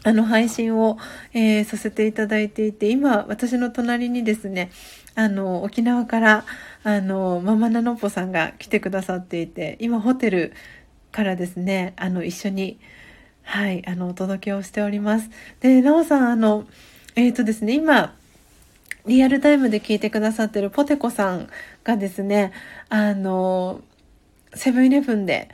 [0.03, 0.98] あの配信を、
[1.34, 4.72] えーさせていただいていて今私の隣にですね
[5.14, 6.45] あの沖縄から
[6.84, 10.53] あのママナノポさんが来てくださっていて今ホテル
[11.11, 12.80] からですねあの一緒に
[13.44, 15.30] はいあのお届けをしております。
[15.60, 16.65] でなおさんあの
[17.15, 18.15] えっ、とですね今
[19.06, 21.49] リアルタイムで聞いてくださってるポテコさん
[21.90, 22.52] がですね
[22.90, 23.82] あの
[24.53, 25.49] セブンイレブンで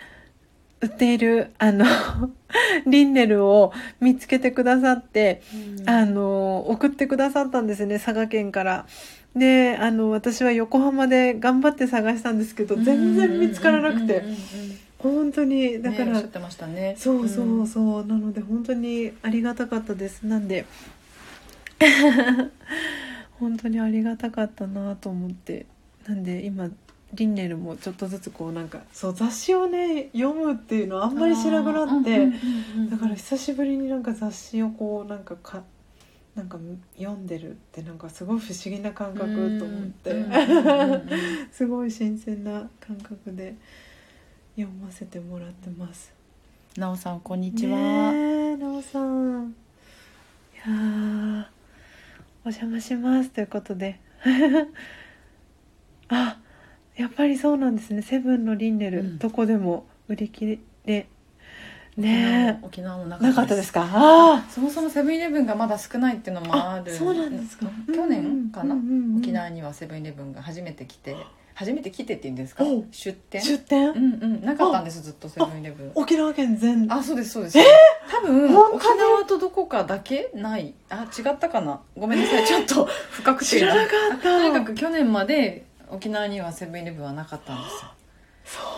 [0.82, 1.86] 売っているあの
[2.86, 3.72] リンネルを
[4.02, 5.42] 見つけてくださって
[5.86, 8.86] あの送ってくださったんですね佐賀県から。
[9.36, 14.20] であの私は横浜で頑張って探したんですけど全然見つからなくて。
[14.20, 14.40] うんうんうんうん
[14.98, 16.96] 本当にだねから、おっしゃってましたね。
[16.98, 20.24] そうそうそう、なので本当にありがたかったです。
[20.24, 20.66] なんで
[23.40, 25.68] 本当にありがたかったなと思って
[26.08, 26.70] なんで今
[27.14, 32.28] リンネルもちょっとずつこうなんかそう雑誌をね読むっていうのあんまりしなくなって、
[32.90, 35.64] だから久しぶりになんか雑誌をこうなんかか
[36.36, 36.58] なんか
[36.98, 40.26] 読んでるってなんかすごい不思議な感覚と思って、
[41.52, 43.56] すごい新鮮な感覚で
[44.58, 46.14] 読ませてもらってます。
[46.76, 48.12] なおさんこんにちねは。
[48.14, 49.56] えなおさん。
[50.54, 51.46] いやー
[52.44, 54.02] お邪魔しますということで
[56.10, 56.38] あ
[56.96, 58.02] やっぱりそうなんですね。
[58.02, 59.18] セブンのリンネル、うん。
[59.18, 61.08] どこでも売り切れ
[61.98, 63.72] ね沖縄もなかかったです。
[63.72, 63.88] か？
[63.90, 66.94] あそもそもセブンイレブンがまだ少ないっていうのもある。
[66.94, 67.68] あそうなんですか。
[67.88, 68.76] 去年かな？
[69.18, 71.16] 沖縄にはセブンイレブンが初めて来て、
[71.54, 72.66] 初めて来てって言うんですか？
[72.92, 73.42] 出店？
[73.42, 75.92] 出店、うんうんなかったんですずっとセブンイレブン。
[75.96, 76.92] 沖縄県全。
[76.92, 77.58] あそうですそうです、
[78.12, 80.74] 多分本当に沖縄とどこかだけない。
[80.90, 81.80] あ違ったかな？
[81.98, 82.46] ごめんなさい。
[82.46, 84.24] ちょっと不確定知らなかった。
[84.24, 87.92] とにかく去年まで沖縄にはセブンイレブンはなかったんですよ。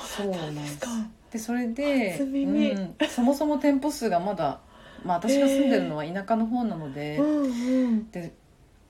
[0.03, 0.87] そうなんですか。
[1.31, 4.59] でそれで、うん、そもそも店舗数がまだ、
[5.03, 8.11] まあ、私が住んでるのは田舎の方なので,、うんうん。
[8.11, 8.33] で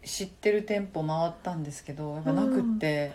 [0.03, 3.11] 知ってる店舗回ったんですけどやっぱなくって、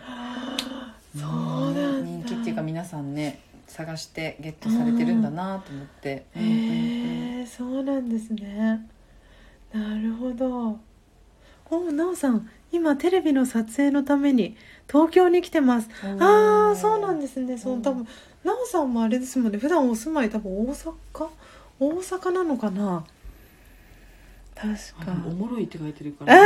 [1.17, 2.07] そうなんだ。
[2.07, 6.53] 人気っていうか皆さんね探してゲットされてるんだなと思って、うんうんうん。
[6.53, 8.87] へえそうなんですね。
[9.73, 10.77] なるほど。
[11.71, 14.57] おなおさん今テレビの撮影のために
[14.91, 15.89] 東京に来てます。
[16.03, 17.55] ああそうなんですね。
[17.55, 17.81] そううん。
[17.83, 18.07] 多分
[18.43, 19.59] なおさんもあれですもんね。
[19.59, 20.93] 普段お住まい多分大阪？
[21.79, 23.05] 大阪なのかな？
[24.55, 24.73] 確
[25.05, 25.11] か。
[25.11, 26.35] あおもろいって書いてるから、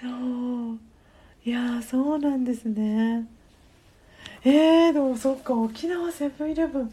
[0.00, 0.78] そう。
[1.46, 3.26] いいやーそうなんですね。
[4.44, 6.92] えー、でもそっか沖縄セブンイレブン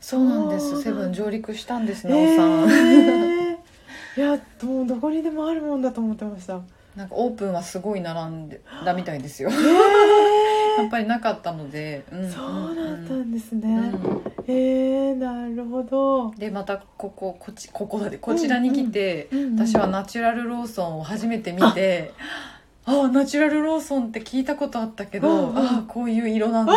[0.00, 0.82] そうなんです。
[0.82, 3.56] セブン上陸したんですえなおさん、ー、
[4.16, 6.60] いやもうどこにでもあるもんだと思ってました。
[6.96, 9.50] なんかオープンはすごい並んでたみたいですよ。
[9.52, 9.54] え
[10.82, 14.22] やっぱりなかったので、んー、そうだったんですね、うん。
[14.48, 19.66] えー、なるほど、でまたこここっちここだでこちらに来て、うんうん。
[19.66, 22.49] 私はナチュラルローソンを初めて見てあ
[22.86, 25.58] あナチュラルローソンって聞いたことあったけど、うんうん。
[25.58, 26.72] ああこういう色なんだ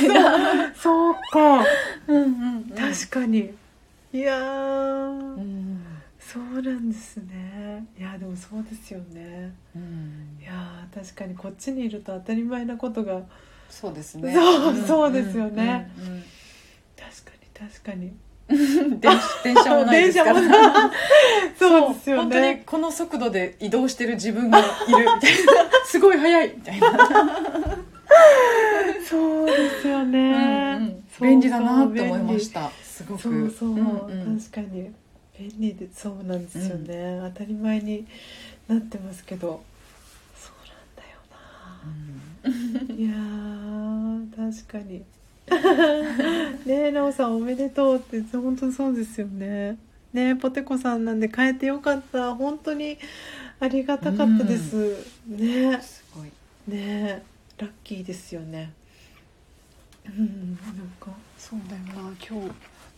[0.00, 1.14] みたいな、そう。
[1.32, 1.64] か。
[2.06, 2.26] うんうんう
[2.60, 2.64] ん。
[2.70, 3.50] 確かに。
[4.12, 5.84] いやー、うん。
[6.18, 7.86] そうなんですね。
[7.98, 9.52] いやでもそうですよね。
[9.74, 10.38] うん。
[10.40, 13.20] いやー確かにこっちにいると当たり前なことが。
[13.68, 14.32] そうですね。
[14.32, 14.86] そううん。
[14.86, 15.90] そうですよね。
[15.98, 16.22] うんうん。
[16.96, 17.32] 確か
[17.64, 18.12] に確かに
[19.00, 19.12] 電
[19.44, 20.40] 電車もないですから。
[21.58, 25.20] そうですよ本当にねこの速度で移動してる自分がいるみたいな。
[25.86, 26.88] すごい速いみたいな、
[29.08, 31.30] そうですよね、うんうん。
[31.30, 32.70] 便利だなって思いました。
[32.82, 33.22] すごく。
[33.22, 33.82] そうそう、んう
[34.30, 34.38] ん。
[34.38, 34.90] 確かに。
[35.38, 38.06] 便利でそうなんですよね、当たり前に
[38.68, 39.62] なってますけど。
[40.36, 45.02] そうなんだよな、いやー確かに
[46.66, 49.78] ねえなおさんおめでとうって本当そうですよね。
[50.12, 52.34] ねえポテコさんなんで変えてよかった。
[52.34, 52.98] 本当に
[53.58, 54.96] ありがたかったです、
[55.26, 55.80] ねえ。
[55.80, 56.26] すごい。
[56.26, 56.32] ね
[56.72, 57.22] え
[57.58, 58.72] ラッキーですよね。
[60.06, 61.10] うんなんか。
[61.36, 62.50] そうだよな今日。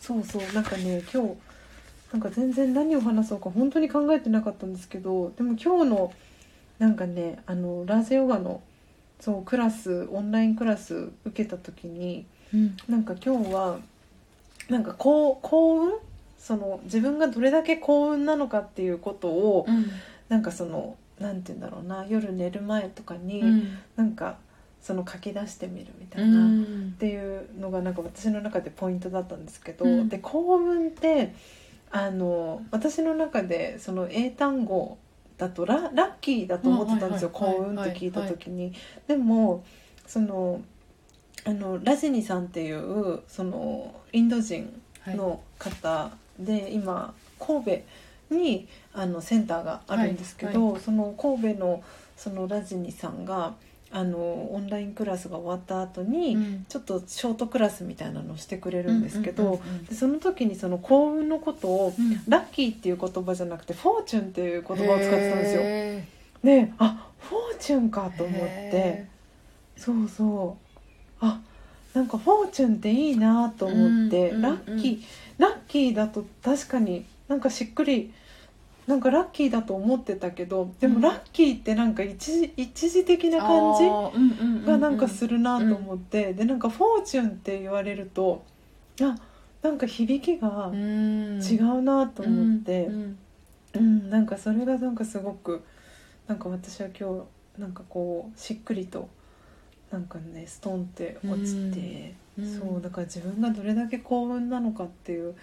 [0.03, 1.35] そうそうなんかね今日
[2.11, 6.13] なんか全然何を話そうか本当に考えてなかったんですけどでも今日の
[6.77, 8.61] なんかねあのラージヨガの
[9.21, 12.77] そうクラスオンラインクラス受けた時にうん。
[12.87, 13.79] なんか今日は
[14.69, 15.93] なんか幸幸運
[16.37, 19.65] その自分がどれだけ幸運なのかっていうことを
[20.29, 23.77] なんかそのなんて言うんだろうな夜寝る前とかに、うん。
[23.95, 24.37] なんか
[24.81, 26.95] その書き出してみるみたういな、っん。
[26.99, 30.09] ていうのがなんか私の中でポイントだったんですけど、うん。
[30.09, 31.33] で幸運って
[31.91, 34.97] あの私の中でその英単語
[35.37, 38.73] だとララッキーだと思ってたんですよ、幸運って聞いた時に。
[39.07, 39.63] でも
[40.05, 40.61] その
[41.45, 45.15] あのラジニさんっていうそのインド人はい。
[45.15, 47.65] の方で、今神
[48.29, 51.83] 戸にあのセンターがあるんですけど、はその神戸の
[52.15, 53.53] そのラジニさんが
[53.91, 56.65] あのオンラインクラスが終わった後に、うん。
[56.69, 62.23] ちょっとショートクラスみたいなのをしてくれるんですけど、でその時にその幸運のことをうん。
[62.29, 65.61] ラッキーっていう言葉じゃなくてフォーチュンっていう言葉を使ってたんですよ。
[65.63, 66.07] へ
[66.43, 68.47] であフォーチュンかーと思って。
[68.47, 69.07] へ
[69.75, 70.72] そうそう
[71.23, 71.39] あ
[71.93, 75.01] なんかフォーチュンっていいなと思って、うんうんうんラッキー
[75.37, 78.13] ラッキーだと確かになんかしっくり
[78.85, 80.93] なんかラッキーだと思ってたけどでうん。
[80.95, 88.43] もラッキーってなんか一時一時的なー感じがなんかするなと思って、でなんかフォーチュンって言われると
[89.01, 89.15] あ
[89.61, 91.41] なんか響きがうん。
[91.41, 93.17] 違うなと思って、うん。
[93.75, 95.63] うん、なんかそれがなんかすごく
[96.27, 97.25] なんか私は今
[97.57, 99.09] 日なんかこうしっくりと
[99.93, 102.43] なんかねストンって落ちて、うん。
[102.43, 102.59] うん。
[102.59, 105.35] そうだから自分がどれだけ幸運なのかっていう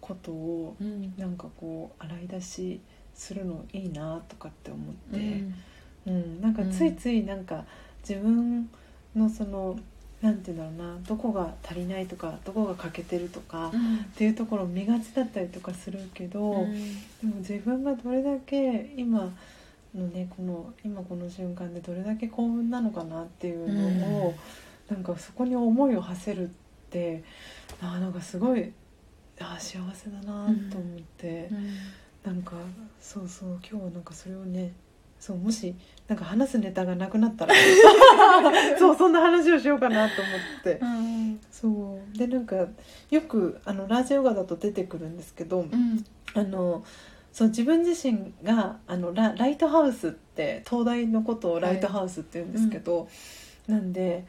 [0.00, 1.14] ことをうん。
[1.18, 2.80] なんかこう洗い出し
[3.14, 5.44] するのいいなとかって思って、
[6.06, 6.12] うん。
[6.14, 6.40] うん。
[6.40, 7.64] なんかついついなんか
[8.08, 8.70] 自分
[9.14, 9.78] のその
[10.22, 13.98] なんていうんだろうなどこが足りないとかどこが欠けてるとか、っうん。
[14.16, 16.68] ていうところを見がちだったりとかするけど。
[17.20, 19.30] でも自分がどれだけ今
[19.94, 24.34] のねこの今この瞬間でどれだけ幸運なのかなっていうのを、
[24.88, 26.50] なんかそこに思いを馳せるっ
[26.90, 27.22] て
[27.80, 28.72] あーなんかすごい
[29.40, 31.76] あー幸せだなと思って、うん。
[32.22, 32.52] なんか
[33.00, 34.72] そうそう今日はなんかそれをね
[35.18, 35.74] そうもし
[36.06, 37.54] なんか話すネタがなくなったら
[38.78, 40.30] そうそんな話をしようかなと思
[40.60, 40.78] って。
[40.80, 41.40] うん。
[41.50, 42.18] そう。
[42.18, 42.66] でなんか
[43.10, 46.04] よくあのラジオガだと出てくるんですけど、うん。
[46.34, 46.84] あの
[47.32, 53.08] そう自分自身があのラライトハウスって東大のことをライトハウスって言うんですけど、
[53.68, 54.26] なんで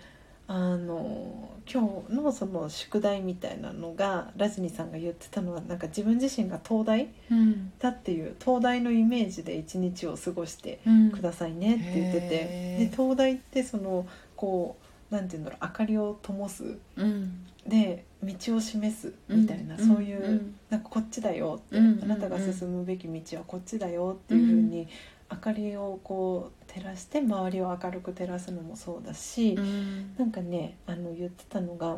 [0.47, 7.71] あの今日のその宿題みたいなのがラジニさんが言ってたのはなんか自分自身が東大うん。
[7.79, 11.11] だっていう東大のイメージで一日を過ごしてうん。
[11.11, 12.89] くださいねって言ってて、へー。
[12.89, 14.05] で東大ってその
[14.35, 14.75] こ
[15.09, 17.45] うなんていうんだろう明かりを灯すうん。
[17.65, 20.55] で道を示すみたいな、んそういう、ん。
[20.69, 21.99] なんかこっちだよって、うん。
[22.03, 24.87] あなたが進むべき道はこっちだよっていうふうに、
[25.31, 30.15] 明かりをこう照らして周りを明るく照らすのもそうだし、うん。
[30.17, 31.97] なんかねあの言ってたのが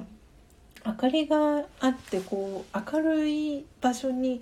[0.86, 4.42] 明かりがあってこう明るい場所に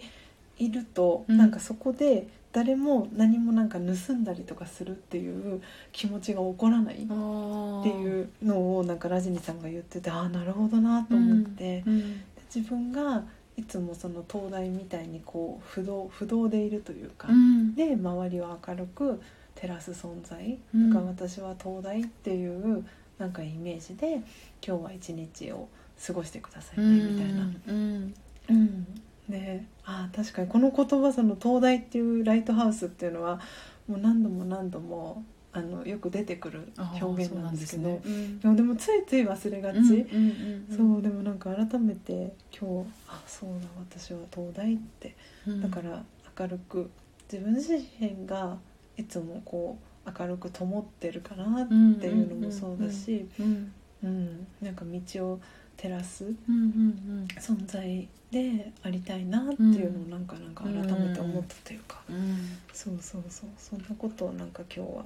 [0.58, 1.38] いると、うん。
[1.38, 5.62] なんかそこで誰も何もなんか盗んだりとかするっていう
[5.92, 12.24] 気持ちが起こらないっていうのをなんかラジニさんが言っててああなるほどなと思って、うん
[12.54, 13.24] 自分が
[13.56, 17.76] いつもその灯台みたいにこう不動不動でいるというか、うん。
[17.76, 19.22] で周りを明るく
[19.56, 20.94] 照らす存在、うん。
[21.08, 22.86] 私は灯台っていう
[23.18, 24.22] なんかイメージで
[24.66, 25.70] 今日は一日を
[26.06, 27.42] 過ごしてくださいねみたいな。
[27.68, 28.14] うん。
[28.50, 29.02] うん、
[29.32, 33.40] であー確かにこの言葉その灯台っていうライトハウスっていうのは
[33.88, 36.72] もう何度も何度もあのよく出てくる
[37.02, 45.16] 表現なんですけどあーそうなんでもでもついつい忘れがち、うんうんうんそうでもなんか改めて今日あそうだ私は灯台って
[45.48, 45.62] うん。
[45.62, 46.04] だから
[46.40, 46.90] 明るく
[47.32, 48.58] 自分自身が
[48.98, 51.74] いつもこう明るく灯ってるかなって
[52.08, 53.74] いうのもそうだし、うん。
[54.04, 55.40] うん、なんか道を
[55.82, 62.58] 照らすうんうん存在でありたいなっていうのをなんかなんか改めて思ったというか、うん。
[62.72, 63.50] そうそうそう。
[63.58, 65.06] そんなことをなんか今日は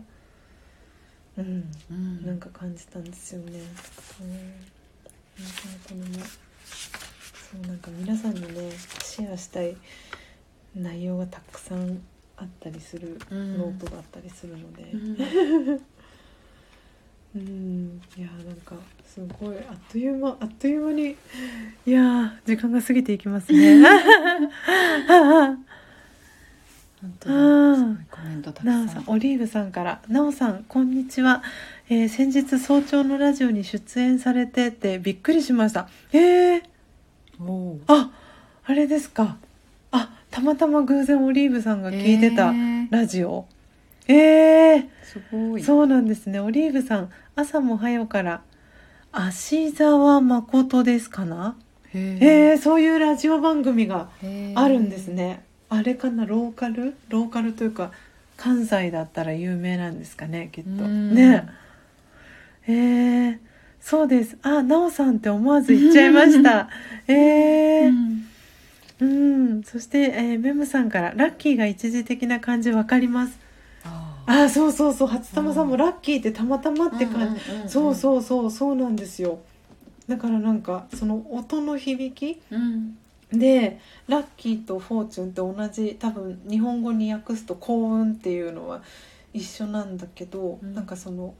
[1.38, 2.26] うんうん。
[2.26, 3.60] なんか感じたんですよね。
[4.22, 4.49] うん、なんか
[5.88, 8.72] これもそうなんか皆さんにね
[9.03, 9.76] シェアしたい
[10.76, 12.02] 内容がたくさん
[12.38, 13.57] あったりするうん。
[13.57, 14.84] ノートがあったりするので、
[17.35, 17.41] うん。
[17.41, 18.75] うん、いやーなんか
[19.05, 21.15] すごいあっという間あっという間に
[21.85, 23.85] いやー時間が過ぎていきますね。
[27.01, 31.43] 本当にすごいコメントたくさんなおさんオリーブさんから「なおさんこんにちは、
[31.89, 35.87] えー先日早朝のラジオに出演されててびっくりしました。
[36.13, 36.63] えー、
[37.39, 38.11] おーあ
[38.63, 39.37] あれですか。
[39.91, 42.87] あたまたま偶然オリーブさんが聞いてたえー。
[42.89, 43.45] ラジオ。
[43.49, 43.55] えー、
[44.07, 45.64] すごい。
[45.64, 46.40] そうなんですね。
[46.40, 48.41] オリーブさん朝も早から。
[49.11, 51.56] 芦沢誠ですかな？
[51.94, 54.10] へえー、そういうラジオ番組が
[54.56, 55.45] あるんですね。
[55.69, 56.26] あれかな？
[56.26, 56.95] ローカル？
[57.07, 57.91] ローカルというか
[58.36, 60.69] 関西だったら有名なんですかねきっと。
[60.84, 61.15] うん。
[61.15, 61.48] ね。
[62.68, 63.38] えー、
[63.80, 64.38] そうです。
[64.41, 66.68] あなおさんって思わず言っちゃいました。
[67.07, 67.90] えー。
[67.90, 68.26] うん。
[68.99, 69.06] う
[69.60, 69.64] ん。
[69.64, 73.40] そして、えーメムさんから「ラッキーが一時的な感じわかります」
[74.27, 75.07] あそうそうそう。
[75.07, 79.39] 初玉さんもラッキーってたまたまって感じ、そううそうそうそうなんですよ。
[80.07, 82.97] だからなんかその音の響きうん。
[83.31, 88.81] でラッキーとフォーチュンって同じ多分日本語に訳すと幸運っていうのは
[89.34, 90.73] 一緒なんだけど、うん。
[90.73, 91.34] なんかその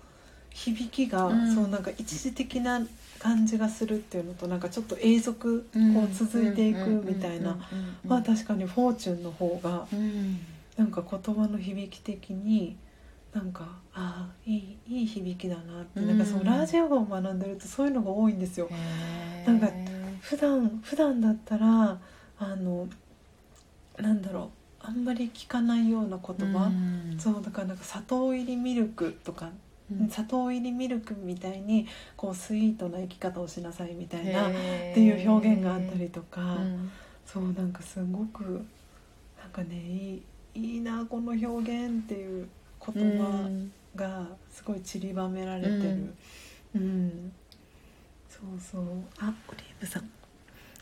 [0.50, 1.56] 響きが、うん。
[1.56, 2.82] そうなんか一時的な
[3.20, 7.58] 感じがするっていうのとなんかちょっと永続うんこう続いていくみたいな、
[8.08, 10.40] まあ確かにフォーチュンの方がうん
[10.78, 12.78] なんか言葉の響き的に
[13.34, 16.08] なんかああいいいい響きだなって、うん。
[16.08, 18.70] なんかそのラジオを学んでるとそういうのが多いんですよ。
[19.46, 19.68] なんか
[20.22, 22.00] 普段普段だったら
[22.40, 22.88] あの
[23.98, 27.20] なんだろうあんまり聞かないような言葉、うん。
[27.20, 29.52] そうだからなんか砂糖入りミルクとか、
[29.92, 30.10] うん。
[30.10, 34.52] 砂糖入りミルクみたいにこうスイートな生き方をしなさいみたいなっ
[34.94, 36.92] ていう表現があったりとか、うん。
[37.26, 38.66] そうなんかすごく
[39.42, 40.24] なんかねいい
[40.56, 41.48] いいなこの表
[41.86, 42.48] 現っていう
[42.94, 43.50] 言葉
[43.96, 46.14] がすごい散りばめられてる。
[46.76, 47.32] うん、
[48.30, 48.84] そうそう。
[49.20, 50.10] あオリーブさん。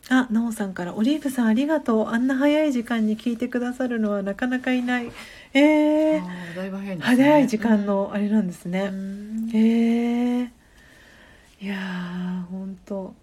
[0.09, 5.09] あなおさんから「オリーブさんありがとうあんな早い時間に聞いてくださるのはなかなかいない」
[5.55, 7.01] えー、あーだいぶ早いね。
[7.01, 9.49] 早い時間のあれなんですうね、ん。
[9.53, 10.51] へえ
[11.61, 13.15] いやー本当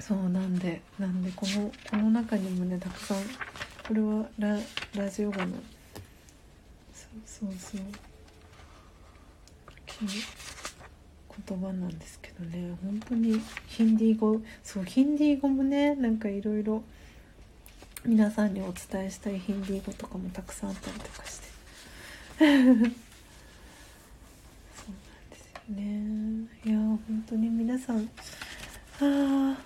[0.00, 3.18] そうなんでなんでこのこの中にもねたくさん
[3.86, 4.58] これはラ
[4.96, 5.52] ラジオガの
[6.92, 7.80] そうそうそう。
[11.46, 12.76] 言葉なんですけどね。
[12.82, 16.82] 本当にヒンディー語そうヒンディー語もねなんかいろいろ
[18.04, 21.46] 皆さんにお伝えしたいヒンディー語とかもたくさんあったりとかして。
[22.38, 22.86] そうなんで
[25.36, 26.48] すよね。
[26.64, 28.10] いや本当に皆さん。
[28.98, 29.56] あー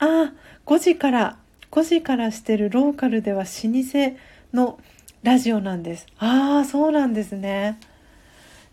[0.00, 0.32] あ
[0.66, 1.38] 5時から
[1.72, 4.16] 5時からしてるローカルでは老舗
[4.52, 4.78] の
[5.22, 6.06] ラジオなんです。
[6.18, 7.80] ああそうなんですね。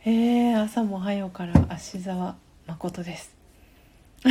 [0.03, 2.35] えー、朝も早うから芦沢
[2.67, 3.33] 誠です。
[4.25, 4.27] え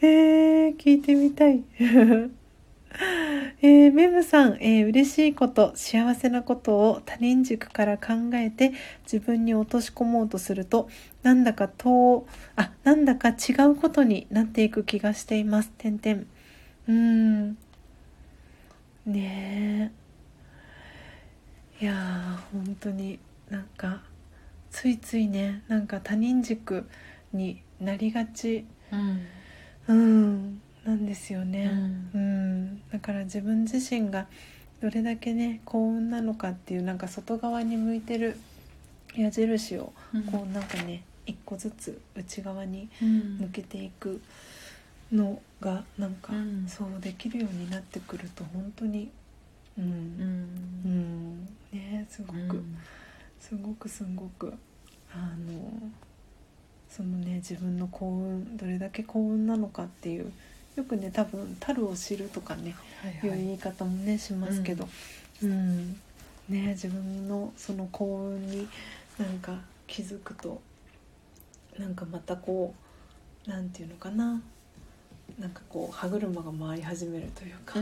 [0.00, 1.62] ー、聞いてみたい。
[3.60, 8.72] えー、メムさん、えー、嬉しいこと幸せなことを他人軸から考えて
[9.02, 10.88] 自分に落とし込もうとすると
[11.22, 15.70] なんだか遠あなんだか違うことになっていく気がしています。
[15.76, 16.26] てんてん。
[16.88, 17.56] うーん。
[19.06, 19.92] ね
[21.80, 21.84] え。
[21.84, 23.18] いやー本当に
[23.50, 24.02] なんか
[24.70, 26.88] ついついねなんか他人軸
[27.32, 28.64] になりがち。
[28.92, 29.26] うん。
[29.88, 30.62] うん。
[30.84, 31.70] なんですよね。
[32.14, 32.20] うん。
[32.20, 34.26] うん、だから自分自身が
[34.80, 38.38] どれだけね幸運なのかっていうなんか外側に向いてる
[39.16, 39.92] 矢印を
[40.30, 43.38] こうなんかね一個ずつ内側にうん。
[43.38, 44.20] 向けていく
[45.12, 46.68] のがなんか、うん。
[46.68, 49.10] そうできるようになってくると本当に
[49.78, 49.84] うん。
[49.84, 49.90] うう
[50.88, 50.88] ん。
[50.88, 52.76] んねすごく、うん。
[53.40, 54.52] すごくすごく
[55.12, 55.16] あ
[55.48, 55.70] の
[56.88, 60.32] そのね自分の幸運どれだけ幸運なのかっていう
[60.76, 63.40] よくね多分「樽を知る」とかねはいはい。
[63.40, 64.88] いう言い方もねしますけど、
[65.42, 66.00] うん。
[66.48, 68.68] ね自分のその幸運に
[69.18, 70.60] なんか気づくと
[71.78, 72.74] なんかまたこ
[73.46, 74.42] うなんていうのかな
[75.38, 77.74] なんかこう歯車が回り始めるというか、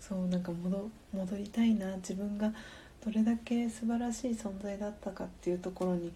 [0.00, 1.96] そうなんか戻戻りたいな。
[1.96, 2.52] 自分が
[3.04, 6.12] どれだけ素晴らしい存在だったかっていうところに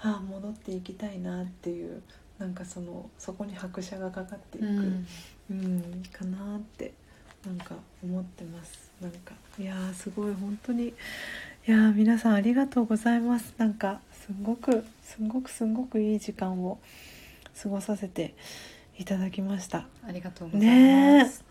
[0.00, 2.02] ああ戻っていきたいなっていう
[2.38, 5.06] なんかそのそこに拍車がかかっていく、うん。
[5.50, 6.92] うん、かなって
[7.44, 8.90] なんか思ってます。
[9.00, 10.88] なんかいやーすごい本当に。
[10.88, 10.94] い
[11.66, 13.54] やー皆さんありがとうございます。
[13.58, 16.78] なんかすごくすごくすごくいい時間を
[17.60, 18.34] 過ごさせて
[18.98, 19.86] いただきました。
[20.06, 21.44] ありがとうございます。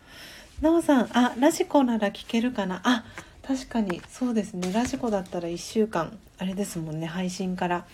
[0.62, 2.82] なおさんあラジコなら聞けるかな？
[2.84, 3.04] あ
[3.44, 4.72] 確かにそうですね。
[4.72, 7.86] ラジコだったら1週間あれですもんね配信から。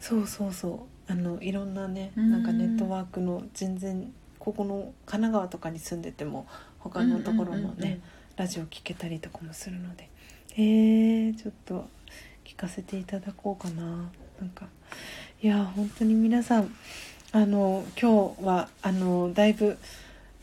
[0.00, 1.12] そうそうそう。
[1.12, 2.30] あのいろんなねうん。
[2.30, 6.46] なんかネットワークの全然ここの神奈川とかに住んでても
[6.78, 8.00] 他のところのね、
[8.36, 10.08] ラジオ聞けたりとかもするので。
[10.54, 11.88] えー、ちょっと
[12.44, 14.10] 聞かせていただこうかな
[14.42, 14.66] なんか
[15.40, 16.74] いや本当に皆さん
[17.30, 19.78] あの今日はあのだいぶ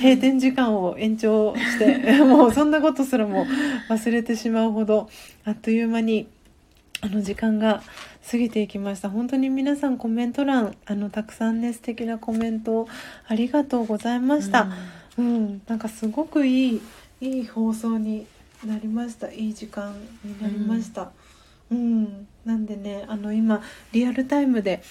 [0.00, 3.44] 閉店時間を延長して もうそんなことすらも
[3.88, 5.10] 忘れてしまうほど
[5.44, 6.28] あっという間に
[7.00, 7.82] あの時間が
[8.30, 9.10] 過ぎていきました。
[9.10, 12.86] 本当に皆さんコメント欄あのたくさんね素敵なコメント
[13.26, 14.68] ありがとうございました、
[15.18, 16.80] うん、なんかすごくいい
[17.20, 18.26] いい放送に
[18.64, 19.32] なりました。
[19.32, 19.92] いい時間
[20.24, 21.02] になりました。
[21.02, 21.08] うん、
[21.70, 22.28] うん。
[22.44, 23.60] なんでねあの今
[23.92, 24.82] リアルタイムで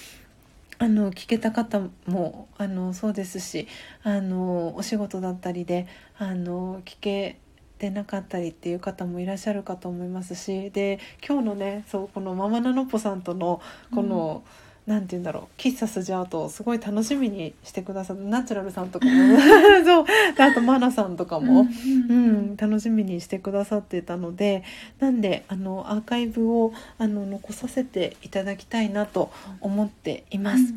[0.78, 3.66] あの聞けた方もあのそうですし
[4.02, 5.86] あのお仕事だったりで
[6.18, 7.38] あの聞け
[7.78, 13.62] てなかったりっていう方もいらっしゃるかと思いますしで今日のねそうこのママナノポさんとの
[13.94, 14.65] この、うん。
[14.86, 15.60] て言うんだろう。
[15.60, 19.12] 喫茶スジャートをすごい楽しみにしてくださってナチュラルさんとかも。
[19.84, 20.04] そう。
[20.36, 21.66] であとマナさんとかも、
[22.08, 24.62] うん、楽しみにしてくださってたので
[25.00, 30.72] なんであのアーカイブをあの残させていただきたいなと思っています。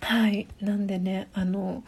[0.00, 0.48] はい。
[0.60, 1.84] なんでねあの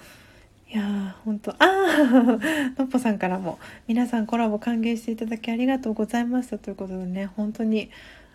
[0.72, 2.76] いやー本当あー。
[2.78, 3.58] のっぽさんからも
[3.88, 7.90] 皆さんコラボ歓迎していただきありがとうございましたということでね本当に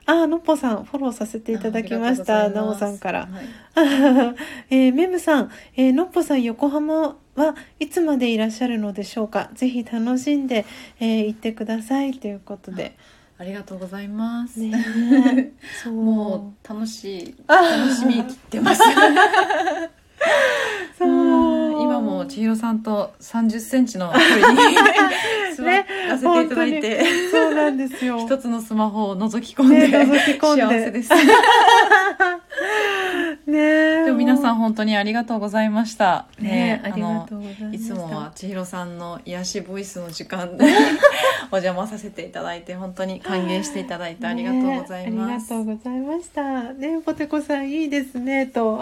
[0.05, 2.49] あーのっぽさんフォローさせていただきました。
[2.49, 3.27] なおさんから。
[3.27, 3.45] はい。
[4.69, 9.49] えーメムさん、えーのっぽさん横浜はいつまでいらっしゃるのでしょうか？
[9.53, 10.65] ぜひ楽しんで、
[10.99, 12.97] えー行ってくださいということで、
[13.37, 14.59] ありがとうございます。
[14.59, 14.71] ね
[15.37, 15.51] え。
[15.83, 15.93] そう。
[15.93, 17.35] もう楽しい。
[17.47, 18.81] あ楽しみきってます。
[20.97, 21.09] そう
[22.01, 24.75] うん今も千尋さんと30センチの 距離に
[25.55, 25.83] 座ら
[26.17, 31.09] せていただいて、そうなんですよ一つのスマホを覗き込んで、ね覗き込んで幸せです。
[33.47, 36.27] ねえでも皆さん本当にありがとうございました。
[36.39, 40.65] ねえありがのとうございつもは千尋さんの癒しボイスの時間で
[41.51, 45.53] お邪魔させていただいて本当に歓迎していただいてありがとうございます。
[45.53, 46.73] ねありがとうございました。
[46.73, 48.79] ねポテコさんいいですねと。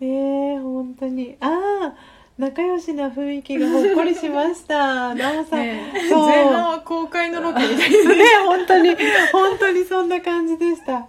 [0.00, 1.57] ねえ本当にああ
[2.38, 5.12] 仲良しな雰囲気がほっこりしました。
[5.16, 7.98] なおさん、ねえそう前半は公開のロケみたいね
[8.46, 8.96] 本当に
[9.32, 11.08] 本当にそんな感じでした。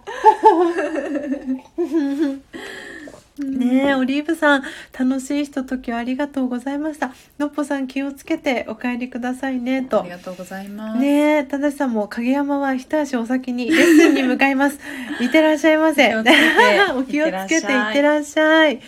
[3.38, 4.62] ねえオリーブさん
[4.98, 7.12] 楽しいひとときをありがとうございました。
[7.38, 10.10] のっぽさん気をつけてお帰りくださいねとあり。
[10.10, 10.98] がとうございます。
[10.98, 14.78] ねえ、ただしさんも影山は一足お先にレッスンに向かいます。
[15.22, 16.14] いってらっしゃいませ。
[16.16, 18.80] お気をつけてお気をつけていってらっしゃい。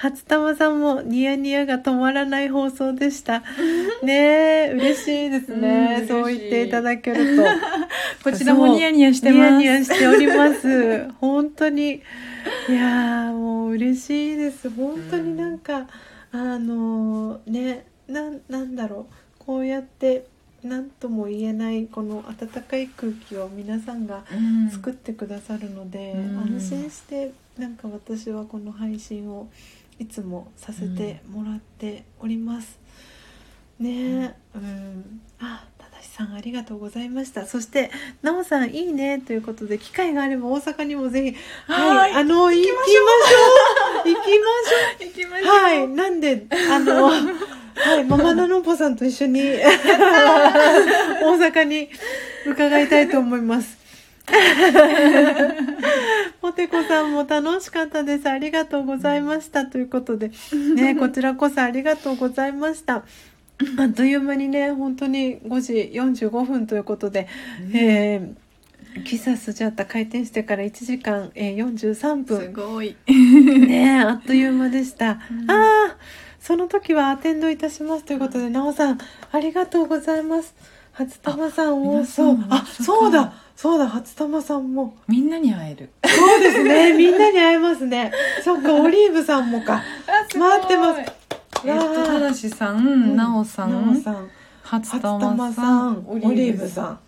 [0.00, 3.42] 初玉さんもニヤニヤが止まらない放送でした。
[4.02, 5.98] ねえ、嬉しいですね。
[6.00, 7.44] うんそう言っていただけると。
[8.24, 9.58] こちらもニヤニヤしてます。
[9.58, 11.06] ニヤニヤしております。
[11.20, 11.96] 本当に。
[11.96, 14.70] いやーもう嬉しいです。
[14.70, 15.86] 本当になんか、
[16.32, 19.14] あのね、なん、なんだろう。
[19.38, 20.24] こうやって、
[20.64, 29.48] 何とも言えないこの温かい空気を皆さんがうん作ってくださるので、うん安心してなんか私はこの配信を
[30.00, 32.80] いつもさせてもらっております。
[33.78, 37.44] ねえ、うん、あ、ただしさんありがとうございました。
[37.44, 37.90] そして
[38.22, 41.36] なおさんいいねということで機会があれば大阪にもぜひ
[41.66, 43.02] はいあの行きましょ
[44.04, 45.48] う行きましょう行きましょう。
[45.48, 47.04] はい、なんで、あの、
[47.76, 49.60] はい、ママナノポさんと一緒に 大
[51.20, 51.90] 阪に
[52.46, 53.79] 伺いたいと思います。
[56.40, 58.28] ポテコさんも楽しかったです。
[58.28, 59.66] ありがとうございました。
[59.66, 60.30] ということで、
[60.74, 63.04] ね、 こちらこそありがとうございました。
[63.76, 67.28] あっという間にね、本当に5時45分ということで、
[67.72, 68.34] えー
[69.04, 72.52] 喫茶スジャータ開店してから1時間、えー、43す分。
[72.52, 75.20] ごいねあっという間でした。
[75.30, 75.54] うんあ
[75.92, 75.96] あ、
[76.40, 78.98] その時はアテンドいたしますということで、なおさん、
[79.30, 80.54] ありがとうございます。
[80.92, 84.94] 初玉さんを、皆さそう、あ、そうだ、そうだ、初玉さんも。
[85.06, 88.10] みんなに会えるそうですね、 みんなに会えますね。
[88.42, 89.82] そっか、 オリーブさんもか。
[90.34, 91.00] 待ってます
[91.66, 94.30] えっとただしさうんんなおさなおんさん、
[94.62, 96.98] 初初玉さん、んオリーブさん。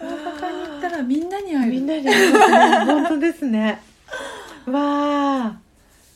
[0.00, 2.84] 大阪に行ったらみんなに会えるみんなに会えますね。
[2.86, 3.82] 本当ですね。
[4.64, 5.52] わあ、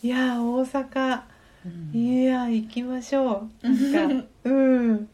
[0.03, 1.21] いや、大阪。
[1.67, 3.69] うんいや行きましょう。
[4.49, 5.09] うん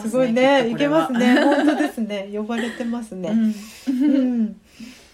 [0.00, 1.34] すごいね、行けますね。
[1.34, 2.30] 本当ですね。
[2.32, 3.30] 呼ばれてますね。
[3.30, 3.54] うん
[3.86, 4.56] うん。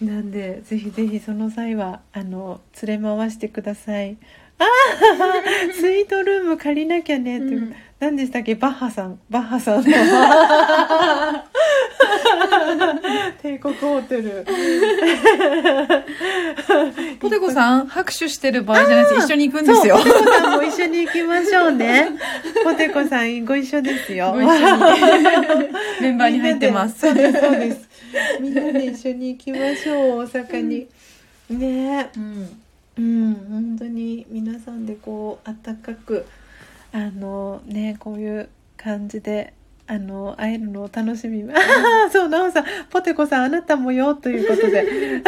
[0.01, 4.17] なんで、ぜひぜひその際は、あの、連れ回してください。
[4.59, 9.85] ああ、スイートルーム借りなきゃね、ってうん何でしたっけ、バッハさん、バッハさんの。
[13.43, 14.47] 帝国ホテル。
[17.19, 22.11] ポテコさん拍手してる場合じゃないです一緒に行くんですよポテコさんも一緒に行きましょうね。
[22.65, 24.35] ポテコさんご一緒ですよ。
[26.01, 27.89] メンバーに入ってますそうです、そうです。
[28.41, 30.87] みんなで一緒に行きましょう、大阪に。
[31.49, 32.61] ねうん
[32.99, 36.25] うん、本当に皆さんでこう、あったかく、
[36.97, 38.49] あのね、こういう
[38.79, 39.53] 感じで、
[39.87, 41.43] あの、会えるのを楽しみ。
[41.53, 41.55] あ
[42.07, 45.23] あ、そう、なおさん、ポテコさん、あなたもよ、ということで。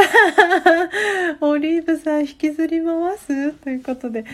[1.43, 3.53] オリーブさん、引きずり回す？
[3.53, 4.25] ということで。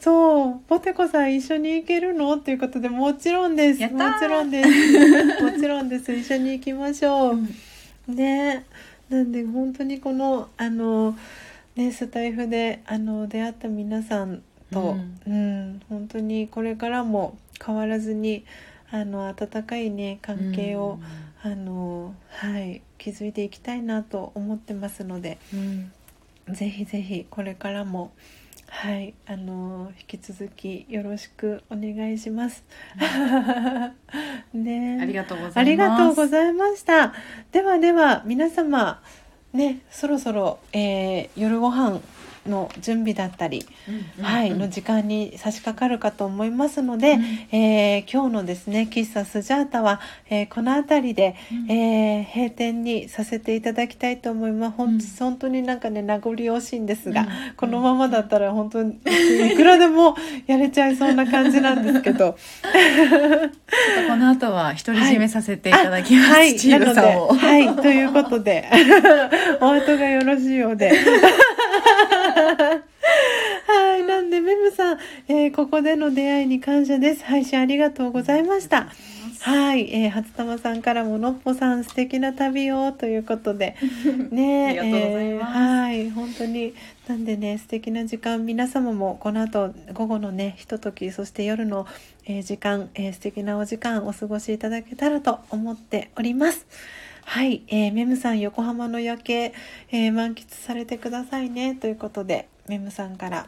[0.00, 2.38] そう、ポテコさん一緒に行けるの？
[2.38, 3.80] ということで、もちろんです。
[3.80, 3.88] も
[4.20, 4.68] ちろんです。
[5.42, 6.12] もちろんです。
[6.12, 8.12] 一緒に行きましょう。
[8.14, 8.64] ね
[9.08, 11.16] なんで本当にこのあの
[11.74, 14.42] ねスタイフであの出会った皆さん
[14.72, 14.96] と、
[15.26, 15.80] うん。
[15.88, 18.44] 本当にこれからも変わらずに
[18.90, 20.98] あの温かいね関係を、
[21.42, 25.92] あのはい築いていきたいなと思ってますのでうん。
[26.54, 28.12] ぜひぜひこれからも
[28.68, 32.64] はいあの引き続きよろしくお願いします。
[34.54, 34.98] ね。
[35.00, 35.58] ありがとうございます。
[35.58, 37.14] ありがとうございました。
[37.52, 39.02] ではでは皆様
[39.52, 42.00] ねそろそろ、えー夜ご飯
[42.46, 43.66] の準備だったり、
[44.20, 47.22] はいの時間に差し掛かるかと思いますので、うん。
[47.52, 50.00] えー今日のですね喫茶スジャータは、
[50.30, 51.70] えーこの辺りで、うん。
[51.70, 54.76] えー閉店にさせていただきたいと思います。
[54.76, 55.00] ほんうん。
[55.00, 57.28] 本当になんかね名残惜しいんですが、うん。
[57.56, 58.98] このままだったら本当に
[59.52, 60.16] いくらでも
[60.46, 62.36] やれちゃいそうな感じなんですけど。
[64.08, 67.34] この後は独り占めさせていただきます、はい、チームさんを。
[67.34, 68.68] なのではい、ということで、
[69.60, 70.92] お後がよろしいようで。
[73.66, 74.98] はい、なんで、メムさん、
[75.28, 77.24] えーここでの出会いに感謝です。
[77.24, 78.88] 配信ありがとうございました。
[79.40, 83.76] はい、えー、初玉さんからものっぽさん素敵な旅をということで、
[84.32, 86.74] ね、ありがとうございますえーはい、本当に、
[87.08, 91.86] なんでね、素敵な時間、皆様もこの後、午後のね、ひととき、そして夜の、
[92.26, 96.66] えー時間、えー素敵なお時間お過ごしいただけたらと思っております。
[97.26, 99.52] はい、えーメムさん横浜の夜景、
[99.90, 103.46] えー満喫されてくださいねということでメムさんから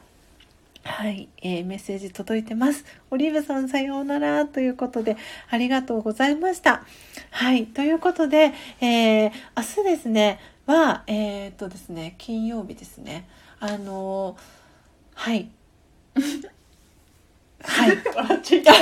[0.87, 2.85] はい、えーメッセージ届いてます。
[3.11, 5.17] オリーブさんさようならということで
[5.51, 6.85] ありがとうございました。
[7.31, 14.37] はい、ということで、えー明日ですねはえーっとですね金曜日ですねあの
[15.15, 15.51] はい
[17.63, 17.99] はい。
[18.15, 18.73] 笑っちゃいた。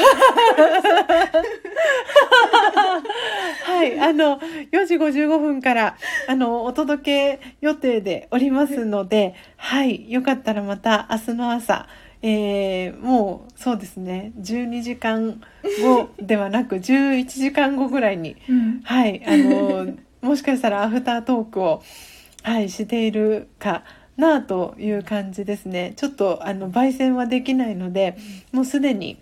[3.65, 4.41] はい、あの、
[4.73, 5.97] 4時55分から、
[6.29, 11.87] あの、お届け予定でおりますので、はい、よかったらまた明日の朝、
[12.23, 15.43] えーもうそうですね、12時間
[15.83, 18.81] 後ではなく、11時間後ぐらいに、うん。
[18.83, 21.83] はい、あの、もしかしたらアフタートークを、
[22.43, 23.85] はい、しているか
[24.16, 25.93] なという感じですね。
[25.97, 28.16] ちょっと、あの、焙煎はできないので、
[28.53, 29.19] もうすでに、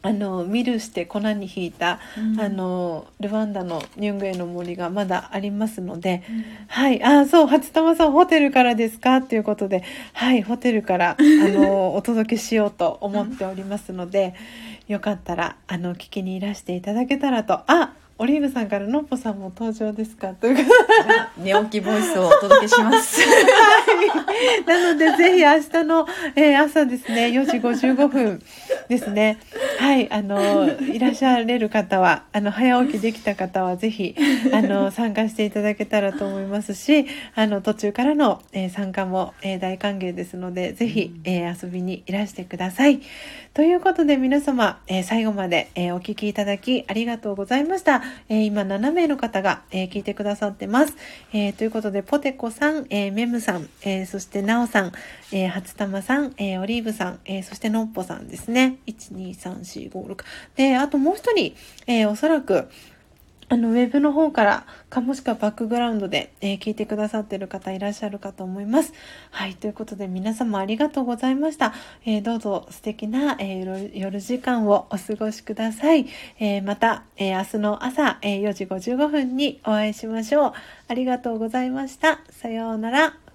[0.00, 2.40] あの、ミルして粉にひいた、うん。
[2.40, 6.22] あの、ルワンダのニュングエの森がまだありますので、
[6.68, 7.02] はい。
[7.02, 9.22] あ、そう、初玉さん、ホテルからですか？
[9.22, 9.82] ということで、
[10.12, 14.34] はい、ホテルから、あの、 お届けしようと思っておりますので、
[14.86, 20.28] よかったら、あの、聞きにいらしていただけたらと、あ、オリーブさんからのっぽさんも登場ですか？
[20.34, 20.66] という
[21.38, 23.20] 寝起きボイスをお届けします。
[24.66, 28.42] なので、ぜひ明日の、えー朝ですね、4時55分
[28.88, 29.38] ですね。
[29.78, 34.16] はい、あの、いらっしゃれる方は、あの、早起きできた方は、ぜひ、
[34.52, 43.00] あの、参加していただけたらと思いますし、あの、途中からの、えー参加も、えー大歓迎ですので、ぜひ、えー遊びにいらしてください。
[43.58, 48.02] ということで、皆様、えー最後まで、えーお聞きいただき、ありがとうございました。
[48.28, 50.94] えー今、7名の方が、え聞いてくださってます。
[51.32, 54.92] えということで、ポテコさん、えーメムさん、えそして、ナオさん、
[55.32, 58.76] えー初玉さん、えオリーブさん、えそして、のっぽさんですね。
[58.86, 60.24] 1、2、3、4、5、6。
[60.54, 61.56] で、あともう一人、
[61.88, 62.68] えおそらく、
[63.50, 68.92] あの、ウェブの方からか、もしくはバックグラウンドで、えー聞いてくださってる方いらっしゃるかと思います。
[69.30, 69.54] はい。
[69.54, 71.72] ということで、皆様ありがとうございました。
[72.04, 76.06] えーどうぞ素敵な、えー夜時間をお過ごしください。
[76.38, 80.52] えまた、え明日の朝、え4時55分にお会いしましょう。
[80.88, 82.20] ありがとうございました。
[82.28, 83.27] さようなら。